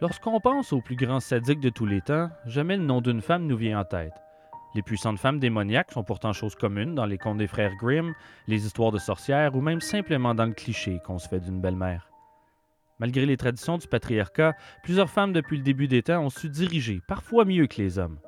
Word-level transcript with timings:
Lorsqu'on 0.00 0.38
pense 0.38 0.72
au 0.72 0.80
plus 0.80 0.94
grand 0.94 1.18
sadique 1.18 1.58
de 1.58 1.70
tous 1.70 1.84
les 1.84 2.00
temps, 2.00 2.30
jamais 2.46 2.76
le 2.76 2.84
nom 2.84 3.00
d'une 3.00 3.20
femme 3.20 3.48
nous 3.48 3.56
vient 3.56 3.80
en 3.80 3.84
tête. 3.84 4.14
Les 4.76 4.82
puissantes 4.82 5.18
femmes 5.18 5.40
démoniaques 5.40 5.90
sont 5.90 6.04
pourtant 6.04 6.32
chose 6.32 6.54
commune 6.54 6.94
dans 6.94 7.04
les 7.04 7.18
contes 7.18 7.38
des 7.38 7.48
frères 7.48 7.74
Grimm, 7.74 8.14
les 8.46 8.64
histoires 8.64 8.92
de 8.92 8.98
sorcières 8.98 9.56
ou 9.56 9.60
même 9.60 9.80
simplement 9.80 10.36
dans 10.36 10.46
le 10.46 10.52
cliché 10.52 11.00
qu'on 11.04 11.18
se 11.18 11.26
fait 11.26 11.40
d'une 11.40 11.60
belle-mère. 11.60 12.12
Malgré 13.00 13.26
les 13.26 13.36
traditions 13.36 13.76
du 13.76 13.88
patriarcat, 13.88 14.54
plusieurs 14.84 15.10
femmes 15.10 15.32
depuis 15.32 15.56
le 15.56 15.64
début 15.64 15.88
des 15.88 16.04
temps 16.04 16.22
ont 16.22 16.30
su 16.30 16.48
diriger, 16.48 17.00
parfois 17.08 17.44
mieux 17.44 17.66
que 17.66 17.82
les 17.82 17.98
hommes. 17.98 18.20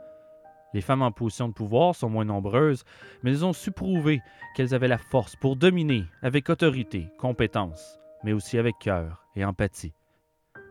Les 0.74 0.80
femmes 0.80 1.02
en 1.02 1.12
position 1.12 1.48
de 1.48 1.54
pouvoir 1.54 1.94
sont 1.94 2.10
moins 2.10 2.24
nombreuses, 2.24 2.84
mais 3.22 3.30
elles 3.30 3.44
ont 3.44 3.52
su 3.52 3.70
prouver 3.70 4.20
qu'elles 4.56 4.74
avaient 4.74 4.88
la 4.88 4.98
force 4.98 5.36
pour 5.36 5.54
dominer 5.54 6.04
avec 6.20 6.50
autorité, 6.50 7.10
compétence, 7.16 8.00
mais 8.24 8.32
aussi 8.32 8.58
avec 8.58 8.74
cœur 8.80 9.24
et 9.36 9.44
empathie. 9.44 9.92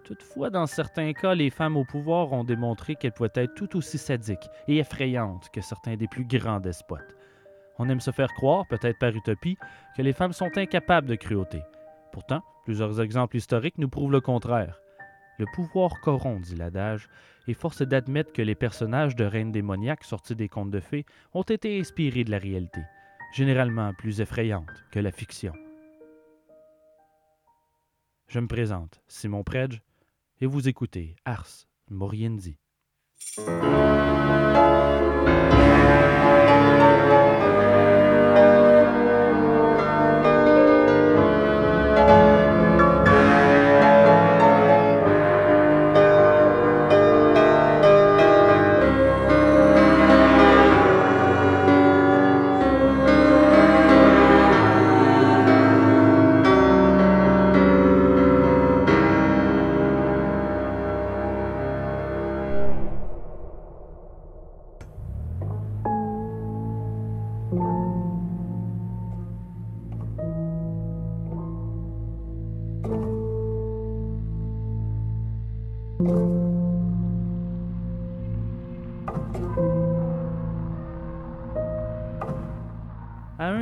Toutefois, 0.10 0.50
dans 0.50 0.66
certains 0.66 1.14
cas, 1.14 1.36
les 1.36 1.52
femmes 1.52 1.78
au 1.78 1.86
pouvoir 1.86 2.34
ont 2.34 2.44
démontré 2.44 2.96
qu'elles 2.96 3.12
pouvaient 3.12 3.30
être 3.36 3.54
tout 3.54 3.78
aussi 3.78 4.00
sadiques 4.00 4.50
et 4.68 4.78
effrayantes 4.78 5.50
que 5.54 5.62
certains 5.62 5.98
des 5.98 6.08
plus 6.08 6.26
grands 6.26 6.60
despotes. 6.60 7.16
On 7.78 7.88
aime 7.90 8.00
se 8.00 8.10
faire 8.10 8.34
croire, 8.34 8.66
peut-être 8.68 8.98
par 8.98 9.16
utopie, 9.16 9.56
que 9.96 10.02
les 10.02 10.14
femmes 10.14 10.34
sont 10.34 10.50
incapables 10.58 11.08
de 11.08 11.14
cruauté. 11.14 11.62
Pourtant, 12.12 12.42
plusieurs 12.66 13.00
exemples 13.00 13.38
historiques 13.38 13.78
nous 13.78 13.88
prouvent 13.88 14.12
le 14.12 14.20
contraire. 14.20 14.82
Le 15.38 15.46
pouvoir 15.54 16.02
corrompt, 16.02 16.44
dit 16.44 16.56
l'adage, 16.56 17.08
et 17.48 17.54
force 17.54 17.84
d'admettre 17.84 18.34
que 18.34 18.42
les 18.42 18.56
personnages 18.56 19.16
de 19.16 19.26
reines 19.26 19.52
démoniaques 19.52 20.04
sortis 20.04 20.36
des 20.36 20.50
contes 20.50 20.72
de 20.72 20.80
fées 20.80 21.06
ont 21.36 21.44
été 21.44 21.80
inspirés 21.80 22.24
de 22.24 22.32
la 22.32 22.40
réalité, 22.40 22.82
généralement 23.32 23.94
plus 23.94 24.22
effrayante 24.22 24.86
que 24.92 25.00
la 25.00 25.12
fiction. 25.12 25.54
Je 28.28 28.40
me 28.40 28.48
présente, 28.48 29.04
Simon 29.08 29.44
Predge, 29.44 29.84
et 30.42 30.46
vous 30.46 30.68
écoutez 30.68 31.16
Ars 31.26 31.68
Moriendi. 31.90 32.58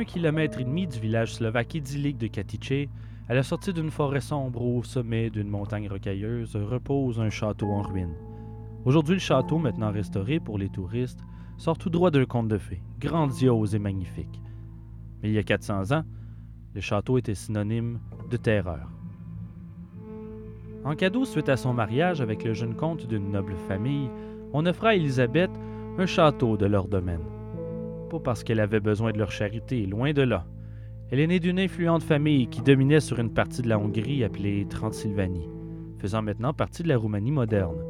Kilomètre 0.08 0.58
et 0.58 0.64
demi 0.64 0.86
du 0.86 0.98
village 0.98 1.34
slovaque 1.34 1.74
idyllique 1.74 2.16
de 2.16 2.28
Katice, 2.28 2.88
à 3.28 3.34
la 3.34 3.42
sortie 3.42 3.74
d'une 3.74 3.90
forêt 3.90 4.22
sombre 4.22 4.62
au 4.62 4.82
sommet 4.82 5.28
d'une 5.28 5.50
montagne 5.50 5.86
rocailleuse, 5.86 6.56
repose 6.56 7.20
un 7.20 7.28
château 7.28 7.68
en 7.68 7.82
ruine. 7.82 8.14
Aujourd'hui, 8.86 9.16
le 9.16 9.20
château, 9.20 9.58
maintenant 9.58 9.92
restauré 9.92 10.40
pour 10.40 10.56
les 10.56 10.70
touristes, 10.70 11.20
sort 11.58 11.76
tout 11.76 11.90
droit 11.90 12.10
d'un 12.10 12.24
conte 12.24 12.48
de 12.48 12.56
fées, 12.56 12.80
grandiose 12.98 13.74
et 13.74 13.78
magnifique. 13.78 14.40
Mais 15.22 15.28
il 15.28 15.34
y 15.34 15.38
a 15.38 15.42
400 15.42 15.92
ans, 15.92 16.04
le 16.74 16.80
château 16.80 17.18
était 17.18 17.34
synonyme 17.34 18.00
de 18.30 18.38
terreur. 18.38 18.88
En 20.84 20.94
cadeau 20.94 21.26
suite 21.26 21.50
à 21.50 21.58
son 21.58 21.74
mariage 21.74 22.22
avec 22.22 22.44
le 22.44 22.54
jeune 22.54 22.74
comte 22.74 23.06
d'une 23.06 23.30
noble 23.30 23.56
famille, 23.68 24.08
on 24.54 24.64
offra 24.64 24.90
à 24.90 24.94
Élisabeth 24.94 25.50
un 25.98 26.06
château 26.06 26.56
de 26.56 26.64
leur 26.64 26.88
domaine. 26.88 27.37
Pas 28.10 28.20
parce 28.20 28.42
qu'elle 28.42 28.60
avait 28.60 28.80
besoin 28.80 29.12
de 29.12 29.18
leur 29.18 29.30
charité, 29.30 29.84
loin 29.84 30.12
de 30.12 30.22
là. 30.22 30.46
Elle 31.10 31.20
est 31.20 31.26
née 31.26 31.40
d'une 31.40 31.58
influente 31.58 32.02
famille 32.02 32.48
qui 32.48 32.62
dominait 32.62 33.00
sur 33.00 33.18
une 33.18 33.32
partie 33.32 33.62
de 33.62 33.68
la 33.68 33.78
Hongrie 33.78 34.24
appelée 34.24 34.66
Transylvanie, 34.68 35.48
faisant 35.98 36.22
maintenant 36.22 36.52
partie 36.52 36.82
de 36.82 36.88
la 36.88 36.96
Roumanie 36.96 37.30
moderne. 37.30 37.82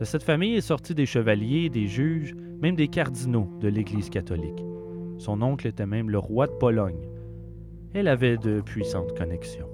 De 0.00 0.04
cette 0.04 0.22
famille 0.22 0.54
est 0.54 0.60
sorti 0.60 0.94
des 0.94 1.06
chevaliers, 1.06 1.68
des 1.68 1.86
juges, 1.86 2.34
même 2.60 2.76
des 2.76 2.88
cardinaux 2.88 3.48
de 3.60 3.68
l'Église 3.68 4.10
catholique. 4.10 4.64
Son 5.18 5.40
oncle 5.40 5.66
était 5.66 5.86
même 5.86 6.10
le 6.10 6.18
roi 6.18 6.46
de 6.46 6.52
Pologne. 6.52 7.08
Elle 7.94 8.08
avait 8.08 8.36
de 8.36 8.60
puissantes 8.60 9.16
connexions. 9.16 9.70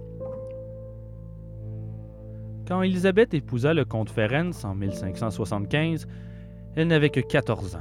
Quand 2.68 2.82
Élisabeth 2.82 3.34
épousa 3.34 3.74
le 3.74 3.84
comte 3.84 4.10
Ferenc 4.10 4.64
en 4.64 4.74
1575, 4.74 6.06
elle 6.76 6.86
n'avait 6.86 7.10
que 7.10 7.20
14 7.20 7.76
ans, 7.76 7.80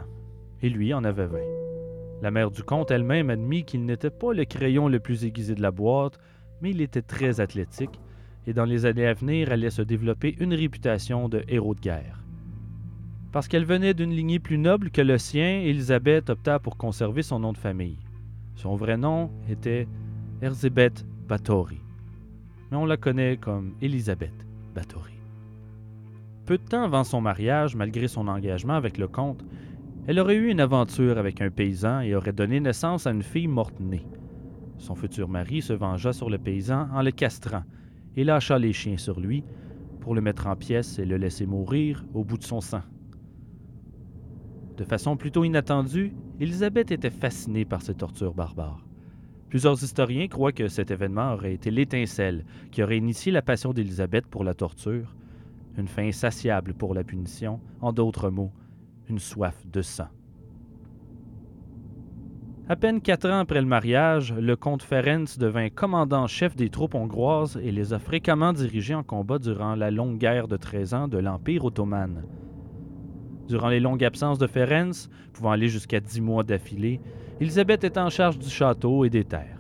et 0.62 0.70
lui 0.70 0.94
en 0.94 1.04
avait 1.04 1.28
20. 1.28 1.38
La 2.22 2.32
mère 2.32 2.52
du 2.52 2.64
comte 2.64 2.92
elle-même 2.92 3.30
admit 3.30 3.64
qu'il 3.64 3.86
n'était 3.86 4.12
pas 4.12 4.34
le 4.34 4.46
crayon 4.46 4.88
le 4.88 5.00
plus 5.00 5.26
aiguisé 5.26 5.56
de 5.56 5.62
la 5.62 5.72
boîte, 5.72 6.20
mais 6.62 6.70
il 6.70 6.82
était 6.82 7.02
très 7.02 7.40
athlétique, 7.40 8.00
et 8.46 8.54
dans 8.54 8.66
les 8.66 8.86
années 8.86 9.08
à 9.08 9.14
venir 9.14 9.52
allait 9.52 9.70
se 9.70 9.82
développer 9.82 10.36
une 10.40 10.54
réputation 10.54 11.30
de 11.30 11.44
héros 11.48 11.76
de 11.76 11.80
guerre. 11.80 12.24
Parce 13.32 13.48
qu'elle 13.48 13.66
venait 13.66 13.94
d'une 13.94 14.12
lignée 14.12 14.40
plus 14.40 14.58
noble 14.58 14.92
que 14.92 15.02
le 15.02 15.18
sien, 15.18 15.62
Élisabeth 15.62 16.30
opta 16.30 16.60
pour 16.60 16.78
conserver 16.78 17.24
son 17.24 17.40
nom 17.40 17.54
de 17.54 17.58
famille. 17.58 18.00
Son 18.56 18.76
vrai 18.76 18.98
nom 18.98 19.32
était 19.50 19.88
Erzébeth 20.42 21.06
Báthory, 21.28 21.82
mais 22.70 22.78
on 22.78 22.86
la 22.86 22.98
connaît 22.98 23.38
comme 23.38 23.74
Élisabeth 23.82 24.46
Báthory. 24.76 25.14
Peu 26.46 26.58
de 26.58 26.64
temps 26.64 26.84
avant 26.84 27.04
son 27.04 27.22
mariage, 27.22 27.76
malgré 27.76 28.08
son 28.08 28.28
engagement 28.28 28.74
avec 28.74 28.98
le 28.98 29.08
comte, 29.08 29.44
elle 30.08 30.20
aurait 30.20 30.36
eu 30.36 30.50
une 30.50 30.60
aventure 30.60 31.18
avec 31.18 31.42
un 31.42 31.52
paysan 31.52 32.02
et 32.02 32.16
aurait 32.16 32.34
donné 32.34 32.60
naissance 32.60 33.06
à 33.06 33.12
une 33.12 33.22
fille 33.22 33.48
morte-née. 33.48 34.06
Son 34.78 34.96
futur 34.96 35.30
mari 35.30 35.62
se 35.62 35.74
vengea 35.74 36.12
sur 36.12 36.30
le 36.30 36.40
paysan 36.40 36.88
en 36.92 37.04
le 37.04 37.12
castrant 37.12 37.64
et 38.18 38.24
lâcha 38.24 38.58
les 38.58 38.74
chiens 38.74 38.98
sur 38.98 39.20
lui 39.20 39.44
pour 40.00 40.16
le 40.16 40.22
mettre 40.22 40.48
en 40.48 40.56
pièces 40.56 40.98
et 40.98 41.06
le 41.06 41.18
laisser 41.18 41.46
mourir 41.46 42.04
au 42.16 42.24
bout 42.24 42.38
de 42.38 42.44
son 42.44 42.62
sang. 42.62 42.82
De 44.78 44.84
façon 44.84 45.16
plutôt 45.16 45.44
inattendue, 45.44 46.14
Élisabeth 46.40 46.92
était 46.92 47.12
fascinée 47.12 47.66
par 47.66 47.84
ces 47.84 47.94
tortures 47.94 48.34
barbares. 48.34 48.84
Plusieurs 49.50 49.84
historiens 49.84 50.28
croient 50.28 50.54
que 50.54 50.68
cet 50.68 50.90
événement 50.90 51.34
aurait 51.34 51.54
été 51.54 51.70
l'étincelle 51.70 52.46
qui 52.72 52.82
aurait 52.82 52.98
initié 52.98 53.32
la 53.32 53.44
passion 53.44 53.74
d'Élisabeth 53.74 54.26
pour 54.26 54.44
la 54.44 54.56
torture, 54.56 55.16
une 55.78 55.88
fin 55.88 56.08
insatiable 56.08 56.74
pour 56.74 56.96
la 56.96 57.04
punition, 57.04 57.60
en 57.82 57.94
d'autres 57.94 58.32
mots, 58.32 58.52
une 59.12 59.20
soif 59.20 59.56
de 59.68 59.82
sang. 59.82 60.08
À 62.70 62.78
peine 62.78 63.02
quatre 63.02 63.30
ans 63.30 63.40
après 63.40 63.60
le 63.60 63.68
mariage, 63.68 64.34
le 64.34 64.56
comte 64.56 64.84
Ferenc 64.84 65.38
devint 65.38 65.70
commandant-chef 65.70 66.56
des 66.56 66.70
troupes 66.70 66.96
hongroises 66.96 67.60
et 67.62 67.72
les 67.72 67.92
a 67.92 68.00
fréquemment 68.00 68.54
dirigées 68.54 68.96
en 68.96 69.04
combat 69.04 69.38
durant 69.38 69.76
la 69.76 69.92
longue 69.92 70.18
guerre 70.18 70.48
de 70.48 70.56
13 70.56 70.94
ans 70.94 71.08
de 71.10 71.18
l'Empire 71.18 71.66
ottoman. 71.66 72.24
Durant 73.50 73.68
les 73.68 73.82
longues 73.82 74.06
absences 74.06 74.38
de 74.38 74.48
Ferenc, 74.48 75.10
pouvant 75.34 75.52
aller 75.52 75.68
jusqu'à 75.68 76.00
dix 76.00 76.22
mois 76.22 76.44
d'affilée, 76.44 77.02
Élisabeth 77.42 77.84
était 77.84 78.00
en 78.00 78.10
charge 78.10 78.40
du 78.40 78.50
château 78.50 79.04
et 79.04 79.10
des 79.10 79.26
terres. 79.26 79.60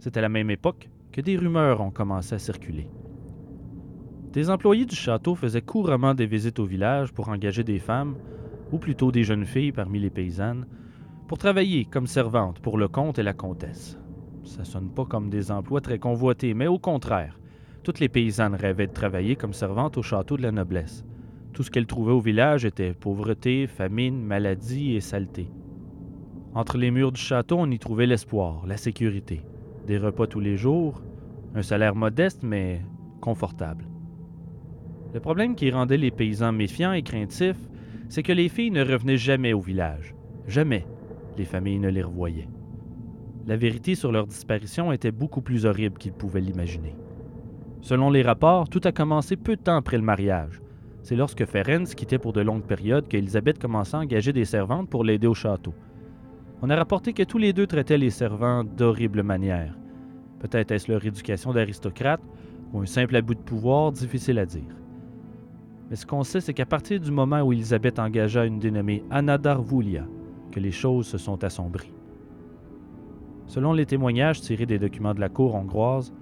C'est 0.00 0.16
à 0.16 0.20
la 0.20 0.28
même 0.28 0.50
époque 0.50 0.90
que 1.12 1.20
des 1.20 1.36
rumeurs 1.36 1.80
ont 1.80 1.92
commencé 1.92 2.34
à 2.34 2.40
circuler. 2.40 2.88
Des 4.32 4.50
employés 4.50 4.86
du 4.86 4.96
château 4.96 5.36
faisaient 5.36 5.62
couramment 5.62 6.14
des 6.14 6.26
visites 6.26 6.58
au 6.58 6.64
village 6.64 7.12
pour 7.12 7.28
engager 7.28 7.62
des 7.62 7.78
femmes, 7.78 8.16
ou 8.72 8.78
plutôt 8.78 9.12
des 9.12 9.22
jeunes 9.22 9.44
filles 9.44 9.72
parmi 9.72 10.00
les 10.00 10.10
paysannes, 10.10 10.66
pour 11.28 11.38
travailler 11.38 11.84
comme 11.84 12.06
servantes 12.06 12.58
pour 12.58 12.78
le 12.78 12.88
comte 12.88 13.18
et 13.18 13.22
la 13.22 13.32
comtesse. 13.32 13.98
Ça 14.44 14.64
sonne 14.64 14.90
pas 14.90 15.04
comme 15.04 15.30
des 15.30 15.50
emplois 15.50 15.80
très 15.80 15.98
convoités, 15.98 16.54
mais 16.54 16.66
au 16.66 16.78
contraire, 16.78 17.38
toutes 17.82 18.00
les 18.00 18.08
paysannes 18.08 18.54
rêvaient 18.54 18.86
de 18.86 18.92
travailler 18.92 19.36
comme 19.36 19.52
servantes 19.52 19.98
au 19.98 20.02
château 20.02 20.36
de 20.36 20.42
la 20.42 20.52
noblesse. 20.52 21.04
Tout 21.52 21.62
ce 21.62 21.70
qu'elles 21.70 21.86
trouvaient 21.86 22.12
au 22.12 22.20
village 22.20 22.64
était 22.64 22.94
pauvreté, 22.94 23.66
famine, 23.66 24.22
maladie 24.22 24.94
et 24.94 25.00
saleté. 25.00 25.48
Entre 26.54 26.78
les 26.78 26.90
murs 26.90 27.12
du 27.12 27.20
château, 27.20 27.56
on 27.58 27.70
y 27.70 27.78
trouvait 27.78 28.06
l'espoir, 28.06 28.66
la 28.66 28.76
sécurité, 28.76 29.42
des 29.86 29.98
repas 29.98 30.26
tous 30.26 30.40
les 30.40 30.56
jours, 30.56 31.02
un 31.54 31.62
salaire 31.62 31.94
modeste 31.94 32.42
mais 32.42 32.82
confortable. 33.20 33.86
Le 35.14 35.20
problème 35.20 35.54
qui 35.54 35.70
rendait 35.70 35.98
les 35.98 36.10
paysans 36.10 36.52
méfiants 36.52 36.92
et 36.92 37.02
craintifs, 37.02 37.68
c'est 38.12 38.22
que 38.22 38.32
les 38.32 38.50
filles 38.50 38.70
ne 38.70 38.84
revenaient 38.84 39.16
jamais 39.16 39.54
au 39.54 39.60
village. 39.62 40.14
Jamais 40.46 40.84
les 41.38 41.46
familles 41.46 41.78
ne 41.78 41.88
les 41.88 42.02
revoyaient. 42.02 42.50
La 43.46 43.56
vérité 43.56 43.94
sur 43.94 44.12
leur 44.12 44.26
disparition 44.26 44.92
était 44.92 45.10
beaucoup 45.10 45.40
plus 45.40 45.64
horrible 45.64 45.96
qu'ils 45.96 46.12
pouvaient 46.12 46.42
l'imaginer. 46.42 46.94
Selon 47.80 48.10
les 48.10 48.20
rapports, 48.20 48.68
tout 48.68 48.82
a 48.84 48.92
commencé 48.92 49.36
peu 49.36 49.56
de 49.56 49.62
temps 49.62 49.76
après 49.76 49.96
le 49.96 50.02
mariage. 50.02 50.60
C'est 51.02 51.16
lorsque 51.16 51.46
Ferenc 51.46 51.86
quittait 51.94 52.18
pour 52.18 52.34
de 52.34 52.42
longues 52.42 52.66
périodes 52.66 53.08
qu'Elisabeth 53.08 53.58
commença 53.58 53.96
à 53.96 54.02
engager 54.02 54.34
des 54.34 54.44
servantes 54.44 54.90
pour 54.90 55.04
l'aider 55.04 55.26
au 55.26 55.32
château. 55.32 55.72
On 56.60 56.68
a 56.68 56.76
rapporté 56.76 57.14
que 57.14 57.22
tous 57.22 57.38
les 57.38 57.54
deux 57.54 57.66
traitaient 57.66 57.96
les 57.96 58.10
servants 58.10 58.62
d'horribles 58.62 59.22
manières. 59.22 59.78
Peut-être 60.38 60.70
est-ce 60.70 60.92
leur 60.92 61.02
éducation 61.06 61.54
d'aristocrate 61.54 62.20
ou 62.74 62.80
un 62.80 62.86
simple 62.86 63.16
abus 63.16 63.36
de 63.36 63.40
pouvoir, 63.40 63.90
difficile 63.90 64.38
à 64.38 64.44
dire. 64.44 64.81
Mais 65.92 65.96
ce 65.96 66.06
qu'on 66.06 66.22
sait, 66.22 66.40
c'est 66.40 66.54
qu'à 66.54 66.64
partir 66.64 66.98
du 66.98 67.10
moment 67.10 67.42
où 67.42 67.52
Elisabeth 67.52 67.98
engagea 67.98 68.46
une 68.46 68.58
dénommée 68.58 69.04
Anna 69.10 69.36
Darvulia, 69.36 70.06
que 70.50 70.58
les 70.58 70.70
choses 70.70 71.06
se 71.06 71.18
sont 71.18 71.44
assombries. 71.44 71.92
Selon 73.46 73.74
les 73.74 73.84
témoignages 73.84 74.40
tirés 74.40 74.64
des 74.64 74.78
documents 74.78 75.12
de 75.12 75.20
la 75.20 75.28
cour 75.28 75.54
hongroise, 75.54 76.14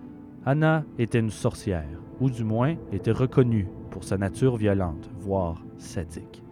Anna 0.44 0.84
était 0.98 1.20
une 1.20 1.30
sorcière, 1.30 1.86
ou 2.18 2.30
du 2.30 2.42
moins 2.42 2.74
était 2.90 3.12
reconnue 3.12 3.68
pour 3.92 4.02
sa 4.02 4.18
nature 4.18 4.56
violente, 4.56 5.08
voire 5.20 5.64
sadique. 5.78 6.42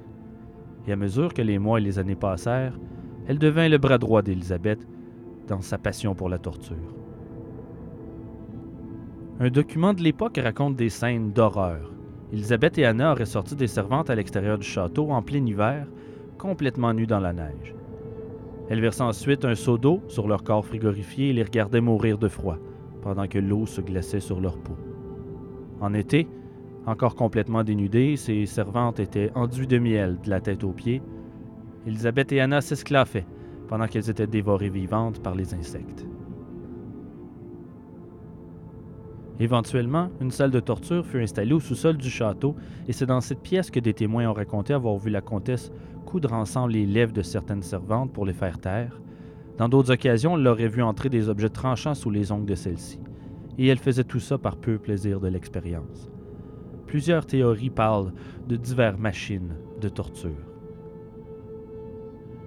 Et 0.87 0.93
à 0.93 0.97
mesure 0.97 1.35
que 1.35 1.43
les 1.43 1.59
mois 1.59 1.81
et 1.81 1.83
les 1.83 1.99
années 1.99 2.15
passèrent, 2.15 2.79
elle 3.27 3.41
devint 3.41 3.69
le 3.69 3.79
bras 3.79 3.99
droit 3.99 4.23
d'Élisabeth 4.23 4.87
dans 5.49 5.61
sa 5.61 5.77
passion 5.77 6.15
pour 6.15 6.29
la 6.29 6.39
torture. 6.39 6.95
Un 9.41 9.51
document 9.51 9.93
de 9.93 10.05
l'époque 10.05 10.39
raconte 10.41 10.77
des 10.77 10.89
scènes 10.89 11.33
d'horreur. 11.33 11.98
Élisabeth 12.33 12.77
et 12.79 12.85
Anna 12.85 13.13
auraient 13.13 13.25
sorti 13.25 13.57
des 13.57 13.67
servantes 13.67 14.11
à 14.11 14.15
l'extérieur 14.15 14.59
du 14.59 14.67
château 14.67 15.11
en 15.11 15.23
plein 15.23 15.45
hiver, 15.45 15.87
complètement 16.37 16.93
nues 16.93 17.07
dans 17.07 17.21
la 17.21 17.33
neige. 17.33 17.75
Elles 18.69 18.81
versaient 18.81 19.03
ensuite 19.03 19.45
un 19.47 19.55
seau 19.55 19.79
d'eau 19.79 20.03
sur 20.09 20.29
leur 20.29 20.45
corps 20.45 20.67
frigorifié 20.67 21.31
et 21.31 21.33
les 21.33 21.43
regardaient 21.43 21.81
mourir 21.81 22.19
de 22.19 22.29
froid 22.29 22.59
pendant 23.03 23.27
que 23.27 23.39
l'eau 23.39 23.65
se 23.65 23.81
glaçait 23.81 24.21
sur 24.21 24.41
leur 24.41 24.59
peau. 24.59 24.77
En 25.81 25.95
été, 25.95 26.29
encore 26.85 27.15
complètement 27.15 27.65
dénudées, 27.65 28.17
ces 28.17 28.45
servantes 28.45 29.01
étaient 29.01 29.31
enduites 29.35 29.71
de 29.71 29.79
miel 29.79 30.19
de 30.23 30.31
la 30.31 30.41
tête 30.41 30.65
aux 30.65 30.73
pieds. 30.73 31.01
Elisabeth 31.87 32.33
et 32.33 32.41
Anna 32.41 32.61
s'esclaffaient 32.61 33.27
pendant 33.69 33.87
qu'elles 33.87 34.11
étaient 34.11 34.27
dévorées 34.27 34.71
vivantes 34.71 35.23
par 35.23 35.35
les 35.35 35.55
insectes. 35.55 36.07
Éventuellement, 39.41 40.11
une 40.21 40.31
salle 40.31 40.51
de 40.51 40.61
torture 40.61 41.07
fut 41.07 41.21
installée 41.21 41.53
au 41.53 41.61
sous-sol 41.61 41.97
du 41.97 42.11
château, 42.11 42.57
et 42.89 42.93
c'est 42.93 43.07
dans 43.07 43.21
cette 43.21 43.43
pièce 43.43 43.71
que 43.71 43.81
des 43.81 43.95
témoins 43.95 44.29
ont 44.29 44.33
raconté 44.33 44.73
avoir 44.73 44.99
vu 44.99 45.11
la 45.11 45.21
comtesse 45.21 45.71
coudre 46.07 46.33
ensemble 46.33 46.73
les 46.73 46.87
lèvres 46.87 47.13
de 47.13 47.23
certaines 47.23 47.63
servantes 47.63 48.13
pour 48.13 48.25
les 48.25 48.33
faire 48.33 48.59
taire, 48.59 48.99
dans 49.59 49.69
d'autres 49.69 49.93
occasions, 49.93 50.35
on 50.35 50.37
l'aurait 50.37 50.69
vu 50.69 50.83
entrer 50.83 51.09
des 51.09 51.29
objets 51.29 51.49
tranchants 51.49 51.95
sous 51.95 52.11
les 52.11 52.31
ongles 52.31 52.47
de 52.47 52.55
celle-ci, 52.55 53.01
et 53.59 53.67
elle 53.67 53.79
faisait 53.79 54.05
tout 54.05 54.21
ça 54.21 54.39
par 54.39 54.57
peu 54.57 54.79
plaisir 54.79 55.19
de 55.19 55.27
l'expérience. 55.27 56.09
Plusieurs 56.87 57.27
théories 57.27 57.69
parlent 57.69 58.13
de 58.47 58.55
diverses 58.55 58.99
machines 58.99 59.57
de 59.81 59.89
torture. 59.89 60.31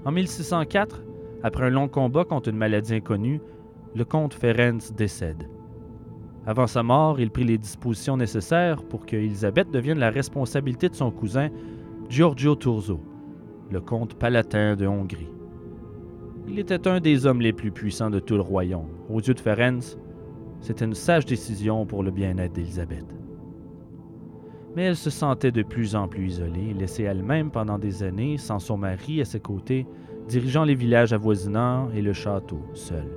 En 0.05 0.11
1604, 0.13 1.03
après 1.43 1.65
un 1.65 1.69
long 1.69 1.89
combat 1.89 2.23
contre 2.23 2.47
une 2.47 2.55
maladie 2.55 2.95
inconnue, 2.95 3.41
le 3.93 4.05
comte 4.05 4.33
Ferenc 4.33 4.93
décède. 4.95 5.49
Avant 6.45 6.65
sa 6.65 6.81
mort, 6.81 7.19
il 7.19 7.29
prit 7.29 7.43
les 7.43 7.59
dispositions 7.59 8.17
nécessaires 8.17 8.83
pour 8.83 9.05
que 9.05 9.15
Elisabeth 9.15 9.69
devienne 9.69 9.99
la 9.99 10.09
responsabilité 10.09 10.89
de 10.89 10.95
son 10.95 11.11
cousin 11.11 11.49
Giorgio 12.09 12.55
Turzo, 12.55 12.99
le 13.69 13.79
comte 13.79 14.15
palatin 14.15 14.75
de 14.75 14.87
Hongrie. 14.87 15.29
Il 16.47 16.57
était 16.57 16.87
un 16.87 16.99
des 16.99 17.27
hommes 17.27 17.41
les 17.41 17.53
plus 17.53 17.71
puissants 17.71 18.09
de 18.09 18.19
tout 18.19 18.35
le 18.35 18.41
royaume. 18.41 18.89
Aux 19.09 19.21
yeux 19.21 19.35
de 19.35 19.39
Ferenc, 19.39 19.97
c'était 20.61 20.85
une 20.85 20.95
sage 20.95 21.25
décision 21.25 21.85
pour 21.85 22.01
le 22.01 22.09
bien-être 22.09 22.53
d'Élisabeth. 22.53 23.05
Mais 24.75 24.83
elle 24.83 24.95
se 24.95 25.11
sentait 25.11 25.51
de 25.51 25.63
plus 25.63 25.95
en 25.95 26.07
plus 26.07 26.25
isolée, 26.25 26.73
laissée 26.73 27.03
elle-même 27.03 27.51
pendant 27.51 27.77
des 27.77 28.01
années, 28.01 28.37
sans 28.37 28.57
son 28.57 28.77
mari 28.77 29.21
à 29.21 29.25
ses 29.25 29.39
côtés, 29.39 29.85
dirigeant 30.27 30.63
les 30.63 30.75
villages 30.75 31.13
avoisinants 31.13 31.89
et 31.93 32.01
le 32.01 32.13
château, 32.13 32.61
seule. 32.73 33.11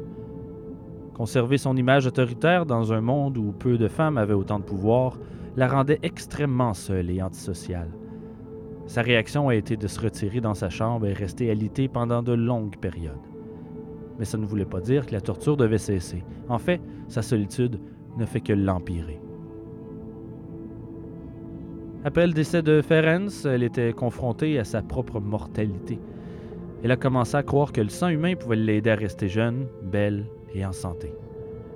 Conserver 1.15 1.59
son 1.59 1.77
image 1.77 2.07
autoritaire 2.07 2.67
dans 2.67 2.93
un 2.93 3.01
monde 3.01 3.39
où 3.39 3.53
peu 3.53 3.79
de 3.79 3.87
femmes 3.87 4.19
avaient 4.19 4.35
autant 4.35 4.59
de 4.59 4.65
pouvoir 4.65 5.17
la 5.57 5.69
rendait 5.69 6.01
extrêmement 6.03 6.75
seule 6.75 7.09
et 7.09 7.23
antisociale. 7.23 7.91
Sa 8.87 9.01
réaction 9.01 9.49
a 9.49 9.55
été 9.55 9.77
de 9.77 9.87
se 9.87 10.01
retirer 10.01 10.41
dans 10.41 10.55
sa 10.55 10.71
chambre 10.71 11.07
et 11.07 11.13
rester 11.13 11.51
alité 11.51 11.87
pendant 11.87 12.23
de 12.23 12.33
longues 12.33 12.77
périodes. 12.79 13.15
Mais 14.19 14.25
ça 14.25 14.39
ne 14.39 14.45
voulait 14.45 14.65
pas 14.65 14.81
dire 14.81 15.07
que 15.07 15.13
la 15.13 15.21
torture 15.21 15.57
devait 15.57 15.79
cesser. 15.79 16.25
En 16.49 16.59
fait, 16.59 16.81
sa 17.07 17.23
solitude 17.23 17.79
ne 18.19 18.27
fait 18.27 18.41
que 18.41 18.53
l'empirer. 18.53 19.21
Après 22.05 22.27
le 22.27 22.33
décès 22.33 22.63
de 22.63 22.83
Ferenc, 22.83 23.47
elle 23.47 23.63
était 23.63 23.93
confrontée 23.93 24.59
à 24.59 24.65
sa 24.65 24.83
propre 24.83 25.21
mortalité. 25.21 26.01
Elle 26.83 26.91
a 26.91 26.97
commencé 26.97 27.37
à 27.37 27.45
croire 27.45 27.73
que 27.73 27.81
le 27.81 27.89
sang 27.89 28.09
humain 28.09 28.35
pouvait 28.35 28.57
l'aider 28.57 28.91
à 28.91 28.97
rester 28.97 29.29
jeune, 29.29 29.67
belle 29.83 30.27
et 30.55 30.65
en 30.65 30.73
santé. 30.73 31.13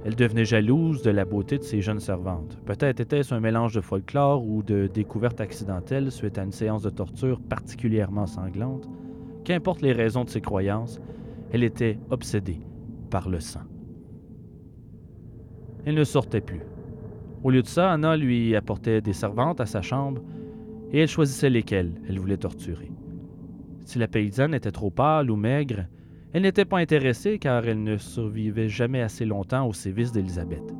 Elle 0.04 0.14
devenait 0.14 0.44
jalouse 0.44 1.02
de 1.02 1.10
la 1.10 1.24
beauté 1.24 1.58
de 1.58 1.64
ses 1.64 1.82
jeunes 1.82 2.00
servantes. 2.00 2.56
Peut-être 2.64 3.00
était-ce 3.00 3.34
un 3.34 3.40
mélange 3.40 3.74
de 3.74 3.80
folklore 3.80 4.46
ou 4.46 4.62
de 4.62 4.86
découverte 4.86 5.40
accidentelle 5.40 6.12
suite 6.12 6.38
à 6.38 6.44
une 6.44 6.52
séance 6.52 6.82
de 6.82 6.90
torture 6.90 7.40
particulièrement 7.40 8.26
sanglante. 8.26 8.88
Qu'importe 9.44 9.82
les 9.82 9.92
raisons 9.92 10.24
de 10.24 10.30
ses 10.30 10.40
croyances, 10.40 11.00
elle 11.52 11.64
était 11.64 11.98
obsédée 12.10 12.60
par 13.10 13.28
le 13.28 13.40
sang. 13.40 13.62
Elle 15.84 15.94
ne 15.94 16.04
sortait 16.04 16.40
plus. 16.40 16.62
Au 17.42 17.50
lieu 17.50 17.62
de 17.62 17.66
ça, 17.66 17.92
Anna 17.92 18.16
lui 18.16 18.54
apportait 18.54 19.00
des 19.00 19.12
servantes 19.12 19.60
à 19.60 19.66
sa 19.66 19.82
chambre 19.82 20.22
et 20.92 21.00
elle 21.00 21.08
choisissait 21.08 21.50
lesquelles 21.50 21.92
elle 22.08 22.18
voulait 22.18 22.36
torturer. 22.36 22.90
Si 23.84 23.98
la 23.98 24.08
paysanne 24.08 24.54
était 24.54 24.70
trop 24.70 24.90
pâle 24.90 25.30
ou 25.30 25.36
maigre, 25.36 25.86
elle 26.32 26.42
n'était 26.42 26.64
pas 26.64 26.78
intéressée 26.78 27.38
car 27.38 27.66
elle 27.66 27.82
ne 27.82 27.96
survivait 27.96 28.68
jamais 28.68 29.00
assez 29.00 29.24
longtemps 29.24 29.66
au 29.66 29.72
sévice 29.72 30.12
d'Élisabeth. 30.12 30.74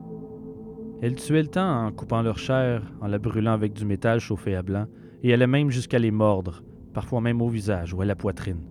Elle 1.01 1.15
tuait 1.15 1.43
le 1.43 1.49
temps 1.49 1.87
en 1.87 1.93
coupant 1.93 2.23
leur 2.23 2.39
chair, 2.39 2.83
en 3.01 3.07
la 3.07 3.19
brûlant 3.19 3.53
avec 3.53 3.73
du 3.73 3.85
métal 3.85 4.19
chauffé 4.19 4.57
à 4.57 4.63
blanc, 4.63 4.87
et 5.23 5.33
allait 5.33 5.47
même 5.47 5.71
jusqu'à 5.71 5.99
les 5.99 6.11
mordre, 6.11 6.63
parfois 6.93 7.21
même 7.21 7.41
au 7.41 7.49
visage 7.49 7.95
ou 7.95 8.01
à 8.01 8.05
la 8.05 8.17
poitrine. 8.17 8.63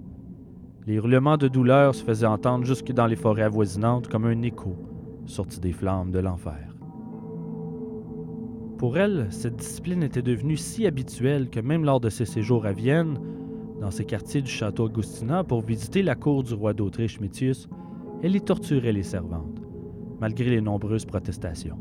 Les 0.85 0.95
hurlements 0.95 1.37
de 1.37 1.47
douleur 1.47 1.95
se 1.95 2.03
faisaient 2.03 2.25
entendre 2.25 2.65
jusque 2.65 2.91
dans 2.91 3.07
les 3.07 3.15
forêts 3.15 3.43
avoisinantes 3.43 4.07
comme 4.07 4.25
un 4.25 4.41
écho 4.41 4.75
sorti 5.27 5.59
des 5.59 5.73
flammes 5.73 6.11
de 6.11 6.19
l'enfer. 6.19 6.75
Pour 8.77 8.97
elle, 8.97 9.27
cette 9.31 9.57
discipline 9.57 10.03
était 10.03 10.21
devenue 10.21 10.57
si 10.57 10.85
habituelle 10.85 11.49
que 11.49 11.59
même 11.59 11.83
lors 11.83 11.99
de 11.99 12.09
ses 12.09 12.25
séjours 12.25 12.65
à 12.65 12.73
Vienne, 12.73 13.19
dans 13.79 13.91
ces 13.91 14.05
quartiers 14.05 14.41
du 14.41 14.49
château 14.49 14.85
Augustina 14.85 15.43
pour 15.43 15.61
visiter 15.61 16.01
la 16.01 16.15
cour 16.15 16.43
du 16.43 16.53
roi 16.53 16.73
d'Autriche 16.73 17.19
Métius, 17.19 17.69
elle 18.23 18.35
y 18.35 18.41
torturait 18.41 18.91
les 18.91 19.03
servantes, 19.03 19.61
malgré 20.19 20.49
les 20.49 20.61
nombreuses 20.61 21.05
protestations. 21.05 21.77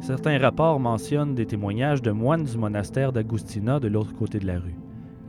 Certains 0.00 0.38
rapports 0.38 0.80
mentionnent 0.80 1.36
des 1.36 1.46
témoignages 1.46 2.02
de 2.02 2.10
moines 2.10 2.42
du 2.42 2.58
monastère 2.58 3.12
d'Agustina 3.12 3.78
de 3.78 3.86
l'autre 3.86 4.14
côté 4.14 4.40
de 4.40 4.46
la 4.46 4.58
rue. 4.58 4.74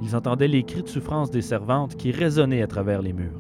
Ils 0.01 0.15
entendaient 0.15 0.48
les 0.48 0.63
cris 0.63 0.82
de 0.82 0.88
souffrance 0.88 1.29
des 1.29 1.43
servantes 1.43 1.96
qui 1.96 2.12
résonnaient 2.12 2.63
à 2.63 2.67
travers 2.67 3.03
les 3.03 3.13
murs. 3.13 3.39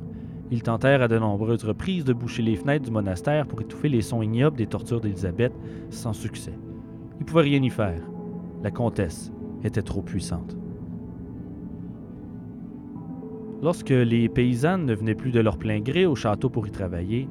Ils 0.51 0.61
tentèrent 0.61 1.01
à 1.01 1.07
de 1.07 1.17
nombreuses 1.17 1.63
reprises 1.63 2.05
de 2.05 2.13
boucher 2.13 2.43
les 2.43 2.55
fenêtres 2.55 2.85
du 2.85 2.91
monastère 2.91 3.47
pour 3.47 3.61
étouffer 3.61 3.89
les 3.89 4.03
sons 4.03 4.21
ignobles 4.21 4.57
des 4.57 4.67
tortures 4.67 5.01
d'Élisabeth, 5.01 5.53
sans 5.89 6.13
succès. 6.13 6.53
Ils 7.15 7.21
ne 7.21 7.25
pouvaient 7.25 7.41
rien 7.41 7.63
y 7.63 7.71
faire. 7.71 8.03
La 8.61 8.69
comtesse 8.69 9.31
était 9.63 9.81
trop 9.81 10.03
puissante. 10.03 10.55
Lorsque 13.63 13.91
les 13.91 14.27
paysannes 14.27 14.85
ne 14.85 14.93
venaient 14.93 15.15
plus 15.15 15.31
de 15.31 15.39
leur 15.39 15.57
plein 15.57 15.79
gré 15.79 16.05
au 16.05 16.15
château 16.15 16.49
pour 16.49 16.67
y 16.67 16.71
travailler, 16.71 17.29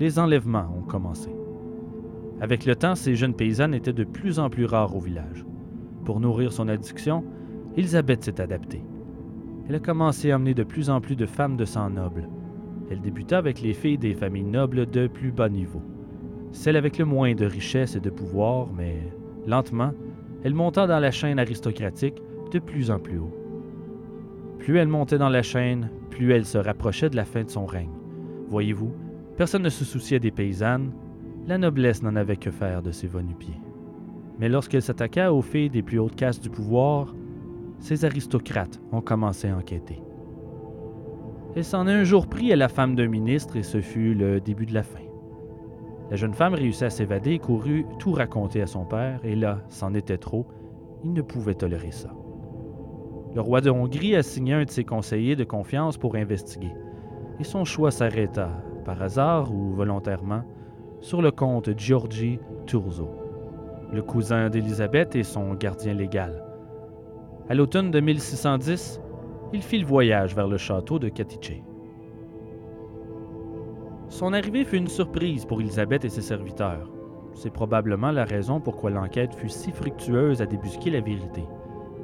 les 0.00 0.18
enlèvements 0.18 0.66
ont 0.76 0.82
commencé. 0.82 1.30
Avec 2.40 2.66
le 2.66 2.74
temps, 2.74 2.96
ces 2.96 3.14
jeunes 3.14 3.36
paysannes 3.36 3.74
étaient 3.74 3.92
de 3.92 4.02
plus 4.02 4.40
en 4.40 4.50
plus 4.50 4.64
rares 4.64 4.96
au 4.96 4.98
village. 4.98 5.46
Pour 6.04 6.18
nourrir 6.18 6.52
son 6.52 6.66
addiction, 6.66 7.22
Elisabeth 7.76 8.24
s'est 8.24 8.40
adaptée. 8.40 8.82
Elle 9.68 9.76
a 9.76 9.78
commencé 9.78 10.32
à 10.32 10.34
amener 10.34 10.52
de 10.52 10.64
plus 10.64 10.90
en 10.90 11.00
plus 11.00 11.14
de 11.14 11.26
femmes 11.26 11.56
de 11.56 11.64
sang 11.64 11.90
noble. 11.90 12.28
Elle 12.90 13.00
débuta 13.00 13.38
avec 13.38 13.60
les 13.60 13.72
filles 13.72 13.98
des 13.98 14.14
familles 14.14 14.42
nobles 14.42 14.90
de 14.90 15.06
plus 15.06 15.30
bas 15.30 15.48
niveau, 15.48 15.82
celles 16.50 16.76
avec 16.76 16.98
le 16.98 17.04
moins 17.04 17.36
de 17.36 17.46
richesse 17.46 17.94
et 17.94 18.00
de 18.00 18.10
pouvoir, 18.10 18.66
mais 18.76 18.96
lentement, 19.46 19.92
elle 20.42 20.54
monta 20.54 20.88
dans 20.88 20.98
la 20.98 21.12
chaîne 21.12 21.38
aristocratique 21.38 22.20
de 22.50 22.58
plus 22.58 22.90
en 22.90 22.98
plus 22.98 23.18
haut. 23.18 23.37
Plus 24.58 24.76
elle 24.76 24.88
montait 24.88 25.18
dans 25.18 25.28
la 25.28 25.42
chaîne, 25.42 25.90
plus 26.10 26.32
elle 26.32 26.44
se 26.44 26.58
rapprochait 26.58 27.10
de 27.10 27.16
la 27.16 27.24
fin 27.24 27.44
de 27.44 27.50
son 27.50 27.66
règne. 27.66 27.92
Voyez-vous, 28.48 28.92
personne 29.36 29.62
ne 29.62 29.68
se 29.68 29.84
souciait 29.84 30.20
des 30.20 30.30
paysannes, 30.30 30.92
la 31.46 31.58
noblesse 31.58 32.02
n'en 32.02 32.16
avait 32.16 32.36
que 32.36 32.50
faire 32.50 32.82
de 32.82 32.90
ses 32.90 33.06
va-nu-pieds. 33.06 33.60
Mais 34.38 34.48
lorsqu'elle 34.48 34.82
s'attaqua 34.82 35.32
aux 35.32 35.42
filles 35.42 35.70
des 35.70 35.82
plus 35.82 35.98
hautes 35.98 36.16
castes 36.16 36.42
du 36.42 36.50
pouvoir, 36.50 37.14
ces 37.78 38.04
aristocrates 38.04 38.80
ont 38.92 39.00
commencé 39.00 39.48
à 39.48 39.56
enquêter. 39.56 40.02
Elle 41.56 41.64
s'en 41.64 41.86
est 41.86 41.92
un 41.92 42.04
jour 42.04 42.26
pris 42.26 42.52
à 42.52 42.56
la 42.56 42.68
femme 42.68 42.94
d'un 42.94 43.08
ministre 43.08 43.56
et 43.56 43.62
ce 43.62 43.80
fut 43.80 44.14
le 44.14 44.40
début 44.40 44.66
de 44.66 44.74
la 44.74 44.82
fin. 44.82 45.00
La 46.10 46.16
jeune 46.16 46.34
femme 46.34 46.54
réussit 46.54 46.84
à 46.84 46.90
s'évader 46.90 47.32
et 47.32 47.38
courut 47.38 47.84
tout 47.98 48.12
raconter 48.12 48.62
à 48.62 48.66
son 48.66 48.84
père, 48.84 49.20
et 49.24 49.34
là, 49.34 49.62
c'en 49.68 49.92
était 49.94 50.18
trop, 50.18 50.46
il 51.04 51.12
ne 51.12 51.22
pouvait 51.22 51.54
tolérer 51.54 51.90
ça. 51.90 52.10
Le 53.34 53.40
roi 53.42 53.60
de 53.60 53.70
Hongrie 53.70 54.16
assigna 54.16 54.58
un 54.58 54.64
de 54.64 54.70
ses 54.70 54.84
conseillers 54.84 55.36
de 55.36 55.44
confiance 55.44 55.98
pour 55.98 56.16
investiguer, 56.16 56.72
et 57.38 57.44
son 57.44 57.64
choix 57.64 57.90
s'arrêta, 57.90 58.50
par 58.84 59.02
hasard 59.02 59.52
ou 59.52 59.74
volontairement, 59.74 60.42
sur 61.00 61.20
le 61.20 61.30
comte 61.30 61.78
Giorgi 61.78 62.38
Turzo, 62.66 63.10
le 63.92 64.02
cousin 64.02 64.48
d'Élisabeth 64.48 65.14
et 65.14 65.22
son 65.22 65.54
gardien 65.54 65.94
légal. 65.94 66.42
À 67.48 67.54
l'automne 67.54 67.90
de 67.90 68.00
1610, 68.00 69.00
il 69.52 69.62
fit 69.62 69.78
le 69.78 69.86
voyage 69.86 70.34
vers 70.34 70.48
le 70.48 70.56
château 70.56 70.98
de 70.98 71.08
Katiche. 71.08 71.62
Son 74.08 74.32
arrivée 74.32 74.64
fut 74.64 74.78
une 74.78 74.88
surprise 74.88 75.44
pour 75.44 75.60
Élisabeth 75.60 76.04
et 76.04 76.08
ses 76.08 76.22
serviteurs. 76.22 76.90
C'est 77.34 77.52
probablement 77.52 78.10
la 78.10 78.24
raison 78.24 78.58
pourquoi 78.58 78.90
l'enquête 78.90 79.34
fut 79.34 79.50
si 79.50 79.70
fructueuse 79.70 80.40
à 80.40 80.46
débusquer 80.46 80.90
la 80.90 81.00
vérité. 81.00 81.44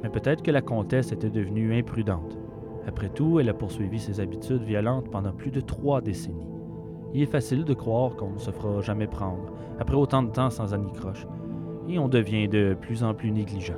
Mais 0.03 0.09
peut-être 0.09 0.43
que 0.43 0.51
la 0.51 0.61
comtesse 0.61 1.11
était 1.11 1.29
devenue 1.29 1.77
imprudente. 1.77 2.37
Après 2.87 3.09
tout, 3.09 3.39
elle 3.39 3.49
a 3.49 3.53
poursuivi 3.53 3.99
ses 3.99 4.19
habitudes 4.19 4.63
violentes 4.63 5.09
pendant 5.09 5.31
plus 5.31 5.51
de 5.51 5.61
trois 5.61 6.01
décennies. 6.01 6.47
Il 7.13 7.21
est 7.21 7.31
facile 7.31 7.63
de 7.63 7.73
croire 7.73 8.15
qu'on 8.15 8.31
ne 8.31 8.37
se 8.37 8.51
fera 8.51 8.81
jamais 8.81 9.07
prendre, 9.07 9.53
après 9.79 9.95
autant 9.95 10.21
de 10.21 10.31
temps 10.31 10.49
sans 10.49 10.73
anicroche, 10.73 11.25
et 11.87 11.97
on 11.97 12.07
devient 12.07 12.47
de 12.47 12.75
plus 12.79 13.03
en 13.03 13.13
plus 13.13 13.31
négligent. 13.31 13.77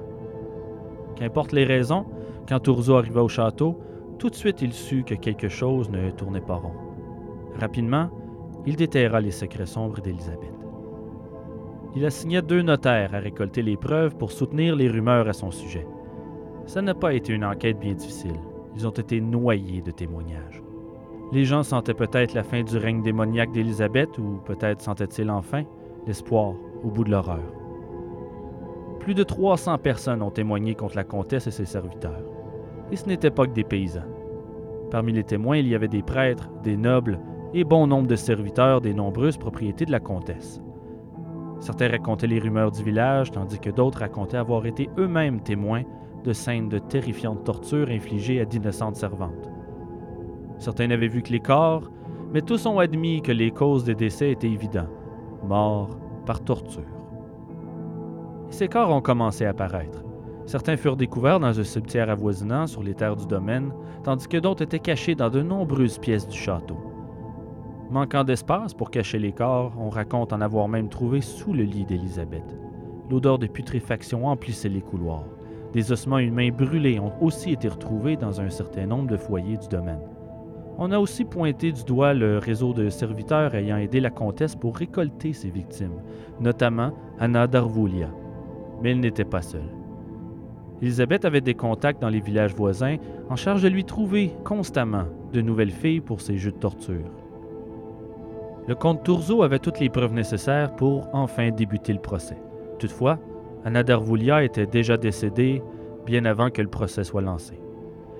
Qu'importe 1.15 1.51
les 1.51 1.63
raisons, 1.63 2.05
quand 2.47 2.59
Tourzo 2.59 2.95
arriva 2.95 3.23
au 3.23 3.27
château, 3.27 3.79
tout 4.17 4.29
de 4.29 4.35
suite 4.35 4.61
il 4.61 4.73
sut 4.73 5.03
que 5.03 5.15
quelque 5.15 5.49
chose 5.49 5.89
ne 5.89 6.09
tournait 6.09 6.41
pas 6.41 6.55
rond. 6.55 6.73
Rapidement, 7.59 8.09
il 8.65 8.75
déterra 8.75 9.21
les 9.21 9.31
secrets 9.31 9.65
sombres 9.65 10.01
d'Élisabeth. 10.01 10.53
Il 11.95 12.05
assigna 12.05 12.41
deux 12.41 12.61
notaires 12.61 13.15
à 13.15 13.19
récolter 13.19 13.61
les 13.61 13.77
preuves 13.77 14.15
pour 14.17 14.31
soutenir 14.31 14.75
les 14.75 14.89
rumeurs 14.89 15.27
à 15.27 15.33
son 15.33 15.51
sujet. 15.51 15.87
Ça 16.67 16.81
n'a 16.81 16.93
pas 16.93 17.13
été 17.13 17.31
une 17.31 17.45
enquête 17.45 17.79
bien 17.79 17.93
difficile. 17.93 18.35
Ils 18.75 18.85
ont 18.85 18.91
été 18.91 19.21
noyés 19.21 19.81
de 19.81 19.91
témoignages. 19.91 20.61
Les 21.31 21.45
gens 21.45 21.63
sentaient 21.63 21.93
peut-être 21.93 22.33
la 22.33 22.43
fin 22.43 22.61
du 22.61 22.77
règne 22.77 23.01
démoniaque 23.01 23.53
d'Élisabeth, 23.53 24.17
ou 24.17 24.41
peut-être 24.43 24.81
sentaient-ils 24.81 25.31
enfin 25.31 25.63
l'espoir 26.05 26.55
au 26.83 26.89
bout 26.89 27.05
de 27.05 27.11
l'horreur. 27.11 27.53
Plus 28.99 29.13
de 29.13 29.23
300 29.23 29.77
personnes 29.77 30.21
ont 30.21 30.29
témoigné 30.29 30.75
contre 30.75 30.97
la 30.97 31.05
comtesse 31.05 31.47
et 31.47 31.51
ses 31.51 31.63
serviteurs. 31.63 32.21
Et 32.91 32.97
ce 32.97 33.07
n'était 33.07 33.31
pas 33.31 33.45
que 33.45 33.53
des 33.53 33.63
paysans. 33.63 34.01
Parmi 34.91 35.13
les 35.13 35.23
témoins, 35.23 35.57
il 35.57 35.69
y 35.69 35.75
avait 35.75 35.87
des 35.87 36.03
prêtres, 36.03 36.49
des 36.63 36.75
nobles 36.75 37.19
et 37.53 37.63
bon 37.63 37.87
nombre 37.87 38.07
de 38.07 38.15
serviteurs 38.17 38.81
des 38.81 38.93
nombreuses 38.93 39.37
propriétés 39.37 39.85
de 39.85 39.91
la 39.91 40.01
comtesse. 40.01 40.61
Certains 41.61 41.87
racontaient 41.87 42.27
les 42.27 42.39
rumeurs 42.39 42.71
du 42.71 42.83
village, 42.83 43.31
tandis 43.31 43.59
que 43.59 43.69
d'autres 43.69 43.99
racontaient 43.99 44.37
avoir 44.37 44.65
été 44.65 44.89
eux-mêmes 44.97 45.39
témoins 45.39 45.83
de 46.23 46.33
scènes 46.33 46.69
de 46.69 46.79
terrifiantes 46.79 47.43
tortures 47.43 47.89
infligées 47.89 48.41
à 48.41 48.45
d'innocentes 48.45 48.95
servantes. 48.95 49.51
Certains 50.57 50.87
n'avaient 50.87 51.07
vu 51.07 51.21
que 51.21 51.31
les 51.31 51.39
corps, 51.39 51.91
mais 52.33 52.41
tous 52.41 52.65
ont 52.65 52.79
admis 52.79 53.21
que 53.21 53.31
les 53.31 53.51
causes 53.51 53.83
des 53.83 53.95
décès 53.95 54.31
étaient 54.31 54.49
évidentes 54.49 54.89
morts 55.43 55.97
par 56.25 56.41
torture. 56.41 56.83
ces 58.49 58.67
corps 58.67 58.89
ont 58.89 59.01
commencé 59.01 59.45
à 59.45 59.49
apparaître. 59.49 60.03
Certains 60.45 60.77
furent 60.77 60.95
découverts 60.95 61.39
dans 61.39 61.59
un 61.59 61.63
cimetière 61.63 62.09
avoisinant 62.09 62.67
sur 62.67 62.81
les 62.81 62.93
terres 62.93 63.17
du 63.17 63.27
domaine, 63.27 63.73
tandis 64.03 64.27
que 64.27 64.37
d'autres 64.37 64.63
étaient 64.63 64.79
cachés 64.79 65.15
dans 65.15 65.29
de 65.29 65.41
nombreuses 65.41 65.99
pièces 65.99 66.27
du 66.27 66.37
château. 66.37 66.77
Manquant 67.89 68.23
d'espace 68.23 68.73
pour 68.73 68.89
cacher 68.89 69.19
les 69.19 69.33
corps, 69.33 69.73
on 69.77 69.89
raconte 69.89 70.33
en 70.33 70.41
avoir 70.41 70.67
même 70.67 70.89
trouvé 70.89 71.21
sous 71.21 71.53
le 71.53 71.63
lit 71.63 71.85
d'Élisabeth. 71.85 72.57
L'odeur 73.09 73.39
de 73.39 73.47
putréfaction 73.47 74.27
emplissait 74.27 74.69
les 74.69 74.81
couloirs. 74.81 75.36
Des 75.73 75.91
ossements 75.91 76.19
humains 76.19 76.49
brûlés 76.49 76.99
ont 76.99 77.13
aussi 77.21 77.51
été 77.51 77.67
retrouvés 77.67 78.15
dans 78.15 78.39
un 78.41 78.49
certain 78.49 78.85
nombre 78.85 79.07
de 79.07 79.17
foyers 79.17 79.57
du 79.57 79.67
domaine. 79.67 79.99
On 80.79 80.91
a 80.91 80.99
aussi 80.99 81.25
pointé 81.25 81.71
du 81.71 81.83
doigt 81.83 82.13
le 82.13 82.37
réseau 82.37 82.73
de 82.73 82.89
serviteurs 82.89 83.55
ayant 83.55 83.77
aidé 83.77 83.99
la 83.99 84.11
comtesse 84.11 84.55
pour 84.55 84.77
récolter 84.77 85.33
ses 85.33 85.49
victimes, 85.49 86.01
notamment 86.39 86.93
Anna 87.19 87.47
Darvoulia. 87.47 88.09
Mais 88.81 88.91
elle 88.91 88.99
n'était 88.99 89.25
pas 89.25 89.41
seule. 89.41 89.73
Elisabeth 90.81 91.25
avait 91.25 91.41
des 91.41 91.55
contacts 91.55 92.01
dans 92.01 92.09
les 92.09 92.19
villages 92.19 92.53
voisins 92.53 92.97
en 93.29 93.35
charge 93.35 93.63
de 93.63 93.67
lui 93.67 93.83
trouver 93.83 94.31
constamment 94.43 95.05
de 95.33 95.41
nouvelles 95.41 95.71
filles 95.71 96.01
pour 96.01 96.21
ses 96.21 96.37
jeux 96.37 96.51
de 96.51 96.57
torture. 96.57 97.11
Le 98.67 98.75
comte 98.75 99.03
Tourzo 99.03 99.41
avait 99.41 99.59
toutes 99.59 99.79
les 99.79 99.89
preuves 99.89 100.13
nécessaires 100.13 100.75
pour 100.75 101.07
enfin 101.13 101.49
débuter 101.49 101.93
le 101.93 102.01
procès. 102.01 102.37
Toutefois, 102.77 103.17
Anna 103.67 103.83
était 104.43 104.65
déjà 104.65 104.95
décédée 104.95 105.61
bien 106.05 106.23
avant 106.23 106.49
que 106.49 106.61
le 106.61 106.69
procès 106.69 107.03
soit 107.03 107.21
lancé. 107.21 107.59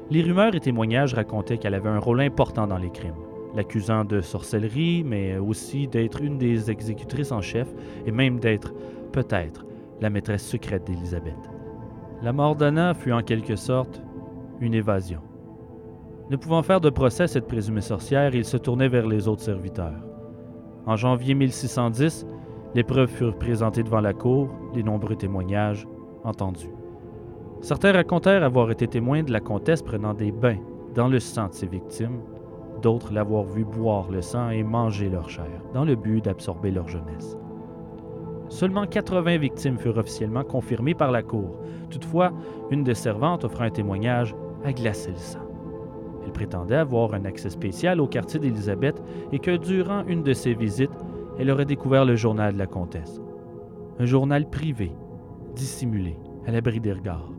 Les 0.10 0.22
rumeurs 0.22 0.54
et 0.56 0.60
témoignages 0.60 1.14
racontaient 1.14 1.58
qu'elle 1.58 1.74
avait 1.74 1.88
un 1.88 2.00
rôle 2.00 2.20
important 2.20 2.68
dans 2.68 2.78
les 2.78 2.90
crimes, 2.90 3.16
l'accusant 3.56 4.04
de 4.04 4.20
sorcellerie, 4.20 5.06
mais 5.06 5.38
aussi 5.38 5.88
d'être 5.88 6.22
une 6.22 6.38
des 6.38 6.70
exécutrices 6.70 7.32
en 7.32 7.40
chef 7.40 7.70
et 8.06 8.12
même 8.12 8.42
d'être, 8.42 8.74
peut-être, 9.14 9.66
la 10.02 10.10
maîtresse 10.10 10.46
secrète 10.46 10.86
d'Élisabeth. 10.86 11.50
La 12.22 12.34
mort 12.34 12.58
d'Anna 12.58 12.94
fut 12.94 13.14
en 13.14 13.22
quelque 13.22 13.56
sorte 13.56 14.02
une 14.60 14.74
évasion. 14.74 15.22
Ne 16.30 16.36
pouvant 16.36 16.62
faire 16.62 16.82
de 16.82 16.90
procès 16.90 17.24
à 17.24 17.28
cette 17.28 17.48
présumée 17.48 17.80
sorcière, 17.80 18.36
il 18.36 18.44
se 18.44 18.58
tournait 18.58 18.90
vers 18.90 19.08
les 19.08 19.30
autres 19.30 19.44
serviteurs. 19.44 20.04
En 20.86 20.98
janvier 20.98 21.36
1610, 21.36 22.28
les 22.76 22.84
preuves 22.84 23.10
furent 23.10 23.38
présentées 23.38 23.84
devant 23.84 24.02
la 24.02 24.14
cour, 24.14 24.50
les 24.74 24.84
nombreux 24.84 25.16
témoignages 25.16 25.88
entendus. 26.24 26.72
Certains 27.62 27.92
racontèrent 27.92 28.44
avoir 28.44 28.70
été 28.72 28.88
témoins 28.88 29.24
de 29.24 29.32
la 29.32 29.40
comtesse 29.40 29.82
prenant 29.82 30.14
des 30.14 30.32
bains 30.32 30.60
dans 30.94 31.08
le 31.08 31.20
sang 31.20 31.48
de 31.48 31.54
ses 31.54 31.68
victimes, 31.68 32.20
d'autres 32.82 33.14
l'avoir 33.14 33.44
vu 33.44 33.64
boire 33.64 34.12
le 34.12 34.22
sang 34.22 34.50
et 34.50 34.64
manger 34.64 35.10
leur 35.10 35.30
chair, 35.30 35.62
dans 35.74 35.86
le 35.86 35.96
but 35.96 36.24
d'absorber 36.24 36.72
leur 36.72 36.88
jeunesse. 36.88 37.38
Seulement 38.50 38.86
80 38.86 39.38
victimes 39.38 39.78
furent 39.78 39.98
officiellement 39.98 40.44
confirmées 40.44 40.94
par 40.94 41.12
la 41.12 41.22
cour. 41.22 41.60
Toutefois, 41.90 42.32
une 42.72 42.84
des 42.84 42.94
servantes 42.94 43.44
offrant 43.44 43.66
un 43.66 43.70
témoignage 43.70 44.36
a 44.64 44.72
glacé 44.72 45.12
le 45.12 45.18
sang. 45.18 45.40
Elle 46.26 46.32
prétendait 46.32 46.76
avoir 46.76 47.14
un 47.14 47.26
accès 47.26 47.50
spécial 47.50 48.00
au 48.00 48.08
quartier 48.08 48.40
d'Élisabeth 48.40 49.02
et 49.32 49.40
que 49.40 49.58
durant 49.58 50.06
une 50.08 50.24
de 50.24 50.34
ses 50.34 50.54
visites, 50.54 50.92
elle 51.40 51.52
aurait 51.52 51.66
découvert 51.66 52.06
le 52.06 52.16
journal 52.16 52.54
de 52.54 52.60
la 52.60 52.68
comtesse. 52.68 53.22
Un 54.00 54.06
journal 54.06 54.50
privé, 54.50 54.92
dissimulé, 55.56 56.18
à 56.46 56.52
l'abri 56.52 56.80
des 56.80 56.94
regards. 56.94 57.32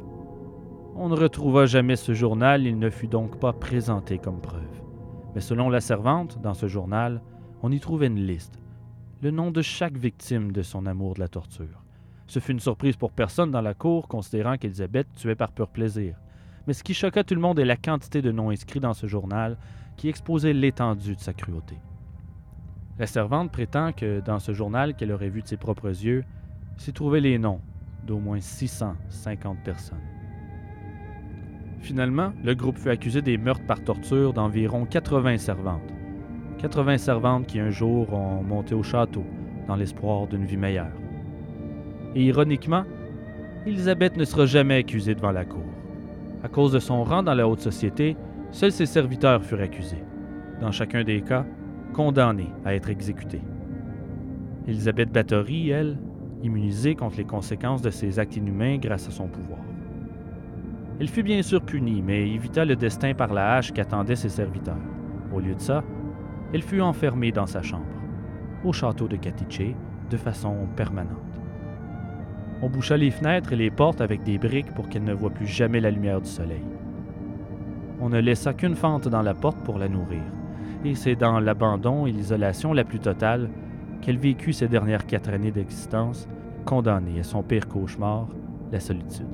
On 0.97 1.09
ne 1.09 1.17
retrouva 1.17 1.67
jamais 1.67 1.97
ce 1.97 2.13
journal, 2.13 2.67
il 2.67 2.79
ne 2.79 2.91
fut 2.91 3.07
donc 3.07 3.39
pas 3.39 3.53
présenté 3.53 4.19
comme 4.19 4.41
preuve. 4.41 4.83
Mais 5.35 5.41
selon 5.41 5.69
la 5.69 5.81
servante, 5.81 6.41
dans 6.41 6.55
ce 6.55 6.67
journal, 6.67 7.23
on 7.63 7.71
y 7.71 7.81
trouvait 7.81 8.07
une 8.09 8.27
liste, 8.27 8.59
le 9.23 9.31
nom 9.31 9.51
de 9.51 9.63
chaque 9.63 9.97
victime 9.97 10.53
de 10.53 10.63
son 10.63 10.87
amour 10.87 11.15
de 11.15 11.21
la 11.21 11.29
torture. 11.29 11.85
Ce 12.27 12.41
fut 12.41 12.53
une 12.53 12.61
surprise 12.61 12.97
pour 12.97 13.13
personne 13.13 13.51
dans 13.51 13.61
la 13.61 13.75
cour, 13.75 14.09
considérant 14.09 14.57
qu'Élisabeth 14.57 15.07
tuait 15.15 15.35
par 15.35 15.53
pur 15.53 15.69
plaisir 15.69 16.17
mais 16.69 16.75
ce 16.75 16.85
qui 16.85 16.93
choqua 16.93 17.25
tout 17.25 17.35
le 17.35 17.41
monde 17.41 17.59
est 17.59 17.65
la 17.65 17.79
quantité 17.79 18.21
de 18.21 18.31
noms 18.31 18.51
inscrits 18.51 18.79
dans 18.79 18.93
ce 18.93 19.07
journal 19.07 19.57
qui 19.97 20.11
exposait 20.11 20.53
l'étendue 20.53 21.17
de 21.17 21.21
sa 21.21 21.33
cruauté. 21.33 21.77
La 22.99 23.07
servante 23.07 23.53
prétend 23.53 23.93
que 23.93 24.21
dans 24.21 24.41
ce 24.41 24.53
journal 24.53 24.95
qu'elle 24.95 25.13
aurait 25.13 25.29
vu 25.29 25.43
de 25.43 25.47
ses 25.47 25.57
propres 25.57 25.89
yeux, 25.89 26.25
s'y 26.77 26.93
trouvaient 26.93 27.21
les 27.21 27.39
noms 27.39 27.61
d'au 28.05 28.19
moins 28.19 28.41
650 28.41 29.59
personnes. 29.63 29.99
Finalement, 31.81 32.33
le 32.43 32.55
groupe 32.55 32.77
fut 32.77 32.91
accusé 32.91 33.23
des 33.23 33.39
meurtres 33.39 33.67
par 33.67 33.83
torture 33.83 34.33
d'environ 34.33 34.85
80 34.85 35.39
servantes. 35.39 35.95
80 36.59 36.99
servantes 36.99 37.47
qui 37.47 37.61
un 37.61 37.71
jour 37.71 38.13
ont 38.13 38.43
monté 38.43 38.75
au 38.75 38.83
château 38.83 39.25
dans 39.69 39.77
l'espoir 39.77 40.27
d'une 40.27 40.45
vie 40.45 40.57
meilleure. 40.57 40.93
Et 42.17 42.25
ironiquement, 42.25 42.83
Elisabeth 43.65 44.17
ne 44.17 44.25
sera 44.25 44.47
jamais 44.47 44.77
accusée 44.77 45.15
devant 45.15 45.31
la 45.31 45.45
cour. 45.45 45.65
À 46.43 46.49
cause 46.49 46.73
de 46.73 46.81
son 46.81 47.05
rang 47.05 47.23
dans 47.23 47.35
la 47.35 47.47
haute 47.47 47.61
société, 47.61 48.17
seuls 48.51 48.73
ses 48.73 48.87
serviteurs 48.87 49.45
furent 49.45 49.61
accusés. 49.61 50.03
Dans 50.61 50.73
chacun 50.73 51.05
des 51.05 51.21
cas, 51.21 51.45
condamnés 51.93 52.53
à 52.65 52.75
être 52.75 52.91
exécutés. 52.91 53.43
Elisabeth 54.67 55.13
Bathory, 55.13 55.71
elle, 55.71 55.99
immunisée 56.43 56.95
contre 56.95 57.17
les 57.17 57.25
conséquences 57.25 57.83
de 57.83 57.91
ses 57.91 58.19
actes 58.19 58.37
inhumains 58.37 58.79
grâce 58.79 59.09
à 59.09 59.11
son 59.11 59.27
pouvoir. 59.27 59.61
Elle 61.01 61.09
fut 61.09 61.23
bien 61.23 61.43
sûr 61.43 61.63
punie, 61.63 62.03
mais 62.03 62.29
évita 62.29 62.65
le 62.65 62.77
destin 62.77 63.15
par 63.15 63.33
la 63.33 63.55
hache 63.55 63.73
qu'attendaient 63.73 64.17
ses 64.17 64.29
serviteurs. 64.29 64.77
Au 65.33 65.41
lieu 65.41 65.55
de 65.55 65.61
ça, 65.61 65.85
elle 66.53 66.63
fut 66.63 66.81
enfermée 66.81 67.31
dans 67.31 67.47
sa 67.47 67.63
chambre, 67.63 67.85
au 68.65 68.73
château 68.73 69.07
de 69.07 69.17
Catiche, 69.17 69.75
de 70.11 70.17
façon 70.17 70.67
permanente. 70.75 71.17
On 72.63 72.69
boucha 72.69 72.97
les 72.97 73.11
fenêtres 73.11 73.53
et 73.53 73.57
les 73.57 73.71
portes 73.71 74.01
avec 74.01 74.25
des 74.25 74.39
briques 74.39 74.75
pour 74.75 74.89
qu'elle 74.89 75.05
ne 75.05 75.13
voie 75.13 75.31
plus 75.31 75.47
jamais 75.47 75.81
la 75.81 75.91
lumière 75.91 76.21
du 76.21 76.29
soleil. 76.29 76.65
On 78.01 78.09
ne 78.09 78.19
laissa 78.19 78.53
qu'une 78.53 78.75
fente 78.75 79.07
dans 79.07 79.23
la 79.23 79.35
porte 79.35 79.63
pour 79.65 79.79
la 79.79 79.89
nourrir, 79.89 80.23
et 80.85 80.95
c'est 80.95 81.17
dans 81.17 81.41
l'abandon 81.41 82.07
et 82.07 82.13
l'isolation 82.13 82.73
la 82.73 82.85
plus 82.85 83.01
totale 83.01 83.49
qu'elle 84.01 84.19
vécut 84.19 84.53
ses 84.53 84.69
dernières 84.69 85.07
quatre 85.07 85.31
années 85.31 85.51
d'existence, 85.51 86.29
condamnée 86.65 87.21
à 87.21 87.25
son 87.25 87.43
pire 87.43 87.69
cauchemar, 87.69 88.29
la 88.71 88.81
solitude. 88.81 89.27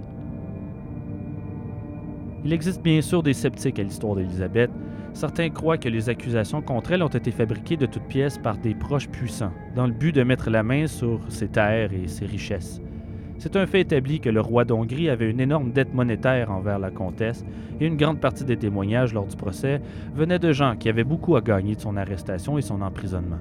Il 2.45 2.53
existe 2.53 2.83
bien 2.83 3.01
sûr 3.01 3.23
des 3.23 3.33
sceptiques 3.33 3.79
à 3.79 3.83
l'histoire 3.83 4.17
d'Élisabeth. 4.17 4.71
Certains 5.15 5.49
croient 5.49 5.79
que 5.79 5.89
les 5.89 6.09
accusations 6.09 6.61
contre 6.61 6.93
elle 6.93 7.03
ont 7.03 7.09
été 7.09 7.31
fabriquées 7.31 7.77
de 7.77 7.87
toutes 7.87 8.07
pièces 8.07 8.37
par 8.37 8.59
des 8.59 8.75
proches 8.75 9.09
puissants, 9.09 9.53
dans 9.75 9.87
le 9.87 9.93
but 9.93 10.15
de 10.15 10.23
mettre 10.23 10.51
la 10.51 10.63
main 10.63 10.87
sur 10.87 11.21
ses 11.29 11.49
terres 11.49 11.93
et 11.93 12.07
ses 12.09 12.27
richesses. 12.27 12.81
C'est 13.45 13.57
un 13.57 13.67
fait 13.67 13.83
établi 13.83 14.21
que 14.21 14.31
le 14.31 14.41
roi 14.41 14.65
d'Hongrie 14.65 15.11
avait 15.11 15.31
une 15.31 15.39
énorme 15.39 15.71
dette 15.71 15.93
monétaire 15.93 16.51
envers 16.51 16.79
la 16.79 16.91
comtesse, 16.91 17.45
et 17.79 17.87
une 17.87 17.99
grande 17.99 18.19
partie 18.19 18.47
des 18.47 18.57
témoignages 18.57 19.13
lors 19.13 19.27
du 19.27 19.37
procès 19.37 19.83
venaient 20.15 20.39
de 20.39 20.51
gens 20.51 20.77
qui 20.77 20.89
avaient 20.89 21.05
beaucoup 21.05 21.37
à 21.37 21.43
gagner 21.43 21.75
de 21.75 21.81
son 21.83 21.99
arrestation 21.99 22.57
et 22.57 22.63
son 22.63 22.81
emprisonnement. 22.81 23.41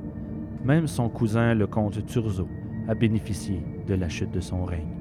Même 0.65 0.87
son 0.87 1.07
cousin, 1.07 1.53
le 1.53 1.67
comte 1.67 2.05
Turzo, 2.05 2.49
a 2.89 2.95
bénéficié 2.95 3.63
de 3.87 3.93
la 3.93 4.09
chute 4.09 4.31
de 4.31 4.41
son 4.41 4.65
règne. 4.65 4.91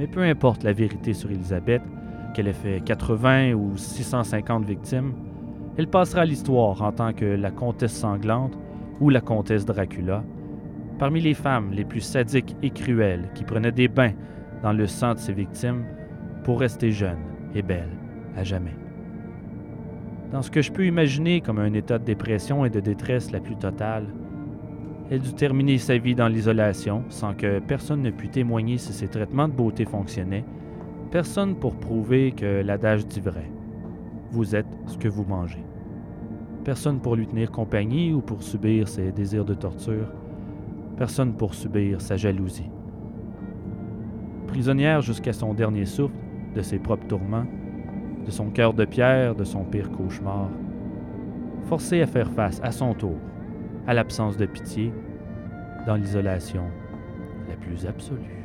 Mais 0.00 0.08
peu 0.08 0.22
importe 0.22 0.64
la 0.64 0.72
vérité 0.72 1.12
sur 1.12 1.30
Élisabeth, 1.30 1.82
qu'elle 2.34 2.48
ait 2.48 2.52
fait 2.52 2.82
80 2.84 3.52
ou 3.52 3.76
650 3.76 4.64
victimes, 4.64 5.12
elle 5.76 5.86
passera 5.86 6.24
l'histoire 6.24 6.82
en 6.82 6.90
tant 6.90 7.12
que 7.12 7.24
la 7.24 7.52
comtesse 7.52 7.94
sanglante 7.94 8.58
ou 8.98 9.10
la 9.10 9.20
comtesse 9.20 9.64
Dracula, 9.64 10.24
parmi 10.98 11.20
les 11.20 11.34
femmes 11.34 11.70
les 11.72 11.84
plus 11.84 12.00
sadiques 12.00 12.56
et 12.62 12.70
cruelles 12.70 13.28
qui 13.34 13.44
prenaient 13.44 13.72
des 13.72 13.88
bains 13.88 14.12
dans 14.62 14.72
le 14.72 14.86
sang 14.86 15.14
de 15.14 15.18
ses 15.18 15.32
victimes 15.32 15.84
pour 16.44 16.60
rester 16.60 16.90
jeune 16.90 17.18
et 17.54 17.62
belle 17.62 17.90
à 18.36 18.44
jamais. 18.44 18.76
Dans 20.32 20.42
ce 20.42 20.50
que 20.50 20.62
je 20.62 20.72
peux 20.72 20.86
imaginer 20.86 21.40
comme 21.40 21.58
un 21.58 21.72
état 21.72 21.98
de 21.98 22.04
dépression 22.04 22.64
et 22.64 22.70
de 22.70 22.80
détresse 22.80 23.30
la 23.30 23.40
plus 23.40 23.56
totale, 23.56 24.06
elle 25.10 25.20
dut 25.20 25.34
terminer 25.34 25.78
sa 25.78 25.98
vie 25.98 26.16
dans 26.16 26.26
l'isolation 26.26 27.04
sans 27.10 27.34
que 27.34 27.60
personne 27.60 28.02
ne 28.02 28.10
pût 28.10 28.28
témoigner 28.28 28.76
si 28.76 28.92
ses 28.92 29.06
traitements 29.06 29.46
de 29.46 29.52
beauté 29.52 29.84
fonctionnaient, 29.84 30.44
personne 31.12 31.54
pour 31.54 31.76
prouver 31.76 32.32
que 32.32 32.62
l'adage 32.62 33.06
dit 33.06 33.20
vrai. 33.20 33.50
Vous 34.32 34.56
êtes 34.56 34.66
ce 34.86 34.98
que 34.98 35.06
vous 35.06 35.24
mangez. 35.24 35.64
Personne 36.64 36.98
pour 36.98 37.14
lui 37.14 37.28
tenir 37.28 37.52
compagnie 37.52 38.12
ou 38.12 38.20
pour 38.20 38.42
subir 38.42 38.88
ses 38.88 39.12
désirs 39.12 39.44
de 39.44 39.54
torture, 39.54 40.12
personne 40.96 41.34
pour 41.34 41.54
subir 41.54 42.00
sa 42.00 42.16
jalousie. 42.16 42.70
Prisonnière 44.46 45.02
jusqu'à 45.02 45.32
son 45.32 45.54
dernier 45.54 45.84
souffle 45.84 46.14
de 46.54 46.62
ses 46.62 46.78
propres 46.78 47.06
tourments, 47.06 47.46
de 48.24 48.30
son 48.30 48.50
cœur 48.50 48.72
de 48.72 48.84
pierre, 48.84 49.34
de 49.34 49.44
son 49.44 49.64
pire 49.64 49.90
cauchemar, 49.90 50.48
forcée 51.68 52.02
à 52.02 52.06
faire 52.06 52.30
face 52.30 52.60
à 52.62 52.72
son 52.72 52.94
tour 52.94 53.18
à 53.86 53.94
l'absence 53.94 54.36
de 54.36 54.46
pitié, 54.46 54.92
dans 55.86 55.94
l'isolation 55.94 56.64
la 57.48 57.54
plus 57.54 57.86
absolue. 57.86 58.35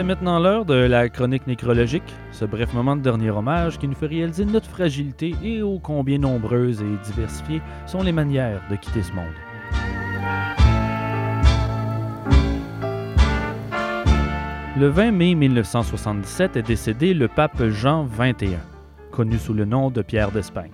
C'est 0.00 0.06
maintenant 0.06 0.38
l'heure 0.38 0.64
de 0.64 0.72
la 0.72 1.10
chronique 1.10 1.46
nécrologique, 1.46 2.14
ce 2.32 2.46
bref 2.46 2.72
moment 2.72 2.96
de 2.96 3.02
dernier 3.02 3.28
hommage 3.28 3.76
qui 3.76 3.86
nous 3.86 3.94
fait 3.94 4.06
réaliser 4.06 4.46
notre 4.46 4.70
fragilité 4.70 5.34
et 5.42 5.60
ô 5.60 5.78
combien 5.78 6.16
nombreuses 6.16 6.80
et 6.80 7.04
diversifiées 7.04 7.60
sont 7.84 8.02
les 8.02 8.10
manières 8.10 8.62
de 8.70 8.76
quitter 8.76 9.02
ce 9.02 9.12
monde. 9.12 9.26
Le 14.78 14.88
20 14.88 15.10
mai 15.10 15.34
1977 15.34 16.56
est 16.56 16.62
décédé 16.62 17.12
le 17.12 17.28
pape 17.28 17.62
Jean 17.68 18.06
XXI, 18.06 18.56
connu 19.10 19.36
sous 19.36 19.52
le 19.52 19.66
nom 19.66 19.90
de 19.90 20.00
Pierre 20.00 20.30
d'Espagne. 20.30 20.72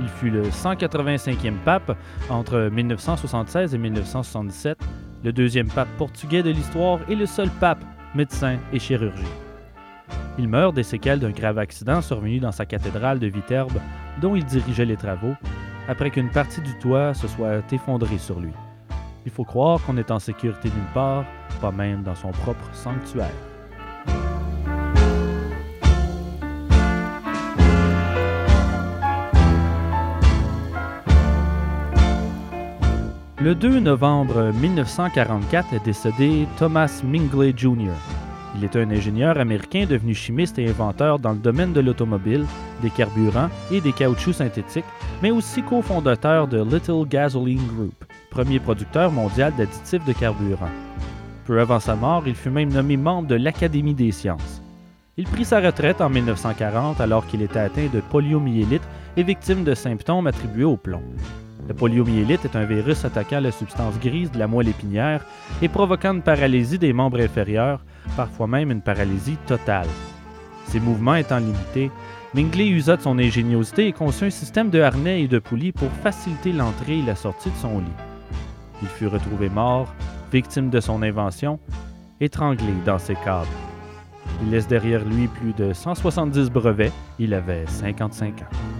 Il 0.00 0.08
fut 0.08 0.30
le 0.30 0.42
185e 0.42 1.54
pape 1.64 1.96
entre 2.28 2.68
1976 2.72 3.76
et 3.76 3.78
1977, 3.78 4.76
le 5.22 5.32
deuxième 5.32 5.68
pape 5.68 5.90
portugais 5.98 6.42
de 6.42 6.50
l'histoire 6.50 6.98
et 7.08 7.14
le 7.14 7.26
seul 7.26 7.48
pape 7.60 7.84
médecin 8.14 8.58
et 8.72 8.78
chirurgien. 8.78 9.28
Il 10.38 10.48
meurt 10.48 10.74
des 10.74 10.82
séquelles 10.82 11.20
d'un 11.20 11.30
grave 11.30 11.58
accident 11.58 12.00
survenu 12.00 12.40
dans 12.40 12.52
sa 12.52 12.66
cathédrale 12.66 13.18
de 13.18 13.26
Viterbe, 13.26 13.78
dont 14.20 14.36
il 14.36 14.44
dirigeait 14.44 14.84
les 14.84 14.96
travaux, 14.96 15.34
après 15.88 16.10
qu'une 16.10 16.30
partie 16.30 16.60
du 16.60 16.76
toit 16.78 17.14
se 17.14 17.28
soit 17.28 17.62
effondrée 17.72 18.18
sur 18.18 18.40
lui. 18.40 18.52
Il 19.26 19.30
faut 19.30 19.44
croire 19.44 19.80
qu'on 19.84 19.96
est 19.96 20.10
en 20.10 20.18
sécurité 20.18 20.68
nulle 20.68 20.94
part, 20.94 21.24
pas 21.60 21.72
même 21.72 22.02
dans 22.02 22.14
son 22.14 22.30
propre 22.30 22.68
sanctuaire. 22.72 23.49
Le 33.42 33.54
2 33.54 33.80
novembre 33.80 34.52
1944 34.52 35.72
est 35.72 35.82
décédé 35.82 36.46
Thomas 36.58 37.00
Mingley 37.02 37.54
Jr. 37.56 37.94
Il 38.54 38.64
est 38.64 38.76
un 38.76 38.90
ingénieur 38.90 39.38
américain 39.38 39.86
devenu 39.88 40.14
chimiste 40.14 40.58
et 40.58 40.68
inventeur 40.68 41.18
dans 41.18 41.32
le 41.32 41.38
domaine 41.38 41.72
de 41.72 41.80
l'automobile, 41.80 42.44
des 42.82 42.90
carburants 42.90 43.48
et 43.72 43.80
des 43.80 43.94
caoutchoucs 43.94 44.34
synthétiques, 44.34 44.84
mais 45.22 45.30
aussi 45.30 45.62
cofondateur 45.62 46.48
de 46.48 46.62
Little 46.62 47.08
Gasoline 47.08 47.66
Group, 47.66 48.04
premier 48.28 48.60
producteur 48.60 49.10
mondial 49.10 49.54
d'additifs 49.56 50.04
de 50.04 50.12
carburant. 50.12 50.68
Peu 51.46 51.60
avant 51.60 51.80
sa 51.80 51.96
mort, 51.96 52.24
il 52.26 52.34
fut 52.34 52.50
même 52.50 52.70
nommé 52.70 52.98
membre 52.98 53.28
de 53.28 53.36
l'Académie 53.36 53.94
des 53.94 54.12
sciences. 54.12 54.60
Il 55.16 55.24
prit 55.24 55.46
sa 55.46 55.60
retraite 55.60 56.02
en 56.02 56.10
1940 56.10 57.00
alors 57.00 57.26
qu'il 57.26 57.40
était 57.40 57.58
atteint 57.58 57.88
de 57.90 58.00
poliomyélite 58.00 58.86
et 59.16 59.22
victime 59.22 59.64
de 59.64 59.72
symptômes 59.72 60.26
attribués 60.26 60.64
au 60.64 60.76
plomb. 60.76 61.02
Le 61.68 61.74
poliomyélite 61.74 62.44
est 62.44 62.56
un 62.56 62.64
virus 62.64 63.04
attaquant 63.04 63.40
la 63.40 63.52
substance 63.52 63.98
grise 64.00 64.30
de 64.30 64.38
la 64.38 64.46
moelle 64.46 64.68
épinière 64.68 65.24
et 65.62 65.68
provoquant 65.68 66.14
une 66.14 66.22
paralysie 66.22 66.78
des 66.78 66.92
membres 66.92 67.20
inférieurs, 67.20 67.84
parfois 68.16 68.46
même 68.46 68.70
une 68.70 68.82
paralysie 68.82 69.38
totale. 69.46 69.86
Ses 70.66 70.80
mouvements 70.80 71.16
étant 71.16 71.38
limités, 71.38 71.90
Mingley 72.34 72.68
usa 72.68 72.96
de 72.96 73.02
son 73.02 73.18
ingéniosité 73.18 73.88
et 73.88 73.92
conçut 73.92 74.26
un 74.26 74.30
système 74.30 74.70
de 74.70 74.80
harnais 74.80 75.22
et 75.22 75.28
de 75.28 75.38
poulies 75.38 75.72
pour 75.72 75.90
faciliter 76.02 76.52
l'entrée 76.52 76.98
et 76.98 77.02
la 77.02 77.16
sortie 77.16 77.50
de 77.50 77.56
son 77.56 77.80
lit. 77.80 77.86
Il 78.82 78.88
fut 78.88 79.08
retrouvé 79.08 79.48
mort, 79.48 79.92
victime 80.32 80.70
de 80.70 80.80
son 80.80 81.02
invention, 81.02 81.58
étranglé 82.20 82.72
dans 82.84 82.98
ses 82.98 83.16
câbles. 83.16 83.48
Il 84.42 84.50
laisse 84.50 84.68
derrière 84.68 85.04
lui 85.04 85.26
plus 85.26 85.52
de 85.52 85.72
170 85.72 86.50
brevets, 86.50 86.92
il 87.18 87.34
avait 87.34 87.66
55 87.66 88.42
ans. 88.42 88.79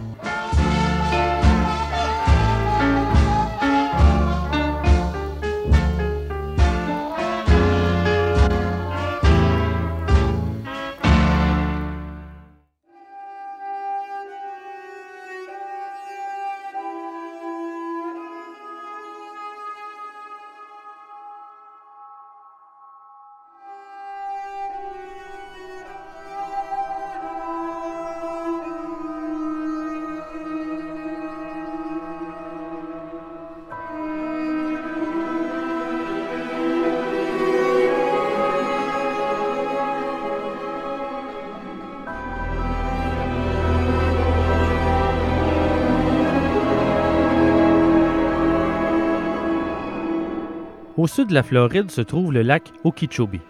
Au 51.01 51.07
sud 51.07 51.29
de 51.29 51.35
la 51.35 51.43
Floride 51.43 51.91
se 51.91 52.03
trouve 52.03 52.31
le 52.31 52.43
lac 52.43 52.75
Okeechobee, 52.85 53.41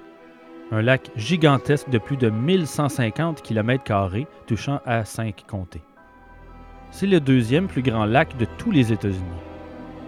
un 0.70 0.82
lac 0.82 1.10
gigantesque 1.16 1.90
de 1.90 1.98
plus 1.98 2.16
de 2.16 2.30
1150 2.30 3.42
km 3.42 4.24
touchant 4.46 4.78
à 4.86 5.04
cinq 5.04 5.42
comtés. 5.48 5.82
C'est 6.92 7.08
le 7.08 7.18
deuxième 7.18 7.66
plus 7.66 7.82
grand 7.82 8.04
lac 8.04 8.36
de 8.36 8.46
tous 8.56 8.70
les 8.70 8.92
États-Unis. 8.92 9.40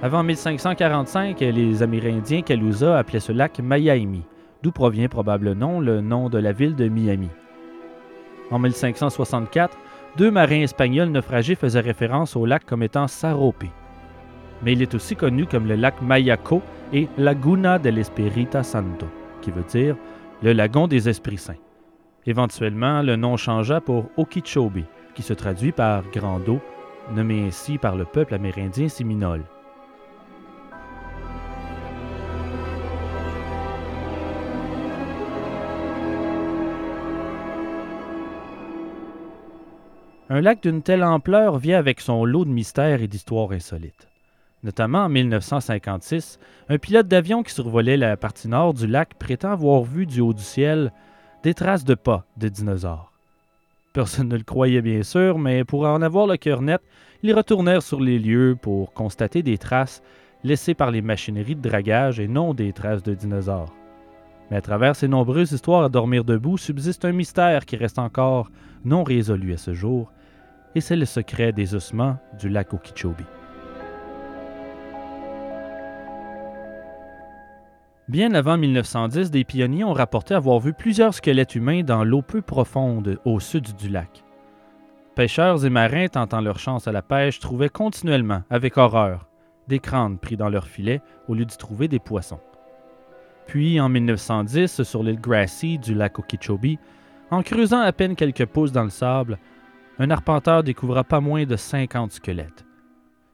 Avant 0.02 0.22
1545, 0.22 1.40
les 1.40 1.82
Amérindiens 1.82 2.42
Calusa 2.42 2.96
appelaient 2.96 3.18
ce 3.18 3.32
lac 3.32 3.58
Miami, 3.60 4.22
d'où 4.62 4.70
provient 4.70 5.08
probablement 5.08 5.80
le 5.80 6.00
nom 6.00 6.28
de 6.28 6.38
la 6.38 6.52
ville 6.52 6.76
de 6.76 6.86
Miami. 6.86 7.30
En 8.52 8.60
1564, 8.60 9.76
deux 10.16 10.30
marins 10.30 10.62
espagnols 10.62 11.10
naufragés 11.10 11.56
faisaient 11.56 11.80
référence 11.80 12.36
au 12.36 12.46
lac 12.46 12.64
comme 12.64 12.84
étant 12.84 13.08
Sarope. 13.08 13.64
Mais 14.62 14.72
il 14.72 14.82
est 14.82 14.94
aussi 14.94 15.16
connu 15.16 15.46
comme 15.46 15.66
le 15.66 15.74
lac 15.74 16.00
Mayaco 16.02 16.62
et 16.92 17.08
Laguna 17.18 17.78
del 17.78 17.98
Espirita 17.98 18.62
Santo, 18.62 19.06
qui 19.40 19.50
veut 19.50 19.64
dire 19.64 19.96
le 20.42 20.52
lagon 20.52 20.86
des 20.86 21.08
Esprits 21.08 21.38
Saints. 21.38 21.56
Éventuellement, 22.26 23.02
le 23.02 23.16
nom 23.16 23.36
changea 23.36 23.80
pour 23.80 24.06
Okeechobee, 24.16 24.84
qui 25.14 25.22
se 25.22 25.32
traduit 25.32 25.72
par 25.72 26.04
Grand 26.12 26.48
eau, 26.48 26.60
nommé 27.12 27.44
ainsi 27.46 27.78
par 27.78 27.96
le 27.96 28.04
peuple 28.04 28.34
amérindien 28.34 28.88
séminole. 28.88 29.42
Un 40.30 40.40
lac 40.40 40.62
d'une 40.62 40.82
telle 40.82 41.04
ampleur 41.04 41.58
vient 41.58 41.78
avec 41.78 42.00
son 42.00 42.24
lot 42.24 42.44
de 42.44 42.50
mystères 42.50 43.02
et 43.02 43.08
d'histoires 43.08 43.50
insolites. 43.50 44.11
Notamment 44.64 45.04
en 45.04 45.08
1956, 45.08 46.38
un 46.68 46.78
pilote 46.78 47.08
d'avion 47.08 47.42
qui 47.42 47.52
survolait 47.52 47.96
la 47.96 48.16
partie 48.16 48.46
nord 48.46 48.74
du 48.74 48.86
lac 48.86 49.14
prétend 49.14 49.50
avoir 49.50 49.82
vu 49.82 50.06
du 50.06 50.20
haut 50.20 50.32
du 50.32 50.42
ciel 50.42 50.92
des 51.42 51.54
traces 51.54 51.84
de 51.84 51.94
pas 51.94 52.24
de 52.36 52.48
dinosaures. 52.48 53.12
Personne 53.92 54.28
ne 54.28 54.36
le 54.36 54.44
croyait 54.44 54.80
bien 54.80 55.02
sûr, 55.02 55.38
mais 55.38 55.64
pour 55.64 55.84
en 55.84 56.00
avoir 56.00 56.28
le 56.28 56.36
cœur 56.36 56.62
net, 56.62 56.80
ils 57.24 57.34
retournèrent 57.34 57.82
sur 57.82 58.00
les 58.00 58.18
lieux 58.18 58.56
pour 58.60 58.92
constater 58.92 59.42
des 59.42 59.58
traces 59.58 60.00
laissées 60.44 60.74
par 60.74 60.90
les 60.92 61.02
machineries 61.02 61.56
de 61.56 61.68
dragage 61.68 62.20
et 62.20 62.28
non 62.28 62.54
des 62.54 62.72
traces 62.72 63.02
de 63.02 63.14
dinosaures. 63.14 63.74
Mais 64.50 64.56
à 64.56 64.60
travers 64.60 64.94
ces 64.94 65.08
nombreuses 65.08 65.52
histoires 65.52 65.84
à 65.84 65.88
dormir 65.88 66.24
debout 66.24 66.56
subsiste 66.56 67.04
un 67.04 67.12
mystère 67.12 67.66
qui 67.66 67.76
reste 67.76 67.98
encore 67.98 68.50
non 68.84 69.02
résolu 69.02 69.52
à 69.54 69.56
ce 69.56 69.74
jour, 69.74 70.12
et 70.74 70.80
c'est 70.80 70.96
le 70.96 71.04
secret 71.04 71.52
des 71.52 71.74
ossements 71.74 72.16
du 72.38 72.48
lac 72.48 72.72
Okeechobee. 72.72 73.41
Bien 78.08 78.34
avant 78.34 78.58
1910, 78.58 79.30
des 79.30 79.44
pionniers 79.44 79.84
ont 79.84 79.92
rapporté 79.92 80.34
avoir 80.34 80.58
vu 80.58 80.72
plusieurs 80.72 81.14
squelettes 81.14 81.54
humains 81.54 81.82
dans 81.84 82.02
l'eau 82.02 82.20
peu 82.20 82.42
profonde 82.42 83.18
au 83.24 83.38
sud 83.38 83.76
du 83.76 83.88
lac. 83.88 84.24
Pêcheurs 85.14 85.64
et 85.64 85.70
marins 85.70 86.08
tentant 86.08 86.40
leur 86.40 86.58
chance 86.58 86.88
à 86.88 86.92
la 86.92 87.02
pêche 87.02 87.38
trouvaient 87.38 87.68
continuellement, 87.68 88.42
avec 88.50 88.76
horreur, 88.76 89.28
des 89.68 89.78
crânes 89.78 90.18
pris 90.18 90.36
dans 90.36 90.48
leurs 90.48 90.66
filets 90.66 91.00
au 91.28 91.34
lieu 91.34 91.44
d'y 91.44 91.56
trouver 91.56 91.86
des 91.86 92.00
poissons. 92.00 92.40
Puis, 93.46 93.80
en 93.80 93.88
1910, 93.88 94.82
sur 94.82 95.02
l'île 95.02 95.20
Grassy 95.20 95.78
du 95.78 95.94
lac 95.94 96.18
Okeechobee, 96.18 96.78
en 97.30 97.42
creusant 97.42 97.80
à 97.80 97.92
peine 97.92 98.16
quelques 98.16 98.46
pouces 98.46 98.72
dans 98.72 98.84
le 98.84 98.90
sable, 98.90 99.38
un 99.98 100.10
arpenteur 100.10 100.64
découvra 100.64 101.04
pas 101.04 101.20
moins 101.20 101.44
de 101.44 101.56
50 101.56 102.12
squelettes. 102.12 102.64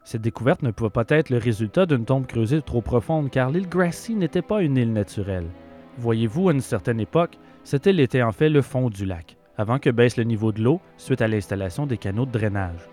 Cette 0.09 0.23
découverte 0.23 0.63
ne 0.63 0.71
pouvait 0.71 0.89
pas 0.89 1.05
être 1.11 1.29
le 1.29 1.37
résultat 1.37 1.85
d'une 1.85 2.07
tombe 2.07 2.27
creusée 2.27 2.63
trop 2.63 2.81
profonde 2.81 3.29
car 3.29 3.51
l'île 3.51 3.69
Grassy 3.69 4.15
n'était 4.15 4.41
pas 4.41 4.63
une 4.63 4.79
île 4.79 4.95
naturelle. 4.95 5.51
Voyez-vous, 5.99 6.49
à 6.49 6.53
une 6.53 6.63
certaine 6.63 6.99
époque, 6.99 7.39
cette 7.63 7.85
île 7.85 8.01
était 8.01 8.23
en 8.23 8.33
fait 8.33 8.49
le 8.49 8.63
fond 8.63 8.89
du 8.89 9.05
lac, 9.05 9.37
avant 9.59 9.79
que 9.79 9.91
baisse 9.91 10.17
le 10.17 10.25
niveau 10.25 10.51
de 10.51 10.63
l'eau 10.63 10.81
suite 10.97 11.21
à 11.21 11.29
l'installation 11.29 11.85
des 11.85 11.99
canaux 11.99 12.25
de 12.25 12.31
drainage. 12.31 12.89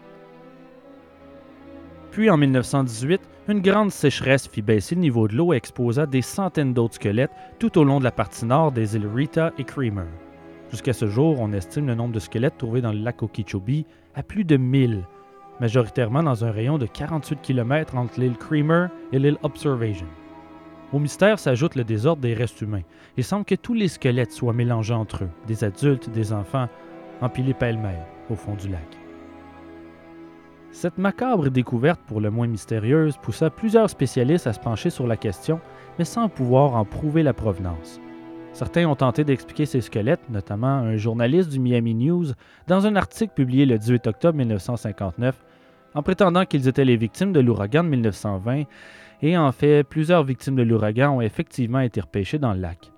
Puis 2.11 2.29
en 2.29 2.35
1918, 2.35 3.21
une 3.47 3.61
grande 3.61 3.91
sécheresse 3.91 4.49
fit 4.49 4.61
baisser 4.61 4.95
le 4.95 4.99
niveau 4.99 5.29
de 5.29 5.37
l'eau 5.37 5.53
et 5.53 5.55
exposa 5.55 6.07
des 6.07 6.21
centaines 6.21 6.73
d'autres 6.73 6.95
squelettes 6.95 7.31
tout 7.59 7.77
au 7.77 7.85
long 7.85 7.99
de 7.99 8.03
la 8.03 8.11
partie 8.11 8.45
nord 8.45 8.73
des 8.73 8.97
îles 8.97 9.07
Rita 9.07 9.53
et 9.57 9.63
Creamer. 9.63 10.09
Jusqu'à 10.69 10.91
ce 10.91 11.07
jour, 11.07 11.39
on 11.39 11.53
estime 11.53 11.87
le 11.87 11.95
nombre 11.95 12.13
de 12.13 12.19
squelettes 12.19 12.57
trouvés 12.57 12.81
dans 12.81 12.91
le 12.91 12.99
lac 12.99 13.23
Okeechobee 13.23 13.85
à 14.15 14.21
plus 14.21 14.43
de 14.43 14.57
1000, 14.57 15.05
majoritairement 15.59 16.23
dans 16.23 16.43
un 16.45 16.51
rayon 16.51 16.77
de 16.77 16.85
48 16.85 17.41
km 17.41 17.95
entre 17.95 18.19
l'île 18.19 18.37
Creamer 18.37 18.87
et 19.11 19.19
l'île 19.19 19.37
Observation. 19.43 20.07
Au 20.93 20.99
mystère 20.99 21.39
s'ajoute 21.39 21.75
le 21.75 21.83
désordre 21.83 22.21
des 22.21 22.33
restes 22.33 22.61
humains. 22.61 22.83
Il 23.17 23.23
semble 23.23 23.45
que 23.45 23.55
tous 23.55 23.73
les 23.73 23.87
squelettes 23.87 24.31
soient 24.31 24.53
mélangés 24.53 24.93
entre 24.93 25.23
eux, 25.23 25.29
des 25.47 25.63
adultes, 25.63 26.09
des 26.09 26.31
enfants, 26.31 26.69
empilés 27.21 27.53
pêle-mêle 27.53 28.05
au 28.29 28.35
fond 28.35 28.53
du 28.55 28.69
lac. 28.69 28.97
Cette 30.71 30.97
macabre 30.97 31.49
découverte, 31.49 32.01
pour 32.05 32.19
le 32.19 32.29
moins 32.29 32.47
mystérieuse, 32.47 33.17
poussa 33.17 33.49
plusieurs 33.49 33.89
spécialistes 33.89 34.47
à 34.47 34.53
se 34.53 34.59
pencher 34.59 34.89
sur 34.89 35.07
la 35.07 35.15
question, 35.15 35.59
mais 35.97 36.05
sans 36.05 36.27
pouvoir 36.27 36.75
en 36.75 36.83
prouver 36.83 37.23
la 37.23 37.33
provenance. 37.33 38.01
Certains 38.55 38.87
ont 38.87 38.95
tenté 38.95 39.25
d'expliquer 39.25 39.65
ces 39.65 39.81
squelettes, 39.81 40.29
notamment 40.29 40.77
un 40.77 40.95
journaliste 40.95 41.49
du 41.49 41.59
Miami 41.59 41.93
News, 41.93 42.27
dans 42.67 42.87
un 42.87 42.95
article 42.95 43.33
publié 43.33 43.65
le 43.65 43.77
18 43.77 44.07
octobre 44.07 44.37
1959, 44.37 45.35
en 45.93 46.01
prétendant 46.01 46.45
qu'ils 46.45 46.69
étaient 46.69 46.85
les 46.85 46.95
victimes 46.95 47.33
de 47.33 47.41
l'ouragan 47.41 47.83
de 47.83 47.89
1920, 47.89 48.63
et 49.23 49.37
en 49.37 49.51
fait, 49.51 49.83
plusieurs 49.83 50.23
victimes 50.23 50.55
de 50.55 50.63
l'ouragan 50.63 51.17
ont 51.17 51.21
effectivement 51.21 51.81
été 51.81 51.99
repêchées 51.99 52.39
dans 52.39 52.53
le 52.53 52.61
lac. 52.61 52.93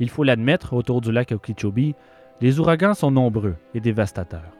Il 0.00 0.10
faut 0.10 0.24
l'admettre, 0.24 0.72
autour 0.72 1.00
du 1.00 1.12
lac 1.12 1.30
Okeechobee, 1.30 1.94
les 2.40 2.58
ouragans 2.58 2.94
sont 2.94 3.12
nombreux 3.12 3.54
et 3.74 3.80
dévastateurs. 3.80 4.50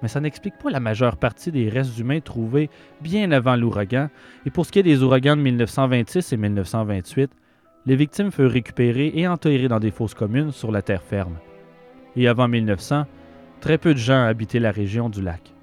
Mais 0.00 0.08
ça 0.08 0.22
n'explique 0.22 0.56
pas 0.56 0.70
la 0.70 0.80
majeure 0.80 1.18
partie 1.18 1.52
des 1.52 1.68
restes 1.68 1.98
humains 1.98 2.20
trouvés 2.20 2.70
bien 3.02 3.30
avant 3.30 3.56
l'ouragan, 3.56 4.08
et 4.46 4.50
pour 4.50 4.64
ce 4.64 4.72
qui 4.72 4.78
est 4.78 4.82
des 4.82 5.02
ouragans 5.02 5.36
de 5.36 5.42
1926 5.42 6.32
et 6.32 6.36
1928, 6.38 7.30
les 7.86 7.94
victimes 7.94 8.32
furent 8.32 8.50
récupérées 8.50 9.12
et 9.14 9.28
enterrées 9.28 9.68
dans 9.68 9.78
des 9.78 9.92
fosses 9.92 10.14
communes 10.14 10.50
sur 10.50 10.72
la 10.72 10.82
terre 10.82 11.02
ferme. 11.02 11.36
Et 12.16 12.26
avant 12.26 12.48
1900, 12.48 13.04
très 13.60 13.78
peu 13.78 13.94
de 13.94 13.98
gens 13.98 14.24
habitaient 14.24 14.58
la 14.58 14.72
région 14.72 15.08
du 15.08 15.22
lac. 15.22 15.54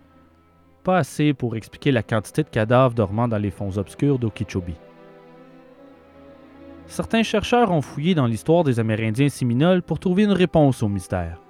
Pas 0.84 0.98
assez 0.98 1.34
pour 1.34 1.56
expliquer 1.56 1.92
la 1.92 2.04
quantité 2.04 2.44
de 2.44 2.50
cadavres 2.50 2.96
dormant 2.96 3.28
dans 3.28 3.38
les 3.38 3.52
fonds 3.52 3.78
obscurs 3.78 4.20
d'Okeechobee. 4.20 4.80
Certains 6.86 7.24
chercheurs 7.24 7.72
ont 7.72 7.82
fouillé 7.82 8.16
dans 8.16 8.26
l'histoire 8.26 8.64
des 8.64 8.80
Amérindiens 8.80 9.30
séminoles 9.30 9.82
pour 9.82 10.00
trouver 10.00 10.24
une 10.24 10.32
réponse 10.32 10.84
au 10.84 10.90
mystère. 10.90 11.42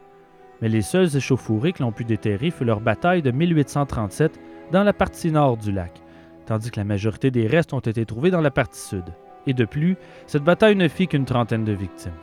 Mais 0.62 0.70
les 0.70 0.82
seuls 0.82 1.16
échauffourés 1.16 1.74
que 1.74 1.84
l'on 1.84 1.92
pu 1.92 2.06
déterrer 2.06 2.52
fut 2.52 2.66
leur 2.66 2.80
bataille 2.80 3.22
de 3.22 3.32
1837 3.32 4.40
dans 4.72 4.84
la 4.84 4.94
partie 4.94 5.32
nord 5.32 5.58
du 5.58 5.72
lac, 5.72 6.02
tandis 6.46 6.72
que 6.72 6.80
la 6.80 6.86
majorité 6.86 7.32
des 7.32 7.48
restes 7.48 7.74
ont 7.74 7.80
été 7.80 8.06
trouvés 8.06 8.32
dans 8.32 8.42
la 8.42 8.52
partie 8.52 8.80
sud 8.80 9.06
et 9.48 9.54
de 9.54 9.66
plus, 9.66 9.96
cette 10.28 10.44
bataille 10.44 10.76
ne 10.76 10.88
fit 10.88 11.08
qu'une 11.08 11.26
trentaine 11.26 11.66
de 11.66 11.74
victimes. 11.74 12.14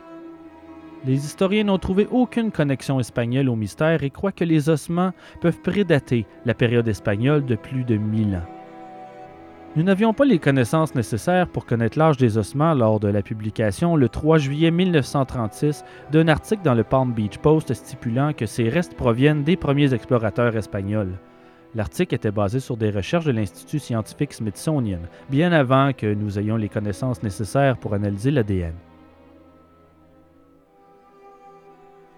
Les 1.03 1.25
historiens 1.25 1.63
n'ont 1.63 1.79
trouvé 1.79 2.07
aucune 2.11 2.51
connexion 2.51 2.99
espagnole 2.99 3.49
au 3.49 3.55
mystère 3.55 4.03
et 4.03 4.11
croient 4.11 4.31
que 4.31 4.43
les 4.43 4.69
ossements 4.69 5.13
peuvent 5.41 5.61
prédater 5.61 6.27
la 6.45 6.53
période 6.53 6.87
espagnole 6.87 7.43
de 7.43 7.55
plus 7.55 7.83
de 7.83 7.97
mille 7.97 8.35
ans. 8.35 8.47
Nous 9.75 9.83
n'avions 9.83 10.13
pas 10.13 10.25
les 10.25 10.37
connaissances 10.37 10.95
nécessaires 10.95 11.47
pour 11.47 11.65
connaître 11.65 11.97
l'âge 11.97 12.17
des 12.17 12.37
ossements 12.37 12.73
lors 12.73 12.99
de 12.99 13.07
la 13.07 13.21
publication 13.21 13.95
le 13.95 14.09
3 14.09 14.37
juillet 14.37 14.69
1936 14.69 15.85
d'un 16.11 16.27
article 16.27 16.61
dans 16.63 16.73
le 16.73 16.83
Palm 16.83 17.13
Beach 17.13 17.37
Post 17.37 17.73
stipulant 17.73 18.33
que 18.33 18.45
ces 18.45 18.67
restes 18.67 18.95
proviennent 18.95 19.43
des 19.43 19.55
premiers 19.55 19.93
explorateurs 19.93 20.57
espagnols. 20.57 21.17
L'article 21.73 22.15
était 22.15 22.31
basé 22.31 22.59
sur 22.59 22.75
des 22.75 22.89
recherches 22.89 23.25
de 23.25 23.31
l'Institut 23.31 23.79
scientifique 23.79 24.33
Smithsonian, 24.33 24.99
bien 25.29 25.53
avant 25.53 25.93
que 25.93 26.13
nous 26.13 26.37
ayons 26.37 26.57
les 26.57 26.67
connaissances 26.67 27.23
nécessaires 27.23 27.77
pour 27.77 27.93
analyser 27.93 28.29
l'ADN. 28.29 28.73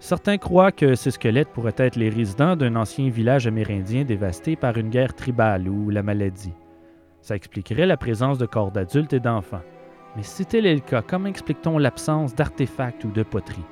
Certains 0.00 0.38
croient 0.38 0.72
que 0.72 0.96
ces 0.96 1.12
squelettes 1.12 1.48
pourraient 1.48 1.72
être 1.78 1.96
les 1.96 2.10
résidents 2.10 2.56
d'un 2.56 2.76
ancien 2.76 3.08
village 3.08 3.46
amérindien 3.46 4.04
dévasté 4.04 4.56
par 4.56 4.76
une 4.76 4.90
guerre 4.90 5.14
tribale 5.14 5.68
ou 5.68 5.88
la 5.88 6.02
maladie. 6.02 6.52
Ça 7.22 7.36
expliquerait 7.36 7.86
la 7.86 7.96
présence 7.96 8.36
de 8.36 8.44
corps 8.44 8.72
d'adultes 8.72 9.14
et 9.14 9.20
d'enfants. 9.20 9.62
Mais 10.16 10.22
si 10.22 10.44
tel 10.44 10.66
est 10.66 10.74
le 10.74 10.80
cas, 10.80 11.00
comment 11.00 11.28
explique-t-on 11.28 11.78
l'absence 11.78 12.34
d'artefacts 12.34 13.04
ou 13.04 13.12
de 13.12 13.22
poteries? 13.22 13.64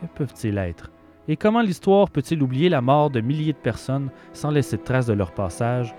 Que 0.00 0.06
peuvent-ils 0.06 0.58
être? 0.58 0.90
Et 1.28 1.36
comment 1.36 1.60
l'histoire 1.60 2.08
peut-il 2.08 2.42
oublier 2.42 2.70
la 2.70 2.80
mort 2.80 3.10
de 3.10 3.20
milliers 3.20 3.52
de 3.52 3.58
personnes 3.58 4.08
sans 4.32 4.50
laisser 4.50 4.78
de 4.78 4.82
traces 4.82 5.06
de 5.06 5.12
leur 5.12 5.32
passage, 5.32 5.94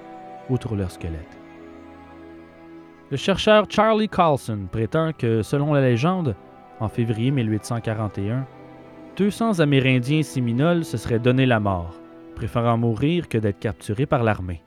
outre 0.50 0.76
leur 0.76 0.90
squelette? 0.90 1.38
Le 3.12 3.18
chercheur 3.18 3.66
Charlie 3.70 4.10
Carlson 4.10 4.68
prétend 4.72 5.14
que, 5.14 5.44
selon 5.44 5.74
la 5.74 5.82
légende, 5.82 6.36
en 6.80 6.90
février 6.90 7.30
1841, 7.30 8.48
200 9.18 9.60
Amérindiens 9.60 10.24
séminoles 10.24 10.84
se 10.84 10.98
seraient 10.98 11.20
donné 11.20 11.46
la 11.46 11.60
mort, 11.60 12.00
préférant 12.36 12.78
mourir 12.78 13.28
que 13.28 13.38
d'être 13.38 13.60
capturés 13.60 14.06
par 14.08 14.24
l'armée. 14.24 14.64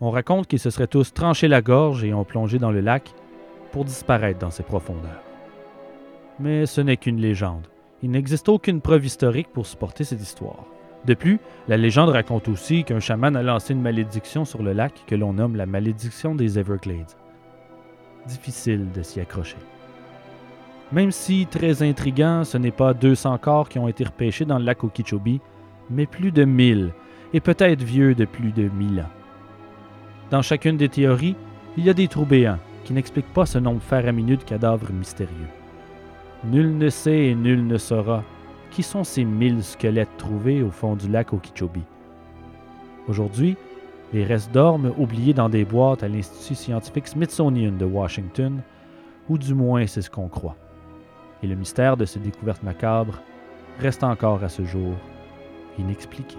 On 0.00 0.10
raconte 0.10 0.46
qu'ils 0.46 0.58
se 0.60 0.70
seraient 0.70 0.86
tous 0.86 1.12
tranchés 1.12 1.48
la 1.48 1.62
gorge 1.62 2.04
et 2.04 2.14
ont 2.14 2.24
plongé 2.24 2.58
dans 2.58 2.70
le 2.70 2.80
lac, 2.80 3.14
pour 3.72 3.84
disparaître 3.84 4.38
dans 4.38 4.50
ses 4.50 4.62
profondeurs. 4.62 5.22
Mais 6.38 6.66
ce 6.66 6.80
n'est 6.80 6.96
qu'une 6.96 7.20
légende. 7.20 7.66
Il 8.04 8.10
n'existe 8.10 8.50
aucune 8.50 8.82
preuve 8.82 9.06
historique 9.06 9.48
pour 9.50 9.64
supporter 9.64 10.04
cette 10.04 10.20
histoire. 10.20 10.66
De 11.06 11.14
plus, 11.14 11.40
la 11.68 11.78
légende 11.78 12.10
raconte 12.10 12.48
aussi 12.48 12.84
qu'un 12.84 13.00
chaman 13.00 13.34
a 13.34 13.42
lancé 13.42 13.72
une 13.72 13.80
malédiction 13.80 14.44
sur 14.44 14.62
le 14.62 14.74
lac 14.74 14.92
que 15.06 15.14
l'on 15.14 15.32
nomme 15.32 15.56
la 15.56 15.64
malédiction 15.64 16.34
des 16.34 16.58
Everglades. 16.58 17.12
Difficile 18.26 18.92
de 18.92 19.02
s'y 19.02 19.20
accrocher. 19.20 19.56
Même 20.92 21.12
si, 21.12 21.46
très 21.46 21.82
intriguant, 21.82 22.44
ce 22.44 22.58
n'est 22.58 22.70
pas 22.70 22.92
200 22.92 23.38
corps 23.38 23.70
qui 23.70 23.78
ont 23.78 23.88
été 23.88 24.04
repêchés 24.04 24.44
dans 24.44 24.58
le 24.58 24.66
lac 24.66 24.84
Okeechobee, 24.84 25.40
mais 25.88 26.04
plus 26.04 26.30
de 26.30 26.44
1000, 26.44 26.92
et 27.32 27.40
peut-être 27.40 27.82
vieux 27.82 28.14
de 28.14 28.26
plus 28.26 28.52
de 28.52 28.68
1000 28.68 29.00
ans. 29.00 29.10
Dans 30.30 30.42
chacune 30.42 30.76
des 30.76 30.90
théories, 30.90 31.36
il 31.78 31.86
y 31.86 31.88
a 31.88 31.94
des 31.94 32.08
trous 32.08 32.26
béants 32.26 32.58
qui 32.84 32.92
n'expliquent 32.92 33.32
pas 33.32 33.46
ce 33.46 33.56
nombre 33.56 33.80
faramineux 33.80 34.36
de 34.36 34.44
cadavres 34.44 34.92
mystérieux. 34.92 35.48
Nul 36.50 36.76
ne 36.76 36.90
sait 36.90 37.28
et 37.28 37.34
nul 37.34 37.66
ne 37.66 37.78
saura 37.78 38.22
qui 38.70 38.82
sont 38.82 39.02
ces 39.02 39.24
mille 39.24 39.62
squelettes 39.62 40.16
trouvés 40.18 40.62
au 40.62 40.70
fond 40.70 40.94
du 40.94 41.08
lac 41.08 41.32
Okeechobee. 41.32 41.84
Aujourd'hui, 43.08 43.56
les 44.12 44.24
restes 44.24 44.52
dorment 44.52 44.92
oubliés 44.98 45.32
dans 45.32 45.48
des 45.48 45.64
boîtes 45.64 46.02
à 46.02 46.08
l'Institut 46.08 46.54
scientifique 46.54 47.08
Smithsonian 47.08 47.72
de 47.72 47.84
Washington, 47.84 48.60
ou 49.28 49.38
du 49.38 49.54
moins 49.54 49.86
c'est 49.86 50.02
ce 50.02 50.10
qu'on 50.10 50.28
croit. 50.28 50.56
Et 51.42 51.46
le 51.46 51.54
mystère 51.54 51.96
de 51.96 52.04
ces 52.04 52.20
découvertes 52.20 52.62
macabres 52.62 53.22
reste 53.78 54.04
encore 54.04 54.44
à 54.44 54.48
ce 54.48 54.64
jour 54.64 54.94
inexpliqué. 55.78 56.36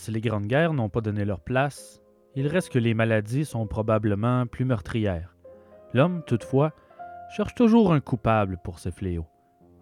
Si 0.00 0.10
les 0.10 0.22
grandes 0.22 0.46
guerres 0.46 0.72
n'ont 0.72 0.88
pas 0.88 1.02
donné 1.02 1.26
leur 1.26 1.40
place, 1.40 2.00
il 2.34 2.46
reste 2.46 2.72
que 2.72 2.78
les 2.78 2.94
maladies 2.94 3.44
sont 3.44 3.66
probablement 3.66 4.46
plus 4.46 4.64
meurtrières. 4.64 5.36
L'homme, 5.92 6.22
toutefois, 6.26 6.72
cherche 7.36 7.54
toujours 7.54 7.92
un 7.92 8.00
coupable 8.00 8.58
pour 8.64 8.78
ce 8.78 8.90
fléau. 8.90 9.26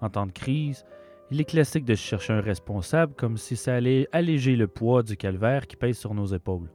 En 0.00 0.10
temps 0.10 0.26
de 0.26 0.32
crise, 0.32 0.84
il 1.30 1.40
est 1.40 1.44
classique 1.44 1.84
de 1.84 1.94
chercher 1.94 2.32
un 2.32 2.40
responsable 2.40 3.14
comme 3.14 3.36
si 3.36 3.54
ça 3.54 3.76
allait 3.76 4.08
alléger 4.10 4.56
le 4.56 4.66
poids 4.66 5.04
du 5.04 5.16
calvaire 5.16 5.68
qui 5.68 5.76
pèse 5.76 5.98
sur 5.98 6.14
nos 6.14 6.26
épaules. 6.26 6.72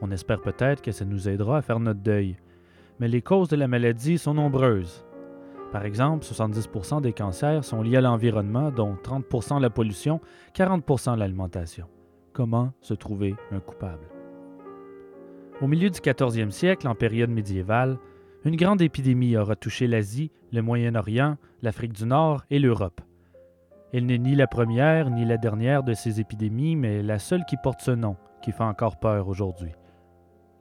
On 0.00 0.12
espère 0.12 0.40
peut-être 0.40 0.80
que 0.80 0.92
ça 0.92 1.04
nous 1.04 1.28
aidera 1.28 1.58
à 1.58 1.62
faire 1.62 1.80
notre 1.80 2.00
deuil. 2.00 2.36
Mais 3.00 3.08
les 3.08 3.22
causes 3.22 3.48
de 3.48 3.56
la 3.56 3.66
maladie 3.66 4.18
sont 4.18 4.34
nombreuses. 4.34 5.04
Par 5.72 5.84
exemple, 5.84 6.24
70% 6.24 7.00
des 7.00 7.12
cancers 7.12 7.64
sont 7.64 7.82
liés 7.82 7.96
à 7.96 8.02
l'environnement, 8.02 8.70
dont 8.70 8.94
30% 8.94 9.60
la 9.60 9.68
pollution, 9.68 10.20
40% 10.54 11.18
l'alimentation 11.18 11.88
comment 12.38 12.72
se 12.82 12.94
trouver 12.94 13.34
un 13.50 13.58
coupable. 13.58 14.06
Au 15.60 15.66
milieu 15.66 15.90
du 15.90 15.98
14e 15.98 16.52
siècle, 16.52 16.86
en 16.86 16.94
période 16.94 17.30
médiévale, 17.30 17.98
une 18.44 18.54
grande 18.54 18.80
épidémie 18.80 19.36
aura 19.36 19.56
touché 19.56 19.88
l'Asie, 19.88 20.30
le 20.52 20.62
Moyen-Orient, 20.62 21.36
l'Afrique 21.62 21.94
du 21.94 22.06
Nord 22.06 22.44
et 22.48 22.60
l'Europe. 22.60 23.00
Elle 23.92 24.06
n'est 24.06 24.18
ni 24.18 24.36
la 24.36 24.46
première 24.46 25.10
ni 25.10 25.24
la 25.24 25.36
dernière 25.36 25.82
de 25.82 25.94
ces 25.94 26.20
épidémies, 26.20 26.76
mais 26.76 27.02
la 27.02 27.18
seule 27.18 27.44
qui 27.44 27.56
porte 27.60 27.80
ce 27.80 27.90
nom, 27.90 28.14
qui 28.40 28.52
fait 28.52 28.62
encore 28.62 29.00
peur 29.00 29.26
aujourd'hui. 29.26 29.72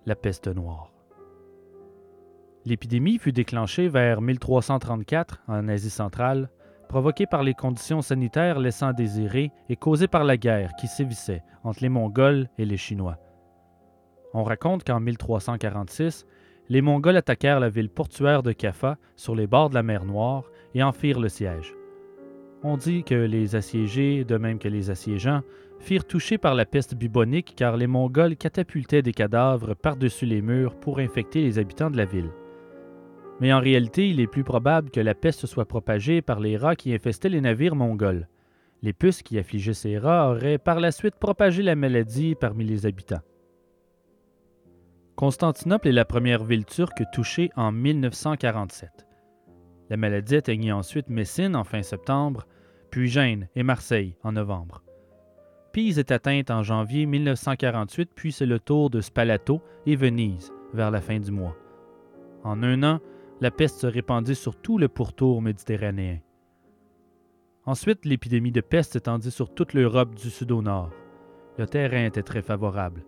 La 0.07 0.15
peste 0.15 0.47
noire. 0.47 0.91
L'épidémie 2.65 3.19
fut 3.19 3.33
déclenchée 3.33 3.87
vers 3.87 4.19
1334 4.19 5.43
en 5.47 5.67
Asie 5.67 5.91
centrale 5.91 6.49
provoquée 6.87 7.25
par 7.25 7.43
les 7.43 7.53
conditions 7.53 8.01
sanitaires 8.01 8.59
laissant 8.59 8.93
désirer 8.93 9.51
et 9.69 9.75
causée 9.75 10.07
par 10.07 10.23
la 10.23 10.37
guerre 10.37 10.75
qui 10.75 10.87
sévissait 10.87 11.43
entre 11.63 11.79
les 11.81 11.89
Mongols 11.89 12.47
et 12.57 12.65
les 12.65 12.77
Chinois. 12.77 13.17
On 14.33 14.43
raconte 14.43 14.83
qu'en 14.83 14.99
1346, 14.99 16.25
les 16.69 16.81
Mongols 16.81 17.17
attaquèrent 17.17 17.59
la 17.59 17.69
ville 17.69 17.89
portuaire 17.89 18.43
de 18.43 18.51
Kaffa 18.51 18.97
sur 19.15 19.35
les 19.35 19.47
bords 19.47 19.69
de 19.69 19.75
la 19.75 19.83
mer 19.83 20.05
Noire 20.05 20.43
et 20.73 20.83
en 20.83 20.91
firent 20.91 21.19
le 21.19 21.29
siège. 21.29 21.73
On 22.63 22.75
dit 22.75 23.03
que 23.03 23.15
les 23.15 23.55
assiégés, 23.55 24.23
de 24.23 24.37
même 24.37 24.59
que 24.59 24.67
les 24.67 24.89
assiégeants, 24.89 25.41
firent 25.79 26.05
toucher 26.05 26.37
par 26.37 26.55
la 26.55 26.65
peste 26.65 26.95
bubonique 26.95 27.53
car 27.55 27.77
les 27.77 27.87
Mongols 27.87 28.35
catapultaient 28.35 29.03
des 29.03 29.13
cadavres 29.13 29.75
par-dessus 29.75 30.25
les 30.25 30.41
murs 30.41 30.75
pour 30.75 30.99
infecter 30.99 31.41
les 31.41 31.59
habitants 31.59 31.91
de 31.91 31.97
la 31.97 32.05
ville 32.05 32.31
mais 33.39 33.53
en 33.53 33.59
réalité, 33.59 34.09
il 34.09 34.19
est 34.19 34.27
plus 34.27 34.43
probable 34.43 34.89
que 34.89 34.99
la 34.99 35.13
peste 35.13 35.45
soit 35.45 35.67
propagée 35.67 36.21
par 36.21 36.39
les 36.39 36.57
rats 36.57 36.75
qui 36.75 36.93
infestaient 36.93 37.29
les 37.29 37.41
navires 37.41 37.75
mongols. 37.75 38.27
Les 38.81 38.93
puces 38.93 39.23
qui 39.23 39.37
affligeaient 39.37 39.73
ces 39.73 39.97
rats 39.97 40.29
auraient 40.29 40.57
par 40.57 40.79
la 40.79 40.91
suite 40.91 41.15
propagé 41.15 41.63
la 41.63 41.75
maladie 41.75 42.35
parmi 42.35 42.63
les 42.63 42.85
habitants. 42.85 43.21
Constantinople 45.15 45.87
est 45.87 45.93
la 45.93 46.05
première 46.05 46.43
ville 46.43 46.65
turque 46.65 47.03
touchée 47.11 47.49
en 47.55 47.71
1947. 47.71 49.07
La 49.89 49.97
maladie 49.97 50.35
atteignit 50.35 50.71
ensuite 50.71 51.09
Messine 51.09 51.55
en 51.55 51.63
fin 51.63 51.81
septembre, 51.81 52.45
puis 52.91 53.07
Gênes 53.07 53.49
et 53.55 53.63
Marseille 53.63 54.15
en 54.23 54.33
novembre. 54.33 54.83
Pise 55.71 55.99
est 55.99 56.11
atteinte 56.11 56.51
en 56.51 56.63
janvier 56.63 57.05
1948, 57.05 58.11
puis 58.15 58.31
c'est 58.31 58.45
le 58.45 58.59
tour 58.59 58.89
de 58.89 59.01
Spalato 59.01 59.61
et 59.85 59.95
Venise 59.95 60.51
vers 60.73 60.91
la 60.91 61.01
fin 61.01 61.19
du 61.19 61.31
mois. 61.31 61.55
En 62.43 62.61
un 62.63 62.83
an, 62.83 62.99
la 63.39 63.51
peste 63.51 63.79
se 63.79 63.87
répandit 63.87 64.35
sur 64.35 64.55
tout 64.55 64.77
le 64.77 64.87
pourtour 64.87 65.41
méditerranéen. 65.41 66.19
Ensuite, 67.65 68.05
l'épidémie 68.05 68.51
de 68.51 68.61
peste 68.61 68.93
s'étendit 68.93 69.31
sur 69.31 69.53
toute 69.53 69.73
l'Europe 69.73 70.15
du 70.15 70.29
sud 70.29 70.51
au 70.51 70.61
nord. 70.61 70.89
Le 71.57 71.67
terrain 71.67 72.05
était 72.05 72.23
très 72.23 72.41
favorable. 72.41 73.03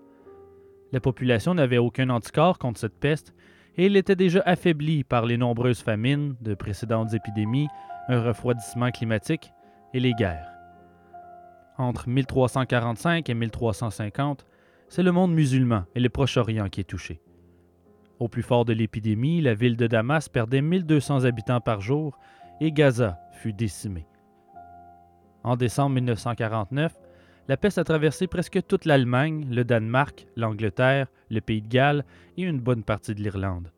La 0.91 0.99
population 0.99 1.53
n'avait 1.53 1.77
aucun 1.77 2.09
anticorps 2.09 2.59
contre 2.59 2.79
cette 2.79 2.99
peste 2.99 3.33
et 3.77 3.85
elle 3.85 3.95
était 3.95 4.15
déjà 4.15 4.41
affaiblie 4.45 5.03
par 5.03 5.25
les 5.25 5.37
nombreuses 5.37 5.81
famines 5.81 6.35
de 6.41 6.55
précédentes 6.55 7.13
épidémies, 7.13 7.67
un 8.07 8.21
refroidissement 8.21 8.91
climatique 8.91 9.51
et 9.93 9.99
les 9.99 10.13
guerres. 10.13 10.51
Entre 11.77 12.09
1345 12.09 13.29
et 13.29 13.33
1350, 13.33 14.45
c'est 14.89 15.03
le 15.03 15.11
monde 15.11 15.33
musulman 15.33 15.85
et 15.95 15.99
le 15.99 16.09
Proche-Orient 16.09 16.67
qui 16.69 16.81
est 16.81 16.83
touché. 16.83 17.21
Au 18.19 18.27
plus 18.27 18.43
fort 18.43 18.65
de 18.65 18.73
l'épidémie, 18.73 19.41
la 19.41 19.53
ville 19.53 19.77
de 19.77 19.87
Damas 19.87 20.27
perdait 20.27 20.61
1200 20.61 21.23
habitants 21.23 21.61
par 21.61 21.79
jour 21.79 22.19
et 22.59 22.71
Gaza 22.73 23.17
fut 23.31 23.53
décimée. 23.53 24.07
En 25.43 25.55
décembre 25.55 25.95
1949, 25.95 26.93
la 27.47 27.55
peste 27.55 27.77
a 27.77 27.85
traversé 27.85 28.27
presque 28.27 28.59
toute 28.67 28.83
l'Allemagne, 28.83 29.47
le 29.49 29.63
Danemark, 29.63 30.27
l'Angleterre, 30.35 31.07
le 31.29 31.39
Pays 31.39 31.61
de 31.61 31.69
Galles 31.69 32.05
et 32.37 32.43
une 32.43 32.59
bonne 32.59 32.83
partie 32.83 33.15
de 33.15 33.21
l'Irlande. 33.21 33.71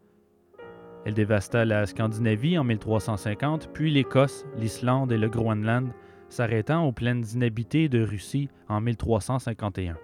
Elle 1.05 1.13
dévasta 1.13 1.63
la 1.63 1.85
Scandinavie 1.85 2.57
en 2.57 2.63
1350, 2.63 3.69
puis 3.73 3.91
l'Écosse, 3.91 4.45
l'Islande 4.57 5.11
et 5.11 5.17
le 5.17 5.29
Groenland, 5.29 5.91
s'arrêtant 6.29 6.85
aux 6.87 6.91
plaines 6.91 7.23
inhabitées 7.33 7.89
de 7.89 8.03
Russie 8.03 8.49
en 8.69 8.81
1351. 8.81 9.97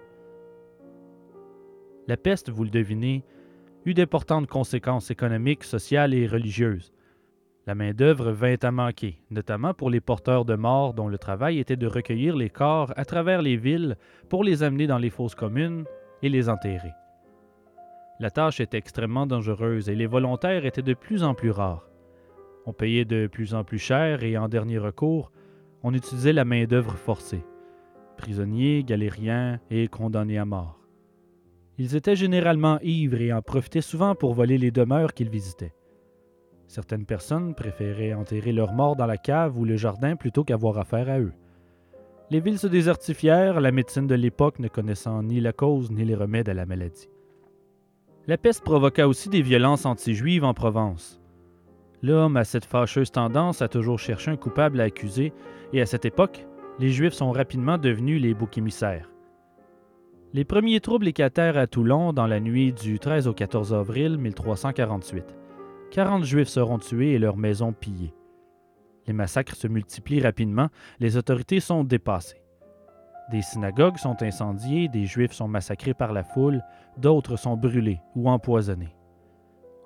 La 2.06 2.16
peste, 2.16 2.50
vous 2.50 2.64
le 2.64 2.70
devinez, 2.70 3.24
eut 3.88 3.94
d'importantes 3.94 4.46
conséquences 4.46 5.10
économiques, 5.10 5.64
sociales 5.64 6.12
et 6.12 6.26
religieuses. 6.26 6.92
La 7.66 7.74
main-d'œuvre 7.74 8.32
vint 8.32 8.56
à 8.62 8.70
manquer, 8.70 9.20
notamment 9.30 9.72
pour 9.72 9.88
les 9.88 10.00
porteurs 10.00 10.44
de 10.44 10.54
morts 10.54 10.92
dont 10.92 11.08
le 11.08 11.18
travail 11.18 11.58
était 11.58 11.76
de 11.76 11.86
recueillir 11.86 12.36
les 12.36 12.50
corps 12.50 12.92
à 12.96 13.04
travers 13.04 13.40
les 13.40 13.56
villes 13.56 13.96
pour 14.28 14.44
les 14.44 14.62
amener 14.62 14.86
dans 14.86 14.98
les 14.98 15.10
fosses 15.10 15.34
communes 15.34 15.84
et 16.22 16.28
les 16.28 16.48
enterrer. 16.48 16.92
La 18.20 18.30
tâche 18.30 18.60
était 18.60 18.78
extrêmement 18.78 19.26
dangereuse 19.26 19.88
et 19.88 19.94
les 19.94 20.06
volontaires 20.06 20.66
étaient 20.66 20.82
de 20.82 20.94
plus 20.94 21.22
en 21.22 21.34
plus 21.34 21.50
rares. 21.50 21.88
On 22.66 22.72
payait 22.74 23.06
de 23.06 23.26
plus 23.26 23.54
en 23.54 23.64
plus 23.64 23.78
cher 23.78 24.22
et 24.22 24.36
en 24.36 24.48
dernier 24.48 24.78
recours, 24.78 25.32
on 25.82 25.94
utilisait 25.94 26.32
la 26.34 26.44
main-d'œuvre 26.44 26.96
forcée. 26.96 27.44
Prisonniers, 28.18 28.82
galériens 28.84 29.60
et 29.70 29.88
condamnés 29.88 30.38
à 30.38 30.44
mort. 30.44 30.77
Ils 31.78 31.94
étaient 31.94 32.16
généralement 32.16 32.80
ivres 32.82 33.20
et 33.20 33.32
en 33.32 33.40
profitaient 33.40 33.80
souvent 33.80 34.16
pour 34.16 34.34
voler 34.34 34.58
les 34.58 34.72
demeures 34.72 35.14
qu'ils 35.14 35.30
visitaient. 35.30 35.74
Certaines 36.66 37.06
personnes 37.06 37.54
préféraient 37.54 38.12
enterrer 38.12 38.52
leurs 38.52 38.72
morts 38.72 38.96
dans 38.96 39.06
la 39.06 39.16
cave 39.16 39.56
ou 39.56 39.64
le 39.64 39.76
jardin 39.76 40.16
plutôt 40.16 40.42
qu'avoir 40.42 40.76
affaire 40.78 41.08
à 41.08 41.20
eux. 41.20 41.32
Les 42.30 42.40
villes 42.40 42.58
se 42.58 42.66
désertifièrent, 42.66 43.60
la 43.60 43.70
médecine 43.70 44.08
de 44.08 44.16
l'époque 44.16 44.58
ne 44.58 44.68
connaissant 44.68 45.22
ni 45.22 45.40
la 45.40 45.52
cause 45.52 45.90
ni 45.90 46.04
les 46.04 46.16
remèdes 46.16 46.48
à 46.48 46.54
la 46.54 46.66
maladie. 46.66 47.08
La 48.26 48.36
peste 48.36 48.64
provoqua 48.64 49.08
aussi 49.08 49.30
des 49.30 49.40
violences 49.40 49.86
anti-juives 49.86 50.44
en 50.44 50.52
Provence. 50.52 51.22
L'homme 52.02 52.36
a 52.36 52.44
cette 52.44 52.66
fâcheuse 52.66 53.10
tendance 53.10 53.62
à 53.62 53.68
toujours 53.68 53.98
chercher 53.98 54.32
un 54.32 54.36
coupable 54.36 54.80
à 54.80 54.84
accuser, 54.84 55.32
et 55.72 55.80
à 55.80 55.86
cette 55.86 56.04
époque, 56.04 56.46
les 56.78 56.90
Juifs 56.90 57.14
sont 57.14 57.32
rapidement 57.32 57.78
devenus 57.78 58.20
les 58.20 58.34
boucs 58.34 58.58
émissaires. 58.58 59.08
Les 60.34 60.44
premiers 60.44 60.80
troubles 60.80 61.08
éclatèrent 61.08 61.56
à 61.56 61.66
Toulon 61.66 62.12
dans 62.12 62.26
la 62.26 62.38
nuit 62.38 62.74
du 62.74 62.98
13 62.98 63.28
au 63.28 63.32
14 63.32 63.72
avril 63.72 64.18
1348. 64.18 65.24
40 65.90 66.24
Juifs 66.24 66.48
seront 66.48 66.78
tués 66.78 67.14
et 67.14 67.18
leurs 67.18 67.38
maisons 67.38 67.72
pillées. 67.72 68.12
Les 69.06 69.14
massacres 69.14 69.56
se 69.56 69.68
multiplient 69.68 70.20
rapidement, 70.20 70.68
les 71.00 71.16
autorités 71.16 71.60
sont 71.60 71.82
dépassées. 71.82 72.42
Des 73.30 73.40
synagogues 73.40 73.96
sont 73.96 74.22
incendiées, 74.22 74.88
des 74.88 75.06
Juifs 75.06 75.32
sont 75.32 75.48
massacrés 75.48 75.94
par 75.94 76.12
la 76.12 76.24
foule, 76.24 76.62
d'autres 76.98 77.36
sont 77.36 77.56
brûlés 77.56 78.00
ou 78.14 78.28
empoisonnés. 78.28 78.94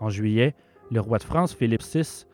En 0.00 0.08
juillet, 0.08 0.56
le 0.90 1.00
roi 1.00 1.18
de 1.18 1.22
France, 1.22 1.54
Philippe 1.54 1.84
VI, 1.84 2.26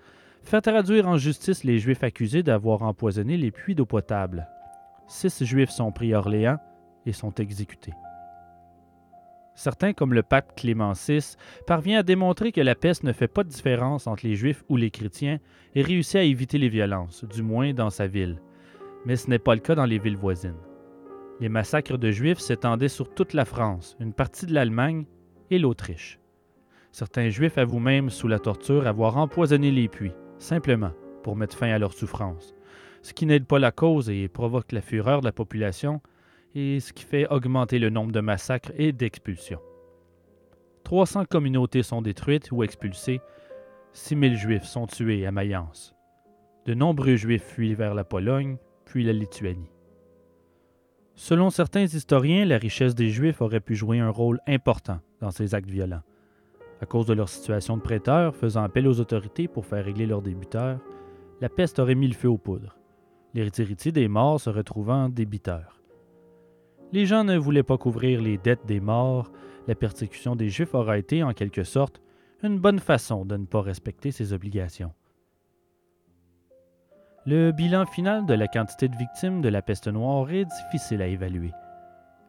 fait 0.43 0.63
traduire 0.63 1.09
en 1.09 1.19
justice 1.19 1.63
les 1.63 1.79
Juifs 1.79 2.03
accusés 2.03 2.43
d'avoir 2.43 2.83
empoisonné 2.83 3.37
les 3.37 3.51
puits 3.51 3.75
d'eau 3.75 3.85
potable. 3.85 4.49
Six 5.09 5.45
Juifs 5.45 5.71
sont 5.71 5.93
pris 5.93 6.15
à 6.15 6.21
Orléans 6.21 6.59
et 7.09 7.13
sont 7.13 7.35
exécutés. 7.35 7.95
Certains, 9.55 9.93
comme 9.93 10.15
le 10.15 10.23
pape 10.23 10.55
Clément 10.55 10.93
VI, 10.93 11.35
parvient 11.67 11.99
à 11.99 12.03
démontrer 12.05 12.53
que 12.53 12.61
la 12.61 12.77
peste 12.77 13.03
ne 13.03 13.13
fait 13.13 13.27
pas 13.27 13.43
de 13.43 13.49
différence 13.49 14.07
entre 14.07 14.25
les 14.25 14.37
Juifs 14.37 14.63
ou 14.69 14.77
les 14.77 14.93
chrétiens 14.93 15.41
et 15.75 15.83
réussit 15.83 16.15
à 16.15 16.23
éviter 16.23 16.59
les 16.59 16.69
violences, 16.69 17.25
du 17.25 17.43
moins 17.43 17.73
dans 17.73 17.91
sa 17.91 18.07
ville. 18.07 18.41
Mais 19.05 19.17
ce 19.17 19.29
n'est 19.29 19.41
pas 19.41 19.57
le 19.57 19.61
cas 19.61 19.75
dans 19.75 19.85
les 19.85 19.99
villes 19.99 20.17
voisines. 20.17 20.55
Les 21.41 21.49
massacres 21.49 21.99
de 21.99 22.13
Juifs 22.13 22.39
s'étendaient 22.39 22.89
sur 22.89 23.13
toute 23.13 23.33
la 23.33 23.45
France, 23.45 23.97
une 23.99 24.13
partie 24.13 24.47
de 24.47 24.55
l'Allemagne 24.55 25.07
et 25.51 25.59
l'Autriche. 25.59 26.21
Certains 26.93 27.29
Juifs 27.29 27.59
avouent 27.59 27.81
même, 27.81 28.11
sous 28.11 28.29
la 28.29 28.39
torture, 28.39 28.87
avoir 28.87 29.17
empoisonné 29.17 29.73
les 29.73 29.89
puits, 29.89 30.15
simplement 30.39 30.93
pour 31.25 31.35
mettre 31.35 31.57
fin 31.57 31.71
à 31.71 31.79
leur 31.79 31.95
souffrance, 31.95 32.55
ce 33.03 33.13
qui 33.13 33.27
n'aide 33.27 33.47
pas 33.47 33.59
la 33.59 33.73
cause 33.73 34.09
et 34.09 34.29
provoque 34.29 34.71
la 34.73 34.83
fureur 34.83 35.21
de 35.21 35.27
la 35.27 35.33
population, 35.33 36.01
et 36.55 36.81
ce 36.81 36.93
qui 36.93 37.05
fait 37.05 37.29
augmenter 37.29 37.79
le 37.79 37.91
nombre 37.91 38.13
de 38.13 38.21
massacres 38.21 38.73
et 38.77 38.93
d'expulsions. 38.93 39.61
300 40.85 41.27
communautés 41.27 41.83
sont 41.83 42.03
détruites 42.03 42.51
ou 42.51 42.63
expulsées, 42.63 43.21
6000 43.93 44.37
Juifs 44.37 44.65
sont 44.65 44.87
tués 44.87 45.27
à 45.27 45.33
Mayence. 45.33 45.95
De 46.67 46.75
nombreux 46.75 47.17
Juifs 47.17 47.43
fuient 47.43 47.75
vers 47.75 47.95
la 47.95 48.05
Pologne, 48.05 48.57
puis 48.85 49.05
la 49.05 49.13
Lituanie. 49.13 49.71
Selon 51.15 51.51
certains 51.51 51.83
historiens, 51.83 52.45
la 52.45 52.59
richesse 52.59 52.95
des 52.95 53.11
Juifs 53.11 53.43
aurait 53.43 53.61
pu 53.61 53.75
jouer 53.75 53.99
un 53.99 54.09
rôle 54.09 54.41
important 54.47 55.01
dans 55.21 55.31
ces 55.31 55.55
actes 55.55 55.69
violents. 55.69 56.03
À 56.81 56.87
cause 56.87 57.07
de 57.07 57.13
leur 57.13 57.29
situation 57.29 57.77
de 57.77 57.83
prêteurs, 57.83 58.37
faisant 58.37 58.63
appel 58.63 58.87
aux 58.87 59.01
autorités 59.01 59.49
pour 59.49 59.67
faire 59.67 59.85
régler 59.85 60.07
leurs 60.07 60.23
débiteurs, 60.23 60.79
la 61.41 61.49
peste 61.49 61.81
aurait 61.81 61.97
mis 61.97 62.09
le 62.09 62.15
feu 62.15 62.29
aux 62.29 62.39
poudres. 62.39 62.77
L'héritier 63.35 63.93
des 63.93 64.09
morts 64.09 64.41
se 64.41 64.49
retrouvant 64.49 65.09
débiteur. 65.09 65.78
Les 66.91 67.05
gens 67.05 67.23
ne 67.23 67.37
voulaient 67.37 67.63
pas 67.63 67.77
couvrir 67.77 68.23
les 68.23 68.39
dettes 68.39 68.65
des 68.67 68.81
morts, 68.81 69.31
la 69.67 69.75
persécution 69.75 70.37
des 70.37 70.49
Juifs 70.49 70.75
aura 70.75 70.97
été, 70.97 71.23
en 71.23 71.35
quelque 71.35 71.63
sorte, 71.63 72.01
une 72.43 72.59
bonne 72.59 72.79
façon 72.79 73.27
de 73.27 73.37
ne 73.37 73.45
pas 73.45 73.61
respecter 73.61 74.11
ses 74.11 74.33
obligations. 74.33 74.93
Le 77.27 77.53
bilan 77.53 77.85
final 77.85 78.25
de 78.25 78.33
la 78.33 78.49
quantité 78.49 78.89
de 78.89 78.97
victimes 78.97 79.43
de 79.43 79.51
la 79.51 79.61
peste 79.61 79.87
noire 79.87 80.31
est 80.31 80.47
difficile 80.47 81.03
à 81.03 81.09
évaluer. 81.09 81.53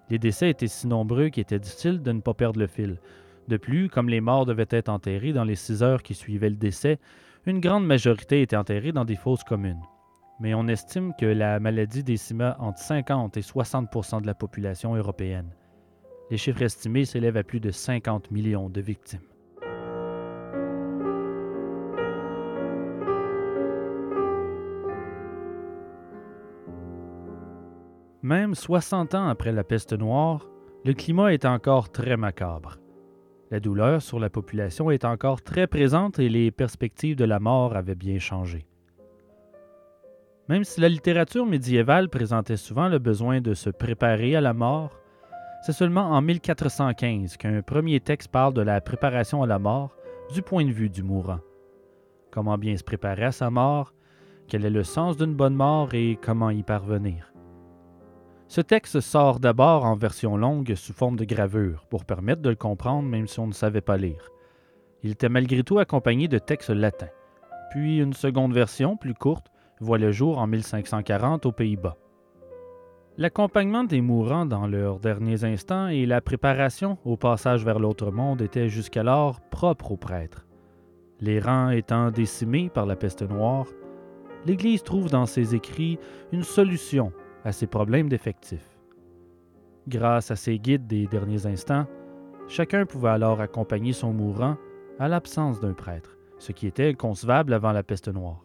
Les 0.09 0.19
décès 0.19 0.49
étaient 0.49 0.67
si 0.67 0.87
nombreux 0.87 1.29
qu'il 1.29 1.41
était 1.41 1.59
difficile 1.59 2.01
de 2.01 2.11
ne 2.11 2.19
pas 2.19 2.33
perdre 2.33 2.59
le 2.59 2.67
fil. 2.67 2.99
De 3.47 3.55
plus, 3.55 3.87
comme 3.87 4.09
les 4.09 4.19
morts 4.19 4.45
devaient 4.45 4.65
être 4.71 4.89
enterrés 4.89 5.31
dans 5.31 5.45
les 5.45 5.55
six 5.55 5.83
heures 5.83 6.03
qui 6.03 6.15
suivaient 6.15 6.49
le 6.49 6.57
décès, 6.57 6.99
une 7.45 7.61
grande 7.61 7.85
majorité 7.85 8.41
était 8.41 8.57
enterrée 8.57 8.91
dans 8.91 9.05
des 9.05 9.15
fosses 9.15 9.45
communes 9.45 9.81
mais 10.39 10.53
on 10.53 10.67
estime 10.67 11.13
que 11.19 11.25
la 11.25 11.59
maladie 11.59 12.03
décima 12.03 12.55
entre 12.59 12.79
50 12.79 13.37
et 13.37 13.41
60% 13.41 14.21
de 14.21 14.27
la 14.27 14.33
population 14.33 14.95
européenne. 14.95 15.53
Les 16.31 16.37
chiffres 16.37 16.61
estimés 16.61 17.05
s'élèvent 17.05 17.37
à 17.37 17.43
plus 17.43 17.59
de 17.59 17.71
50 17.71 18.31
millions 18.31 18.69
de 18.69 18.81
victimes. 18.81 19.19
Même 28.21 28.53
60 28.53 29.15
ans 29.15 29.27
après 29.27 29.51
la 29.51 29.63
peste 29.63 29.93
noire, 29.93 30.47
le 30.85 30.93
climat 30.93 31.33
est 31.33 31.45
encore 31.45 31.89
très 31.89 32.15
macabre. 32.15 32.77
La 33.49 33.59
douleur 33.59 34.01
sur 34.01 34.19
la 34.19 34.29
population 34.29 34.91
est 34.91 35.03
encore 35.03 35.41
très 35.41 35.65
présente 35.65 36.19
et 36.19 36.29
les 36.29 36.51
perspectives 36.51 37.15
de 37.15 37.25
la 37.25 37.39
mort 37.39 37.75
avaient 37.75 37.95
bien 37.95 38.19
changé. 38.19 38.68
Même 40.49 40.63
si 40.63 40.81
la 40.81 40.89
littérature 40.89 41.45
médiévale 41.45 42.09
présentait 42.09 42.57
souvent 42.57 42.87
le 42.87 42.97
besoin 42.97 43.39
de 43.39 43.53
se 43.53 43.69
préparer 43.69 44.35
à 44.35 44.41
la 44.41 44.55
mort, 44.55 44.99
c'est 45.61 45.73
seulement 45.73 46.09
en 46.09 46.21
1415 46.21 47.37
qu'un 47.37 47.61
premier 47.61 47.99
texte 47.99 48.31
parle 48.31 48.55
de 48.55 48.63
la 48.63 48.81
préparation 48.81 49.43
à 49.43 49.47
la 49.47 49.59
mort 49.59 49.95
du 50.33 50.41
point 50.41 50.65
de 50.65 50.71
vue 50.71 50.89
du 50.89 51.03
mourant. 51.03 51.41
Comment 52.31 52.57
bien 52.57 52.75
se 52.77 52.83
préparer 52.83 53.25
à 53.25 53.31
sa 53.31 53.51
mort, 53.51 53.93
quel 54.47 54.65
est 54.65 54.71
le 54.71 54.83
sens 54.83 55.17
d'une 55.17 55.35
bonne 55.35 55.53
mort 55.53 55.93
et 55.93 56.17
comment 56.19 56.49
y 56.49 56.63
parvenir. 56.63 57.31
Ce 58.47 58.61
texte 58.61 59.01
sort 59.01 59.39
d'abord 59.39 59.85
en 59.85 59.95
version 59.95 60.35
longue 60.35 60.73
sous 60.73 60.93
forme 60.93 61.17
de 61.17 61.25
gravure 61.25 61.85
pour 61.91 62.05
permettre 62.05 62.41
de 62.41 62.49
le 62.49 62.55
comprendre 62.55 63.07
même 63.07 63.27
si 63.27 63.39
on 63.39 63.45
ne 63.45 63.53
savait 63.53 63.81
pas 63.81 63.97
lire. 63.97 64.31
Il 65.03 65.11
était 65.11 65.29
malgré 65.29 65.61
tout 65.61 65.77
accompagné 65.77 66.27
de 66.27 66.39
textes 66.39 66.71
latins. 66.71 67.11
Puis 67.69 67.99
une 67.99 68.13
seconde 68.13 68.53
version, 68.53 68.97
plus 68.97 69.13
courte, 69.13 69.51
voit 69.79 69.97
le 69.97 70.11
jour 70.11 70.37
en 70.39 70.47
1540 70.47 71.45
aux 71.45 71.51
Pays-Bas. 71.51 71.97
L'accompagnement 73.17 73.83
des 73.83 74.01
mourants 74.01 74.45
dans 74.45 74.67
leurs 74.67 74.99
derniers 74.99 75.43
instants 75.43 75.87
et 75.87 76.05
la 76.05 76.21
préparation 76.21 76.97
au 77.03 77.17
passage 77.17 77.65
vers 77.65 77.79
l'autre 77.79 78.11
monde 78.11 78.41
étaient 78.41 78.69
jusqu'alors 78.69 79.41
propres 79.41 79.91
aux 79.91 79.97
prêtres. 79.97 80.45
Les 81.19 81.39
rangs 81.39 81.69
étant 81.69 82.11
décimés 82.11 82.69
par 82.69 82.85
la 82.85 82.95
peste 82.95 83.23
noire, 83.23 83.67
l'Église 84.45 84.83
trouve 84.83 85.09
dans 85.09 85.25
ses 85.25 85.53
écrits 85.53 85.99
une 86.31 86.43
solution 86.43 87.11
à 87.43 87.51
ces 87.51 87.67
problèmes 87.67 88.07
d'effectifs. 88.07 88.79
Grâce 89.87 90.31
à 90.31 90.37
ces 90.37 90.59
guides 90.59 90.87
des 90.87 91.07
derniers 91.07 91.45
instants, 91.45 91.87
chacun 92.47 92.85
pouvait 92.85 93.09
alors 93.09 93.41
accompagner 93.41 93.91
son 93.91 94.13
mourant 94.13 94.55
à 94.97 95.09
l'absence 95.09 95.59
d'un 95.59 95.73
prêtre, 95.73 96.17
ce 96.37 96.53
qui 96.53 96.67
était 96.67 96.89
inconcevable 96.89 97.53
avant 97.53 97.73
la 97.73 97.83
peste 97.83 98.07
noire 98.07 98.43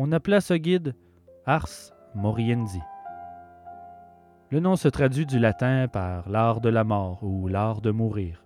on 0.00 0.12
appela 0.12 0.40
ce 0.40 0.54
guide 0.54 0.94
Ars 1.44 1.90
Moriendi. 2.14 2.80
Le 4.52 4.60
nom 4.60 4.76
se 4.76 4.86
traduit 4.86 5.26
du 5.26 5.40
latin 5.40 5.88
par 5.88 6.28
l'art 6.30 6.60
de 6.60 6.68
la 6.68 6.84
mort 6.84 7.18
ou 7.24 7.48
l'art 7.48 7.80
de 7.80 7.90
mourir. 7.90 8.44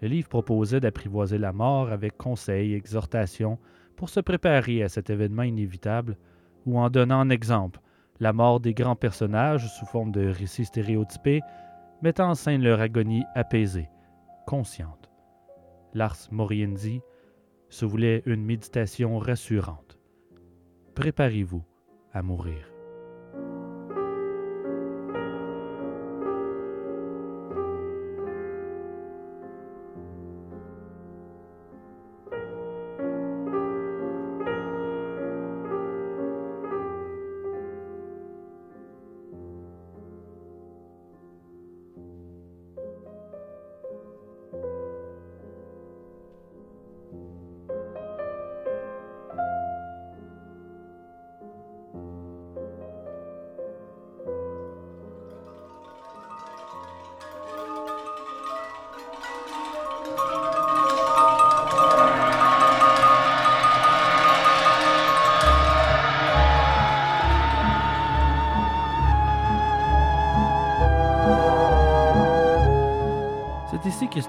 Le 0.00 0.08
livre 0.08 0.30
proposait 0.30 0.80
d'apprivoiser 0.80 1.36
la 1.36 1.52
mort 1.52 1.90
avec 1.90 2.16
conseils 2.16 2.72
exhortations 2.72 3.58
pour 3.94 4.08
se 4.08 4.20
préparer 4.20 4.82
à 4.82 4.88
cet 4.88 5.10
événement 5.10 5.42
inévitable 5.42 6.16
ou 6.64 6.78
en 6.78 6.88
donnant 6.88 7.20
en 7.20 7.28
exemple 7.28 7.80
la 8.18 8.32
mort 8.32 8.58
des 8.58 8.72
grands 8.72 8.96
personnages 8.96 9.68
sous 9.68 9.84
forme 9.84 10.12
de 10.12 10.26
récits 10.26 10.64
stéréotypés 10.64 11.42
mettant 12.00 12.30
en 12.30 12.34
scène 12.34 12.62
leur 12.62 12.80
agonie 12.80 13.24
apaisée, 13.34 13.90
consciente. 14.46 15.10
L'Ars 15.92 16.28
Moriendi 16.30 17.02
se 17.68 17.84
voulait 17.84 18.22
une 18.24 18.46
méditation 18.46 19.18
rassurante 19.18 19.83
préparez-vous 20.94 21.62
à 22.12 22.22
mourir. 22.22 22.73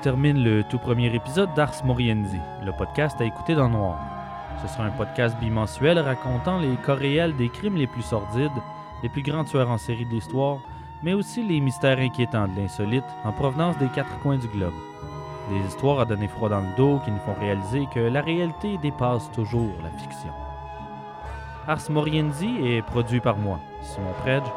Termine 0.06 0.44
le 0.44 0.64
tout 0.64 0.78
premier 0.78 1.12
épisode 1.16 1.52
d'Ars 1.56 1.84
Moriendi, 1.84 2.40
le 2.64 2.72
podcast 2.72 3.20
à 3.20 3.26
écouter 3.26 3.56
dans 3.56 3.66
le 3.66 3.74
noir. 3.74 3.98
Ce 4.62 4.72
sera 4.72 4.84
un 4.84 4.92
podcast 4.92 5.36
bimensuel 5.40 5.98
racontant 5.98 6.60
les 6.60 6.76
cas 6.86 6.94
réels 6.94 7.36
des 7.36 7.50
crimes 7.50 7.76
les 7.76 7.88
plus 7.88 8.04
sordides, 8.04 8.52
les 9.02 9.10
plus 9.10 9.24
grands 9.24 9.46
tueurs 9.46 9.72
en 9.72 9.80
série 9.80 10.06
d'histoire, 10.06 10.60
mais 11.02 11.16
aussi 11.16 11.42
les 11.42 11.60
mystères 11.60 11.98
inquiétants 11.98 12.48
de 12.48 12.56
l'insolite 12.56 13.04
en 13.24 13.32
provenance 13.32 13.80
des 13.80 13.88
quatre 13.88 14.20
coins 14.20 14.38
du 14.38 14.48
globe. 14.48 14.76
Des 15.50 15.68
histoires 15.68 16.02
à 16.02 16.06
donner 16.06 16.28
froid 16.28 16.50
dans 16.50 16.62
le 16.62 16.76
dos 16.78 17.00
qui 17.04 17.10
nous 17.10 17.18
font 17.26 17.34
réaliser 17.40 17.88
que 17.92 18.00
la 18.00 18.22
réalité 18.22 18.78
dépasse 18.78 19.32
toujours 19.32 19.74
la 19.82 19.90
fiction. 19.90 20.30
Ars 21.68 21.90
Moriendi 21.90 22.60
est 22.64 22.84
produit 22.84 23.22
par 23.22 23.38
moi, 23.38 23.60
Simon 23.82 24.14
Predge, 24.22 24.52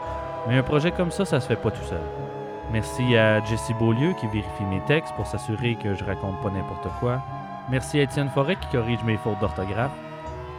mais 0.47 0.59
un 0.59 0.63
projet 0.63 0.91
comme 0.91 1.11
ça, 1.11 1.25
ça 1.25 1.41
se 1.41 1.49
fait 1.49 1.57
pas 1.57 1.71
tout 1.71 1.85
seul. 1.85 2.28
Merci 2.71 3.17
à 3.17 3.43
Jesse 3.45 3.73
Beaulieu 3.79 4.13
qui 4.13 4.27
vérifie 4.27 4.65
mes 4.65 4.81
textes 4.81 5.15
pour 5.15 5.27
s'assurer 5.27 5.75
que 5.77 5.95
je 5.95 6.05
raconte 6.05 6.39
pas 6.43 6.51
n'importe 6.51 6.89
quoi. 7.01 7.23
Merci 7.71 7.99
à 7.99 8.03
Étienne 8.03 8.29
Forêt 8.29 8.57
qui 8.57 8.69
corrige 8.69 9.03
mes 9.05 9.17
fautes 9.17 9.39
d'orthographe. 9.41 9.93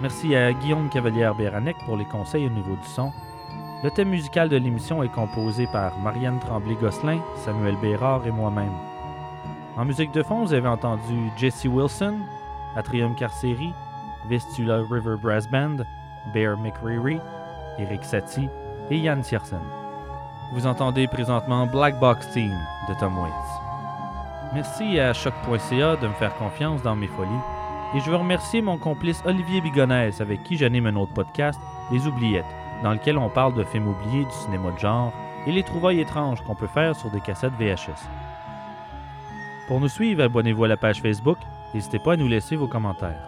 Merci 0.01 0.35
à 0.35 0.51
Guillaume 0.53 0.89
Cavalière-Béranec 0.89 1.75
pour 1.85 1.97
les 1.97 2.05
conseils 2.05 2.47
au 2.47 2.49
niveau 2.49 2.75
du 2.75 2.87
son. 2.87 3.11
Le 3.83 3.91
thème 3.91 4.09
musical 4.09 4.49
de 4.49 4.57
l'émission 4.57 5.03
est 5.03 5.13
composé 5.13 5.67
par 5.67 5.97
Marianne 5.99 6.39
Tremblay-Gosselin, 6.39 7.19
Samuel 7.35 7.75
Bérard 7.77 8.25
et 8.25 8.31
moi-même. 8.31 8.73
En 9.77 9.85
musique 9.85 10.11
de 10.11 10.23
fond, 10.23 10.43
vous 10.43 10.53
avez 10.53 10.67
entendu 10.67 11.31
Jesse 11.37 11.65
Wilson, 11.65 12.19
Atrium 12.75 13.13
Carceri, 13.15 13.71
Vistula 14.27 14.81
River 14.89 15.15
Brass 15.21 15.47
Band, 15.47 15.77
Bear 16.33 16.57
McCreary, 16.57 17.19
Eric 17.77 18.03
Satie 18.03 18.49
et 18.89 18.97
Yann 18.97 19.21
Tiersen. 19.21 19.61
Vous 20.51 20.65
entendez 20.65 21.05
présentement 21.05 21.67
Black 21.67 21.99
Box 21.99 22.27
Team 22.31 22.51
de 22.89 22.93
Tom 22.95 23.15
Waits. 23.19 23.33
Merci 24.51 24.99
à 24.99 25.13
choc.ca 25.13 25.95
de 25.95 26.07
me 26.07 26.13
faire 26.13 26.35
confiance 26.37 26.81
dans 26.81 26.95
mes 26.95 27.07
folies. 27.07 27.29
Et 27.95 27.99
je 27.99 28.09
veux 28.09 28.15
remercier 28.15 28.63
mon 28.63 28.79
complice 28.79 29.21
Olivier 29.25 29.61
Bigonès 29.61 30.19
avec 30.21 30.41
qui 30.43 30.57
j'anime 30.57 30.87
un 30.87 30.95
autre 30.95 31.13
podcast, 31.13 31.59
Les 31.91 32.07
Oubliettes, 32.07 32.45
dans 32.83 32.93
lequel 32.93 33.19
on 33.19 33.29
parle 33.29 33.53
de 33.53 33.63
films 33.63 33.89
oubliés 33.89 34.25
du 34.25 34.31
cinéma 34.31 34.71
de 34.71 34.79
genre 34.79 35.13
et 35.45 35.51
les 35.51 35.61
trouvailles 35.61 35.99
étranges 35.99 36.41
qu'on 36.41 36.55
peut 36.55 36.65
faire 36.65 36.95
sur 36.95 37.11
des 37.11 37.21
cassettes 37.21 37.53
VHS. 37.59 38.07
Pour 39.67 39.79
nous 39.79 39.87
suivre, 39.87 40.23
abonnez-vous 40.23 40.63
à 40.63 40.67
la 40.67 40.77
page 40.77 40.99
Facebook. 40.99 41.37
N'hésitez 41.75 41.99
pas 41.99 42.13
à 42.13 42.17
nous 42.17 42.27
laisser 42.27 42.55
vos 42.55 42.67
commentaires. 42.67 43.21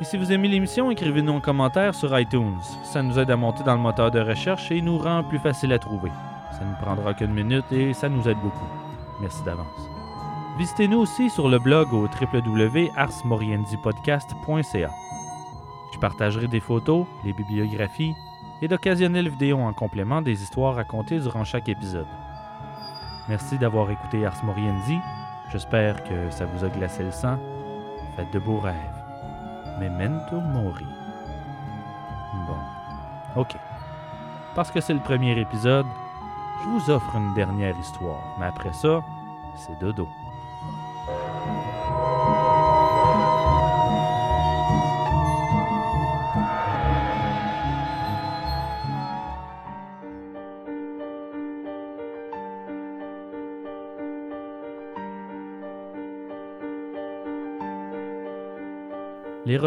Et 0.00 0.04
si 0.04 0.16
vous 0.16 0.32
aimez 0.32 0.48
l'émission, 0.48 0.90
écrivez-nous 0.90 1.34
en 1.34 1.40
commentaire 1.40 1.94
sur 1.94 2.18
iTunes. 2.18 2.58
Ça 2.82 3.00
nous 3.00 3.20
aide 3.20 3.30
à 3.30 3.36
monter 3.36 3.62
dans 3.62 3.74
le 3.74 3.80
moteur 3.80 4.10
de 4.10 4.18
recherche 4.18 4.72
et 4.72 4.82
nous 4.82 4.98
rend 4.98 5.22
plus 5.22 5.38
facile 5.38 5.72
à 5.72 5.78
trouver. 5.78 6.10
Ça 6.52 6.64
ne 6.64 6.74
prendra 6.80 7.14
qu'une 7.14 7.32
minute 7.32 7.70
et 7.72 7.92
ça 7.92 8.08
nous 8.08 8.28
aide 8.28 8.38
beaucoup. 8.38 8.68
Merci 9.20 9.42
d'avance. 9.44 9.88
Visitez-nous 10.58 10.98
aussi 10.98 11.30
sur 11.30 11.48
le 11.48 11.58
blog 11.58 11.92
au. 11.92 12.08
Je 15.92 15.98
partagerai 15.98 16.46
des 16.46 16.60
photos, 16.60 17.06
les 17.24 17.32
bibliographies 17.32 18.14
et 18.60 18.68
d'occasionnelles 18.68 19.28
vidéos 19.28 19.60
en 19.60 19.72
complément 19.72 20.22
des 20.22 20.42
histoires 20.42 20.76
racontées 20.76 21.20
durant 21.20 21.44
chaque 21.44 21.68
épisode. 21.68 22.06
Merci 23.28 23.58
d'avoir 23.58 23.90
écouté 23.90 24.26
Ars 24.26 24.44
Moriendi. 24.44 24.98
J'espère 25.50 26.02
que 26.04 26.30
ça 26.30 26.44
vous 26.46 26.64
a 26.64 26.68
glacé 26.68 27.02
le 27.02 27.12
sang. 27.12 27.38
Faites 28.16 28.32
de 28.32 28.38
beaux 28.38 28.58
rêves. 28.58 28.74
Memento 29.80 30.40
mori. 30.40 30.86
Bon. 32.46 33.40
OK. 33.40 33.56
Parce 34.54 34.70
que 34.70 34.80
c'est 34.80 34.94
le 34.94 35.00
premier 35.00 35.38
épisode, 35.38 35.86
je 36.62 36.68
vous 36.68 36.90
offre 36.90 37.16
une 37.16 37.34
dernière 37.34 37.76
histoire. 37.78 38.22
Mais 38.38 38.46
après 38.46 38.72
ça, 38.72 39.02
c'est 39.56 39.78
dodo. 39.78 40.08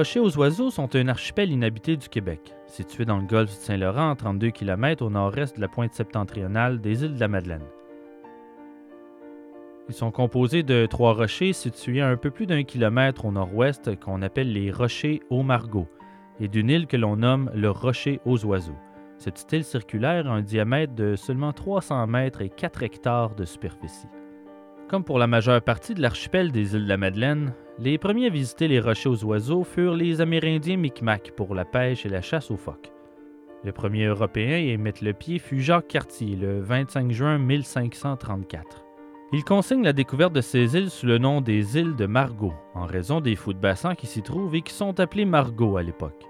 Rochers 0.05 0.19
aux 0.19 0.37
Oiseaux 0.37 0.69
sont 0.69 0.95
un 0.95 1.07
archipel 1.07 1.51
inhabité 1.51 1.97
du 1.97 2.07
Québec, 2.09 2.53
situé 2.67 3.05
dans 3.05 3.17
le 3.17 3.25
golfe 3.25 3.49
du 3.49 3.55
Saint-Laurent 3.55 4.11
à 4.11 4.15
32 4.15 4.51
km 4.51 5.03
au 5.03 5.09
nord-est 5.09 5.55
de 5.55 5.61
la 5.61 5.67
pointe 5.67 5.95
septentrionale 5.95 6.79
des 6.79 7.03
îles 7.03 7.15
de 7.15 7.19
la 7.19 7.27
Madeleine. 7.27 7.65
Ils 9.89 9.95
sont 9.95 10.11
composés 10.11 10.61
de 10.61 10.85
trois 10.85 11.13
rochers 11.13 11.53
situés 11.53 12.01
à 12.01 12.07
un 12.07 12.17
peu 12.17 12.29
plus 12.29 12.45
d'un 12.45 12.61
kilomètre 12.61 13.25
au 13.25 13.31
nord-ouest 13.31 13.99
qu'on 13.99 14.21
appelle 14.21 14.53
les 14.53 14.69
Rochers 14.69 15.23
aux 15.31 15.41
Margots 15.41 15.89
et 16.39 16.49
d'une 16.49 16.69
île 16.69 16.85
que 16.85 16.97
l'on 16.97 17.15
nomme 17.15 17.49
le 17.55 17.71
Rocher 17.71 18.21
aux 18.25 18.45
Oiseaux. 18.45 18.77
Cette 19.17 19.51
île 19.53 19.63
circulaire 19.63 20.27
a 20.27 20.35
un 20.35 20.43
diamètre 20.43 20.93
de 20.93 21.15
seulement 21.15 21.51
300 21.51 22.05
mètres 22.05 22.43
et 22.43 22.49
4 22.49 22.83
hectares 22.83 23.33
de 23.33 23.45
superficie. 23.45 24.05
Comme 24.88 25.03
pour 25.03 25.17
la 25.17 25.25
majeure 25.25 25.61
partie 25.63 25.95
de 25.95 26.01
l'archipel 26.01 26.51
des 26.51 26.75
îles 26.75 26.83
de 26.83 26.89
la 26.89 26.97
Madeleine, 26.97 27.53
les 27.79 27.97
premiers 27.97 28.27
à 28.27 28.29
visiter 28.29 28.67
les 28.67 28.79
rochers 28.79 29.09
aux 29.09 29.25
oiseaux 29.25 29.63
furent 29.63 29.95
les 29.95 30.21
Amérindiens 30.21 30.77
Micmac 30.77 31.31
pour 31.36 31.55
la 31.55 31.65
pêche 31.65 32.05
et 32.05 32.09
la 32.09 32.21
chasse 32.21 32.51
aux 32.51 32.57
phoques. 32.57 32.91
Le 33.63 33.71
premier 33.71 34.05
Européen 34.05 34.53
à 34.53 34.59
y 34.59 34.77
mettre 34.77 35.03
le 35.03 35.13
pied 35.13 35.39
fut 35.39 35.59
Jacques 35.59 35.88
Cartier 35.88 36.36
le 36.36 36.61
25 36.61 37.11
juin 37.11 37.39
1534. 37.39 38.86
Il 39.33 39.43
consigne 39.43 39.83
la 39.83 39.91
découverte 39.91 40.33
de 40.33 40.41
ces 40.41 40.77
îles 40.77 40.91
sous 40.91 41.07
le 41.07 41.17
nom 41.17 41.41
des 41.41 41.79
îles 41.79 41.95
de 41.95 42.05
Margot, 42.05 42.53
en 42.75 42.86
raison 42.86 43.21
des 43.21 43.36
fous 43.36 43.53
de 43.53 43.59
bassin 43.59 43.95
qui 43.95 44.05
s'y 44.05 44.21
trouvent 44.21 44.53
et 44.53 44.61
qui 44.61 44.71
sont 44.71 44.99
appelés 44.99 45.25
Margot 45.25 45.77
à 45.77 45.83
l'époque. 45.83 46.27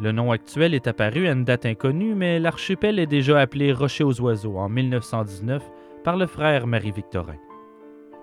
Le 0.00 0.10
nom 0.10 0.32
actuel 0.32 0.74
est 0.74 0.88
apparu 0.88 1.28
à 1.28 1.32
une 1.32 1.44
date 1.44 1.66
inconnue, 1.66 2.16
mais 2.16 2.40
l'archipel 2.40 2.98
est 2.98 3.06
déjà 3.06 3.38
appelé 3.38 3.72
Rocher 3.72 4.02
aux 4.02 4.20
Oiseaux 4.20 4.58
en 4.58 4.68
1919 4.68 5.62
par 6.02 6.16
le 6.16 6.26
frère 6.26 6.66
Marie-Victorin. 6.66 7.36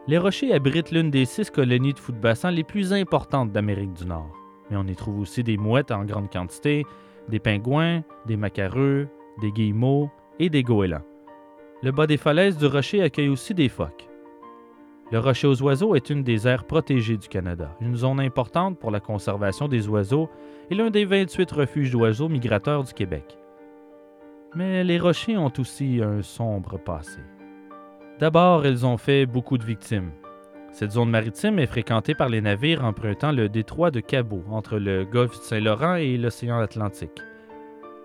Les 0.06 0.18
rochers 0.18 0.54
abritent 0.54 0.92
l'une 0.92 1.12
des 1.12 1.24
six 1.24 1.50
colonies 1.50 1.94
de 1.94 2.00
fous 2.00 2.12
de 2.12 2.18
bassin 2.18 2.52
les 2.52 2.66
plus 2.66 2.92
importantes 2.92 3.54
d'Amérique 3.54 3.94
du 3.94 4.06
Nord. 4.06 4.36
Mais 4.70 4.76
on 4.76 4.84
y 4.84 4.96
trouve 4.98 5.22
aussi 5.22 5.44
des 5.44 5.56
mouettes 5.56 5.92
en 5.92 6.04
grande 6.04 6.30
quantité, 6.30 6.84
des 7.30 7.40
pingouins, 7.40 8.04
des 8.26 8.36
macareux, 8.36 9.08
des 9.40 9.52
guillemots 9.54 10.10
et 10.40 10.50
des 10.50 10.62
goélands. 10.62 11.06
Le 11.82 11.92
bas 11.92 12.06
des 12.06 12.18
falaises 12.18 12.58
du 12.58 12.66
rocher 12.66 13.02
accueille 13.02 13.30
aussi 13.30 13.54
des 13.54 13.70
phoques. 13.70 14.10
Le 15.10 15.20
rocher 15.20 15.48
aux 15.48 15.62
oiseaux 15.62 15.96
est 15.96 16.10
une 16.10 16.24
des 16.24 16.50
aires 16.50 16.66
protégées 16.66 17.18
du 17.18 17.30
Canada, 17.30 17.74
une 17.80 17.96
zone 17.96 18.20
importante 18.20 18.78
pour 18.80 18.92
la 18.92 19.00
conservation 19.00 19.70
des 19.70 19.88
oiseaux 19.88 20.30
et 20.70 20.76
l'un 20.76 20.90
des 20.90 21.06
28 21.06 21.50
refuges 21.52 21.92
d'oiseaux 21.92 22.28
migrateurs 22.28 22.84
du 22.84 22.94
Québec. 22.94 23.38
Mais 24.54 24.84
les 24.84 25.00
rochers 25.00 25.38
ont 25.38 25.54
aussi 25.58 26.02
un 26.04 26.22
sombre 26.22 26.78
passé. 26.78 27.20
D'abord, 28.24 28.66
ils 28.66 28.86
ont 28.86 28.96
fait 28.96 29.26
beaucoup 29.26 29.58
de 29.58 29.66
victimes. 29.66 30.12
Cette 30.72 30.94
zone 30.94 31.10
maritime 31.10 31.60
est 31.60 31.68
fréquentée 31.68 32.16
par 32.16 32.30
les 32.30 32.40
navires 32.40 32.86
empruntant 32.86 33.34
le 33.34 33.50
détroit 33.50 33.92
de 33.92 34.00
Cabot 34.00 34.46
entre 34.50 34.78
le 34.78 35.04
golfe 35.04 35.34
Saint-Laurent 35.34 35.96
et 35.96 36.16
l'océan 36.16 36.60
Atlantique. 36.60 37.20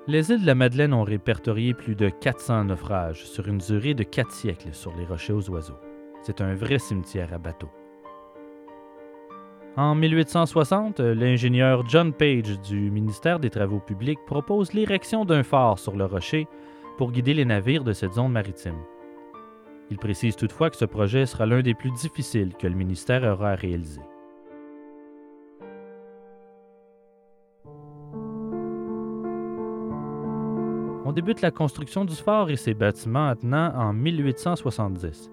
Les 0.08 0.32
îles 0.32 0.40
de 0.40 0.46
la 0.48 0.56
Madeleine 0.56 0.92
ont 0.92 1.04
répertorié 1.04 1.72
plus 1.72 1.94
de 1.94 2.08
400 2.08 2.64
naufrages 2.64 3.26
sur 3.26 3.46
une 3.46 3.58
durée 3.58 3.94
de 3.94 4.02
4 4.02 4.32
siècles 4.32 4.72
sur 4.74 4.92
les 4.96 5.04
rochers 5.04 5.34
aux 5.34 5.50
oiseaux. 5.50 5.78
C'est 6.22 6.40
un 6.40 6.56
vrai 6.56 6.80
cimetière 6.80 7.32
à 7.32 7.38
bateaux. 7.38 7.70
En 9.76 9.94
1860, 9.94 10.98
l'ingénieur 10.98 11.88
John 11.88 12.12
Page 12.12 12.60
du 12.62 12.90
ministère 12.90 13.38
des 13.38 13.50
Travaux 13.50 13.78
publics 13.78 14.26
propose 14.26 14.72
l'érection 14.72 15.24
d'un 15.24 15.44
phare 15.44 15.78
sur 15.78 15.96
le 15.96 16.06
rocher 16.06 16.48
pour 16.96 17.12
guider 17.12 17.34
les 17.34 17.44
navires 17.44 17.84
de 17.84 17.92
cette 17.92 18.14
zone 18.14 18.32
maritime. 18.32 18.82
Il 19.90 19.96
précise 19.96 20.36
toutefois 20.36 20.70
que 20.70 20.76
ce 20.76 20.84
projet 20.84 21.24
sera 21.24 21.46
l'un 21.46 21.62
des 21.62 21.74
plus 21.74 21.90
difficiles 21.92 22.54
que 22.54 22.66
le 22.66 22.74
ministère 22.74 23.22
aura 23.24 23.52
à 23.52 23.54
réaliser. 23.54 24.02
On 31.06 31.12
débute 31.12 31.40
la 31.40 31.50
construction 31.50 32.04
du 32.04 32.14
phare 32.14 32.50
et 32.50 32.56
ses 32.56 32.74
bâtiments 32.74 33.28
attenants 33.28 33.72
en 33.74 33.94
1870. 33.94 35.30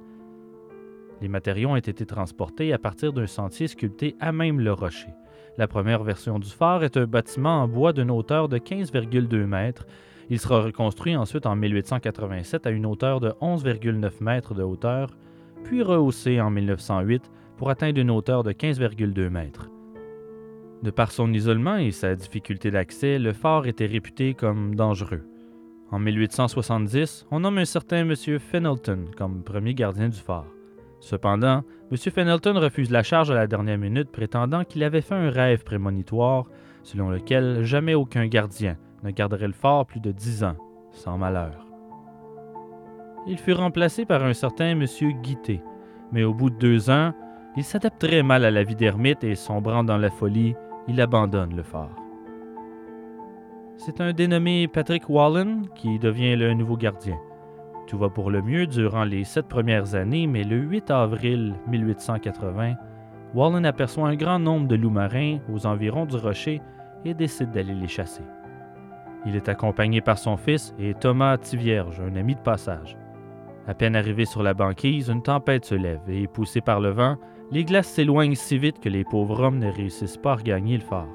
Les 1.22 1.28
matériaux 1.28 1.72
ont 1.72 1.76
été 1.76 2.06
transportés 2.06 2.72
à 2.72 2.78
partir 2.78 3.12
d'un 3.12 3.28
sentier 3.28 3.68
sculpté 3.68 4.16
à 4.22 4.32
même 4.32 4.62
le 4.62 4.72
rocher. 4.72 5.10
La 5.58 5.68
première 5.68 6.04
version 6.04 6.40
du 6.40 6.50
phare 6.50 6.84
est 6.84 6.98
un 6.98 7.06
bâtiment 7.06 7.64
en 7.64 7.68
bois 7.68 7.94
d'une 7.94 8.12
hauteur 8.12 8.50
de 8.50 8.58
15,2 8.58 9.46
mètres 9.46 9.86
il 10.30 10.40
sera 10.40 10.62
reconstruit 10.62 11.16
ensuite 11.16 11.46
en 11.46 11.56
1887 11.56 12.66
à 12.66 12.72
une 12.72 12.86
hauteur 12.86 13.20
de 13.20 13.30
11,9 13.42 14.12
mètres 14.22 14.54
de 14.54 14.64
hauteur, 14.64 15.16
puis 15.64 15.84
rehaussé 15.84 16.42
en 16.42 16.50
1908 16.50 17.32
pour 17.58 17.70
atteindre 17.70 18.00
une 18.00 18.12
hauteur 18.12 18.44
de 18.44 18.52
15,2 18.52 19.30
mètres. 19.30 19.70
De 20.84 20.92
par 20.92 21.12
son 21.12 21.32
isolement 21.34 21.78
et 21.78 21.92
sa 21.92 22.16
difficulté 22.16 22.72
d'accès, 22.72 23.18
le 23.18 23.34
phare 23.34 23.68
était 23.68 23.86
réputé 23.86 24.34
comme 24.34 24.76
dangereux. 24.76 25.24
En 25.92 26.00
1870, 26.00 27.28
on 27.32 27.42
nomme 27.42 27.60
un 27.60 27.66
certain 27.66 27.98
M. 27.98 28.16
Fenelton 28.16 29.06
comme 29.16 29.44
premier 29.44 29.74
gardien 29.74 30.10
du 30.10 30.18
phare. 30.18 30.55
Cependant, 31.00 31.64
M. 31.92 31.98
Fenelton 31.98 32.60
refuse 32.60 32.90
la 32.92 33.04
charge 33.04 33.32
à 33.32 33.36
la 33.36 33.48
dernière 33.48 33.78
minute, 33.78 34.12
prétendant 34.12 34.64
qu'il 34.64 34.84
avait 34.84 35.02
fait 35.02 35.16
un 35.16 35.30
rêve 35.30 35.64
prémonitoire 35.64 36.46
selon 36.84 37.10
lequel 37.10 37.64
jamais 37.64 37.96
aucun 37.96 38.28
gardien 38.28 38.78
ne 39.04 39.12
garderait 39.12 39.48
le 39.48 39.54
fort 39.54 39.86
plus 39.86 40.00
de 40.00 40.12
dix 40.12 40.44
ans, 40.44 40.56
sans 40.92 41.18
malheur. 41.18 41.66
Il 43.28 43.40
fut 43.40 43.54
remplacé 43.54 44.06
par 44.06 44.24
un 44.24 44.34
certain 44.34 44.72
M. 44.72 44.86
Guité, 45.22 45.62
mais 46.12 46.24
au 46.24 46.34
bout 46.34 46.52
de 46.52 46.58
deux 46.58 46.90
ans, 46.90 47.14
il 47.58 47.64
s'adapte 47.64 48.00
très 48.00 48.22
mal 48.22 48.46
à 48.46 48.52
la 48.52 48.64
vie 48.64 48.76
d'ermite 48.76 49.24
et, 49.24 49.36
sombrant 49.36 49.84
dans 49.84 49.98
la 49.98 50.12
folie, 50.12 50.56
il 50.88 51.02
abandonne 51.02 51.56
le 51.56 51.64
phare. 51.64 51.96
C'est 53.78 54.00
un 54.00 54.14
dénommé 54.14 54.68
Patrick 54.68 55.10
Wallen 55.10 55.68
qui 55.76 56.00
devient 56.00 56.36
le 56.36 56.54
nouveau 56.54 56.78
gardien. 56.78 57.18
Tout 57.88 57.98
va 57.98 58.10
pour 58.10 58.32
le 58.32 58.42
mieux 58.42 58.66
durant 58.66 59.04
les 59.04 59.24
sept 59.24 59.48
premières 59.48 59.94
années, 59.96 60.26
mais 60.26 60.44
le 60.44 60.58
8 60.58 60.90
avril 60.90 61.56
1880, 61.68 62.76
Wallen 63.36 63.66
aperçoit 63.66 64.08
un 64.08 64.16
grand 64.16 64.40
nombre 64.40 64.68
de 64.68 64.76
loups 64.76 64.90
marins 64.90 65.38
aux 65.54 65.68
environs 65.68 66.06
du 66.06 66.16
rocher 66.16 66.62
et 67.04 67.14
décide 67.14 67.52
d'aller 67.52 67.76
les 67.76 67.88
chasser. 67.88 68.24
Il 69.26 69.36
est 69.36 69.50
accompagné 69.50 70.02
par 70.02 70.18
son 70.18 70.38
fils 70.38 70.74
et 70.80 70.94
Thomas 70.94 71.38
Tivierge, 71.38 72.00
un 72.00 72.16
ami 72.16 72.36
de 72.36 72.40
passage. 72.40 72.98
À 73.68 73.74
peine 73.74 73.96
arrivé 73.96 74.26
sur 74.26 74.44
la 74.44 74.54
banquise, 74.54 75.10
une 75.10 75.24
tempête 75.24 75.66
se 75.66 75.76
lève 75.76 76.02
et, 76.08 76.28
poussé 76.28 76.62
par 76.62 76.80
le 76.80 76.90
vent, 76.90 77.18
les 77.52 77.66
glaces 77.66 77.88
s'éloignent 77.88 78.36
si 78.36 78.58
vite 78.58 78.80
que 78.80 78.90
les 78.90 79.04
pauvres 79.04 79.42
hommes 79.42 79.60
ne 79.60 79.72
réussissent 79.72 80.18
pas 80.18 80.34
à 80.34 80.36
regagner 80.36 80.78
le 80.78 80.84
phare. 80.84 81.08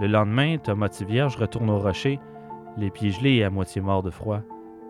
Le 0.00 0.08
lendemain, 0.08 0.58
Thomas 0.58 0.88
Tivierge 0.88 1.36
retourne 1.36 1.70
au 1.70 1.78
rocher, 1.78 2.20
les 2.76 2.90
pieds 2.90 3.10
gelés 3.10 3.36
et 3.36 3.44
à 3.44 3.50
moitié 3.50 3.80
mort 3.80 4.02
de 4.02 4.10
froid. 4.10 4.42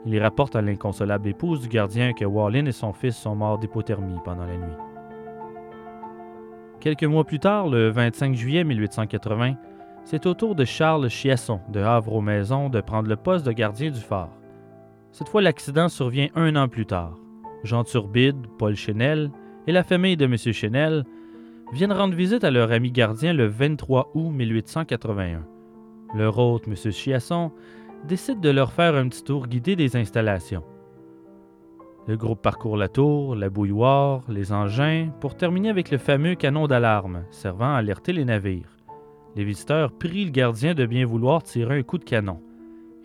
Il 0.07 0.23
rapporte 0.23 0.55
à 0.55 0.63
l'inconsolable 0.63 1.29
épouse 1.29 1.61
du 1.61 1.69
gardien 1.69 2.13
que 2.13 2.25
Wallin 2.25 2.67
et 2.67 2.73
son 2.73 2.93
fils 2.93 3.17
sont 3.17 3.35
morts 3.35 3.59
d'hypothermie 3.59 4.21
pendant 4.25 4.47
la 4.47 4.57
nuit. 4.57 4.77
Quelques 6.79 7.03
mois 7.03 7.25
plus 7.25 7.41
tard, 7.41 7.69
le 7.69 7.89
25 7.89 8.37
juillet 8.37 8.63
1880, 8.63 9.55
c'est 10.05 10.27
au 10.27 10.35
tour 10.35 10.55
de 10.55 10.65
Charles 10.65 11.09
Chiasson 11.09 11.61
de 11.69 11.81
Havre-aux-Maisons 11.81 12.69
de 12.69 12.81
prendre 12.81 13.09
le 13.09 13.17
poste 13.17 13.45
de 13.45 13.51
gardien 13.51 13.91
du 13.91 13.99
phare. 13.99 14.31
Cette 15.11 15.29
fois, 15.29 15.43
l'accident 15.43 15.89
survient 15.89 16.29
un 16.37 16.55
an 16.55 16.69
plus 16.69 16.87
tard. 16.87 17.19
Jean 17.65 17.83
Turbide, 17.83 18.47
Paul 18.59 18.77
Chenel 18.77 19.33
et 19.67 19.73
la 19.73 19.83
famille 19.83 20.17
de 20.17 20.27
M. 20.27 20.37
Chenel 20.37 21.05
viennent 21.73 21.93
rendre 21.93 22.15
visite 22.15 22.45
à 22.45 22.53
leur 22.53 22.71
ami 22.71 22.93
gardien 22.93 23.33
le 23.33 23.47
23 23.47 24.13
août 24.15 24.31
1881. 24.31 25.45
Leur 26.15 26.39
hôte, 26.39 26.69
M. 26.69 26.75
Chiasson, 26.93 27.51
décide 28.05 28.41
de 28.41 28.51
leur 28.51 28.73
faire 28.73 28.95
un 28.95 29.09
petit 29.09 29.25
tour 29.25 29.47
guidé 29.47 29.77
des 29.77 29.97
installations. 29.97 30.65
Le 32.07 32.17
groupe 32.17 32.41
parcourt 32.41 32.77
la 32.77 32.89
tour, 32.89 33.35
la 33.35 33.51
bouilloire, 33.51 34.23
les 34.29 34.53
engins, 34.53 35.11
pour 35.21 35.37
terminer 35.37 35.71
avec 35.71 35.91
le 35.91 35.99
fameux 35.99 36.37
canon 36.37 36.69
d'alarme 36.69 37.25
servant 37.31 37.75
à 37.75 37.79
alerter 37.79 38.13
les 38.13 38.25
navires. 38.25 38.77
Les 39.35 39.45
visiteurs 39.45 39.93
prient 39.93 40.25
le 40.25 40.31
gardien 40.31 40.75
de 40.75 40.87
bien 40.87 41.05
vouloir 41.05 41.43
tirer 41.43 41.79
un 41.79 41.83
coup 41.83 41.99
de 41.99 42.05
canon. 42.05 42.41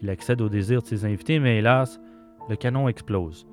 Il 0.01 0.09
accède 0.09 0.41
au 0.41 0.49
désir 0.49 0.81
de 0.81 0.87
ses 0.87 1.03
invités, 1.03 1.39
mais 1.39 1.57
hélas, 1.57 1.99
le 2.47 2.55
canon 2.55 2.87
explose, 2.87 3.47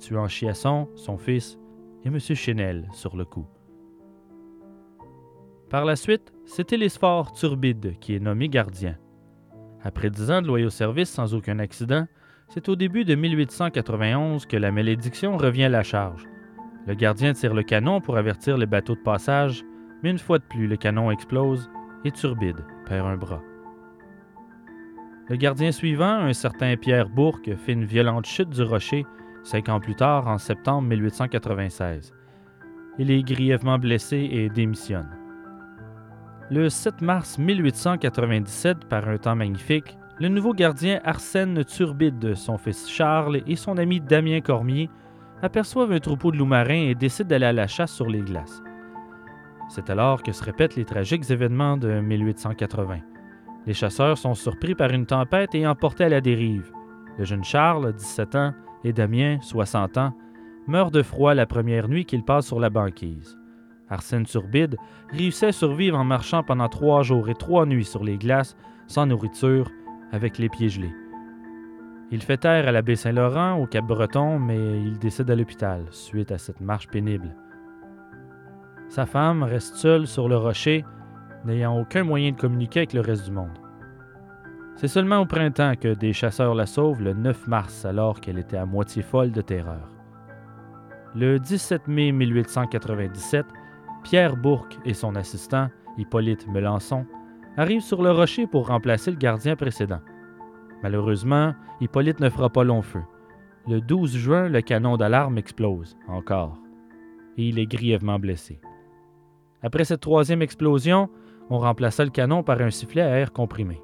tuant 0.00 0.28
Chiasson, 0.28 0.88
son 0.96 1.16
fils 1.16 1.58
et 2.04 2.08
M. 2.08 2.18
Chenel 2.18 2.88
sur 2.92 3.16
le 3.16 3.24
coup. 3.24 3.46
Par 5.70 5.84
la 5.84 5.96
suite, 5.96 6.32
c'est 6.44 6.68
Télésphore 6.68 7.32
Turbide 7.32 7.98
qui 8.00 8.14
est 8.14 8.20
nommé 8.20 8.48
gardien. 8.48 8.96
Après 9.84 10.10
dix 10.10 10.30
ans 10.30 10.42
de 10.42 10.46
loyaux 10.46 10.70
service 10.70 11.10
sans 11.10 11.34
aucun 11.34 11.58
accident, 11.58 12.06
c'est 12.48 12.68
au 12.68 12.76
début 12.76 13.04
de 13.04 13.14
1891 13.14 14.46
que 14.46 14.56
la 14.56 14.72
malédiction 14.72 15.36
revient 15.36 15.64
à 15.64 15.68
la 15.68 15.82
charge. 15.82 16.24
Le 16.86 16.94
gardien 16.94 17.32
tire 17.32 17.54
le 17.54 17.62
canon 17.62 18.00
pour 18.00 18.16
avertir 18.16 18.56
les 18.56 18.66
bateaux 18.66 18.94
de 18.94 19.00
passage, 19.00 19.64
mais 20.02 20.10
une 20.10 20.18
fois 20.18 20.38
de 20.38 20.44
plus, 20.44 20.66
le 20.66 20.76
canon 20.76 21.10
explose 21.10 21.70
et 22.04 22.10
Turbide 22.10 22.64
perd 22.86 23.06
un 23.06 23.16
bras. 23.16 23.42
Le 25.28 25.36
gardien 25.36 25.72
suivant, 25.72 26.20
un 26.20 26.32
certain 26.32 26.76
Pierre 26.76 27.10
Bourque, 27.10 27.54
fait 27.56 27.72
une 27.72 27.84
violente 27.84 28.24
chute 28.24 28.48
du 28.48 28.62
rocher 28.62 29.04
cinq 29.42 29.68
ans 29.68 29.80
plus 29.80 29.94
tard, 29.94 30.26
en 30.28 30.38
septembre 30.38 30.88
1896. 30.88 32.12
Il 32.98 33.10
est 33.10 33.22
grièvement 33.22 33.78
blessé 33.78 34.28
et 34.30 34.48
démissionne. 34.48 35.17
Le 36.50 36.70
7 36.70 37.02
mars 37.02 37.36
1897, 37.36 38.86
par 38.86 39.06
un 39.06 39.18
temps 39.18 39.36
magnifique, 39.36 39.98
le 40.18 40.28
nouveau 40.28 40.54
gardien 40.54 40.98
Arsène 41.04 41.62
Turbide, 41.62 42.34
son 42.34 42.56
fils 42.56 42.88
Charles 42.88 43.42
et 43.46 43.54
son 43.54 43.76
ami 43.76 44.00
Damien 44.00 44.40
Cormier 44.40 44.88
aperçoivent 45.42 45.92
un 45.92 46.00
troupeau 46.00 46.32
de 46.32 46.38
loups 46.38 46.46
marins 46.46 46.88
et 46.88 46.94
décident 46.94 47.28
d'aller 47.28 47.44
à 47.44 47.52
la 47.52 47.66
chasse 47.66 47.92
sur 47.92 48.06
les 48.06 48.22
glaces. 48.22 48.62
C'est 49.68 49.90
alors 49.90 50.22
que 50.22 50.32
se 50.32 50.42
répètent 50.42 50.76
les 50.76 50.86
tragiques 50.86 51.30
événements 51.30 51.76
de 51.76 52.00
1880. 52.00 53.00
Les 53.66 53.74
chasseurs 53.74 54.16
sont 54.16 54.34
surpris 54.34 54.74
par 54.74 54.90
une 54.90 55.04
tempête 55.04 55.54
et 55.54 55.66
emportés 55.66 56.04
à 56.04 56.08
la 56.08 56.22
dérive. 56.22 56.72
Le 57.18 57.26
jeune 57.26 57.44
Charles, 57.44 57.92
17 57.92 58.34
ans, 58.36 58.54
et 58.84 58.94
Damien, 58.94 59.36
60 59.42 59.98
ans, 59.98 60.14
meurent 60.66 60.90
de 60.90 61.02
froid 61.02 61.34
la 61.34 61.44
première 61.44 61.88
nuit 61.88 62.06
qu'ils 62.06 62.24
passent 62.24 62.46
sur 62.46 62.58
la 62.58 62.70
banquise. 62.70 63.37
Arsène 63.90 64.24
Turbide 64.24 64.76
réussit 65.10 65.44
à 65.44 65.52
survivre 65.52 65.98
en 65.98 66.04
marchant 66.04 66.42
pendant 66.42 66.68
trois 66.68 67.02
jours 67.02 67.28
et 67.28 67.34
trois 67.34 67.66
nuits 67.66 67.84
sur 67.84 68.04
les 68.04 68.18
glaces, 68.18 68.56
sans 68.86 69.06
nourriture, 69.06 69.70
avec 70.12 70.38
les 70.38 70.48
pieds 70.48 70.68
gelés. 70.68 70.94
Il 72.10 72.22
fait 72.22 72.38
terre 72.38 72.66
à 72.66 72.72
la 72.72 72.80
baie 72.80 72.96
Saint-Laurent, 72.96 73.60
au 73.60 73.66
Cap-Breton, 73.66 74.38
mais 74.38 74.80
il 74.82 74.98
décède 74.98 75.30
à 75.30 75.36
l'hôpital 75.36 75.84
suite 75.90 76.32
à 76.32 76.38
cette 76.38 76.60
marche 76.60 76.88
pénible. 76.88 77.34
Sa 78.88 79.04
femme 79.04 79.42
reste 79.42 79.76
seule 79.76 80.06
sur 80.06 80.28
le 80.28 80.36
rocher, 80.36 80.84
n'ayant 81.44 81.78
aucun 81.78 82.04
moyen 82.04 82.32
de 82.32 82.36
communiquer 82.36 82.80
avec 82.80 82.94
le 82.94 83.00
reste 83.00 83.26
du 83.26 83.32
monde. 83.32 83.58
C'est 84.76 84.88
seulement 84.88 85.18
au 85.18 85.26
printemps 85.26 85.74
que 85.74 85.92
des 85.92 86.12
chasseurs 86.12 86.54
la 86.54 86.64
sauvent 86.64 87.02
le 87.02 87.12
9 87.12 87.48
mars 87.48 87.84
alors 87.84 88.20
qu'elle 88.20 88.38
était 88.38 88.56
à 88.56 88.64
moitié 88.64 89.02
folle 89.02 89.32
de 89.32 89.40
terreur. 89.42 89.90
Le 91.14 91.38
17 91.38 91.88
mai 91.88 92.12
1897, 92.12 93.44
Pierre 94.08 94.38
Bourque 94.38 94.78
et 94.86 94.94
son 94.94 95.16
assistant, 95.16 95.68
Hippolyte 95.98 96.48
Melançon, 96.48 97.04
arrivent 97.58 97.82
sur 97.82 98.00
le 98.00 98.10
rocher 98.10 98.46
pour 98.46 98.68
remplacer 98.68 99.10
le 99.10 99.18
gardien 99.18 99.54
précédent. 99.54 100.00
Malheureusement, 100.82 101.52
Hippolyte 101.82 102.18
ne 102.18 102.30
fera 102.30 102.48
pas 102.48 102.64
long 102.64 102.80
feu. 102.80 103.02
Le 103.68 103.82
12 103.82 104.16
juin, 104.16 104.48
le 104.48 104.62
canon 104.62 104.96
d'alarme 104.96 105.36
explose, 105.36 105.98
encore, 106.08 106.56
et 107.36 107.48
il 107.48 107.58
est 107.58 107.66
grièvement 107.66 108.18
blessé. 108.18 108.62
Après 109.62 109.84
cette 109.84 110.00
troisième 110.00 110.40
explosion, 110.40 111.10
on 111.50 111.58
remplaça 111.58 112.02
le 112.02 112.10
canon 112.10 112.42
par 112.42 112.62
un 112.62 112.70
sifflet 112.70 113.02
à 113.02 113.18
air 113.18 113.34
comprimé. 113.34 113.82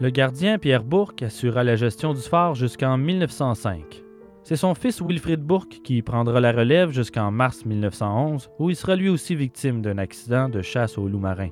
Le 0.00 0.10
gardien 0.10 0.58
Pierre 0.58 0.82
Bourque 0.82 1.22
assura 1.22 1.62
la 1.62 1.76
gestion 1.76 2.12
du 2.12 2.22
phare 2.22 2.56
jusqu'en 2.56 2.98
1905. 2.98 4.02
C'est 4.50 4.56
son 4.56 4.74
fils 4.74 5.00
Wilfrid 5.00 5.40
Bourque 5.40 5.78
qui 5.84 6.02
prendra 6.02 6.40
la 6.40 6.50
relève 6.50 6.90
jusqu'en 6.90 7.30
mars 7.30 7.64
1911, 7.64 8.50
où 8.58 8.68
il 8.68 8.74
sera 8.74 8.96
lui 8.96 9.08
aussi 9.08 9.36
victime 9.36 9.80
d'un 9.80 9.96
accident 9.96 10.48
de 10.48 10.60
chasse 10.60 10.98
au 10.98 11.06
loup 11.06 11.20
marin. 11.20 11.50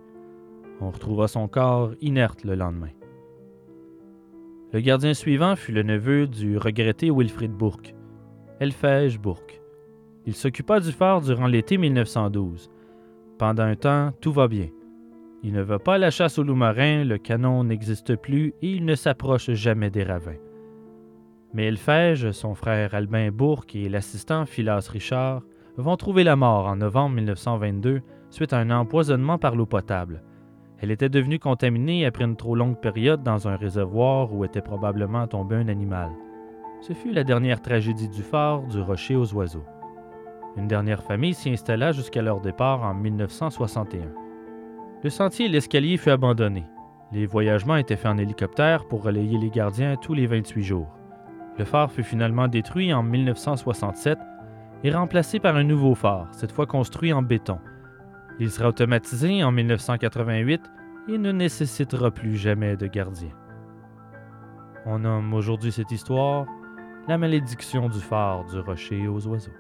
On 0.80 0.90
retrouvera 0.90 1.28
son 1.28 1.46
corps 1.46 1.92
inerte 2.00 2.42
le 2.42 2.56
lendemain. 2.56 2.90
Le 4.72 4.80
gardien 4.80 5.14
suivant 5.14 5.54
fut 5.54 5.70
le 5.70 5.84
neveu 5.84 6.26
du 6.26 6.58
regretté 6.58 7.08
Wilfrid 7.08 7.52
Bourque, 7.52 7.94
Elfège 8.58 9.20
Bourque. 9.20 9.62
Il 10.26 10.34
s'occupa 10.34 10.80
du 10.80 10.90
phare 10.90 11.20
durant 11.20 11.46
l'été 11.46 11.78
1912. 11.78 12.68
Pendant 13.38 13.62
un 13.62 13.76
temps, 13.76 14.10
tout 14.20 14.32
va 14.32 14.48
bien. 14.48 14.70
Il 15.44 15.52
ne 15.52 15.62
va 15.62 15.78
pas 15.78 15.94
à 15.94 15.98
la 15.98 16.10
chasse 16.10 16.36
au 16.40 16.42
loup 16.42 16.56
marin, 16.56 17.04
le 17.04 17.18
canon 17.18 17.62
n'existe 17.62 18.16
plus 18.16 18.54
et 18.60 18.72
il 18.72 18.84
ne 18.84 18.96
s'approche 18.96 19.52
jamais 19.52 19.88
des 19.88 20.02
ravins. 20.02 20.47
Mais 21.54 21.64
Elfège, 21.64 22.30
son 22.32 22.54
frère 22.54 22.94
Albin 22.94 23.30
Bourque 23.30 23.74
et 23.74 23.88
l'assistant 23.88 24.44
Philas 24.44 24.88
Richard 24.92 25.42
vont 25.76 25.96
trouver 25.96 26.24
la 26.24 26.36
mort 26.36 26.66
en 26.66 26.76
novembre 26.76 27.16
1922 27.16 28.02
suite 28.30 28.52
à 28.52 28.58
un 28.58 28.70
empoisonnement 28.70 29.38
par 29.38 29.56
l'eau 29.56 29.64
potable. 29.64 30.22
Elle 30.80 30.90
était 30.90 31.08
devenue 31.08 31.38
contaminée 31.38 32.04
après 32.04 32.24
une 32.24 32.36
trop 32.36 32.54
longue 32.54 32.78
période 32.78 33.22
dans 33.22 33.48
un 33.48 33.56
réservoir 33.56 34.32
où 34.32 34.44
était 34.44 34.60
probablement 34.60 35.26
tombé 35.26 35.56
un 35.56 35.68
animal. 35.68 36.10
Ce 36.80 36.92
fut 36.92 37.12
la 37.12 37.24
dernière 37.24 37.62
tragédie 37.62 38.08
du 38.08 38.22
phare 38.22 38.62
du 38.62 38.80
rocher 38.80 39.16
aux 39.16 39.32
oiseaux. 39.34 39.64
Une 40.56 40.68
dernière 40.68 41.02
famille 41.02 41.34
s'y 41.34 41.50
installa 41.50 41.92
jusqu'à 41.92 42.22
leur 42.22 42.40
départ 42.40 42.82
en 42.82 42.94
1961. 42.94 44.00
Le 45.02 45.10
sentier 45.10 45.46
et 45.46 45.48
l'escalier 45.48 45.96
fut 45.96 46.10
abandonné. 46.10 46.64
Les 47.12 47.26
voyagements 47.26 47.76
étaient 47.76 47.96
faits 47.96 48.12
en 48.12 48.18
hélicoptère 48.18 48.86
pour 48.86 49.02
relayer 49.02 49.38
les 49.38 49.50
gardiens 49.50 49.96
tous 49.96 50.14
les 50.14 50.26
28 50.26 50.62
jours. 50.62 50.97
Le 51.58 51.64
phare 51.64 51.90
fut 51.90 52.04
finalement 52.04 52.46
détruit 52.46 52.92
en 52.92 53.02
1967 53.02 54.18
et 54.84 54.92
remplacé 54.92 55.40
par 55.40 55.56
un 55.56 55.64
nouveau 55.64 55.94
phare, 55.94 56.28
cette 56.32 56.52
fois 56.52 56.66
construit 56.66 57.12
en 57.12 57.22
béton. 57.22 57.58
Il 58.38 58.50
sera 58.50 58.68
automatisé 58.68 59.42
en 59.42 59.50
1988 59.50 60.62
et 61.08 61.18
ne 61.18 61.32
nécessitera 61.32 62.12
plus 62.12 62.36
jamais 62.36 62.76
de 62.76 62.86
gardien. 62.86 63.30
On 64.86 65.00
nomme 65.00 65.34
aujourd'hui 65.34 65.72
cette 65.72 65.90
histoire 65.90 66.46
la 67.08 67.18
malédiction 67.18 67.88
du 67.88 68.00
phare 68.00 68.44
du 68.44 68.60
rocher 68.60 69.08
aux 69.08 69.26
oiseaux. 69.26 69.50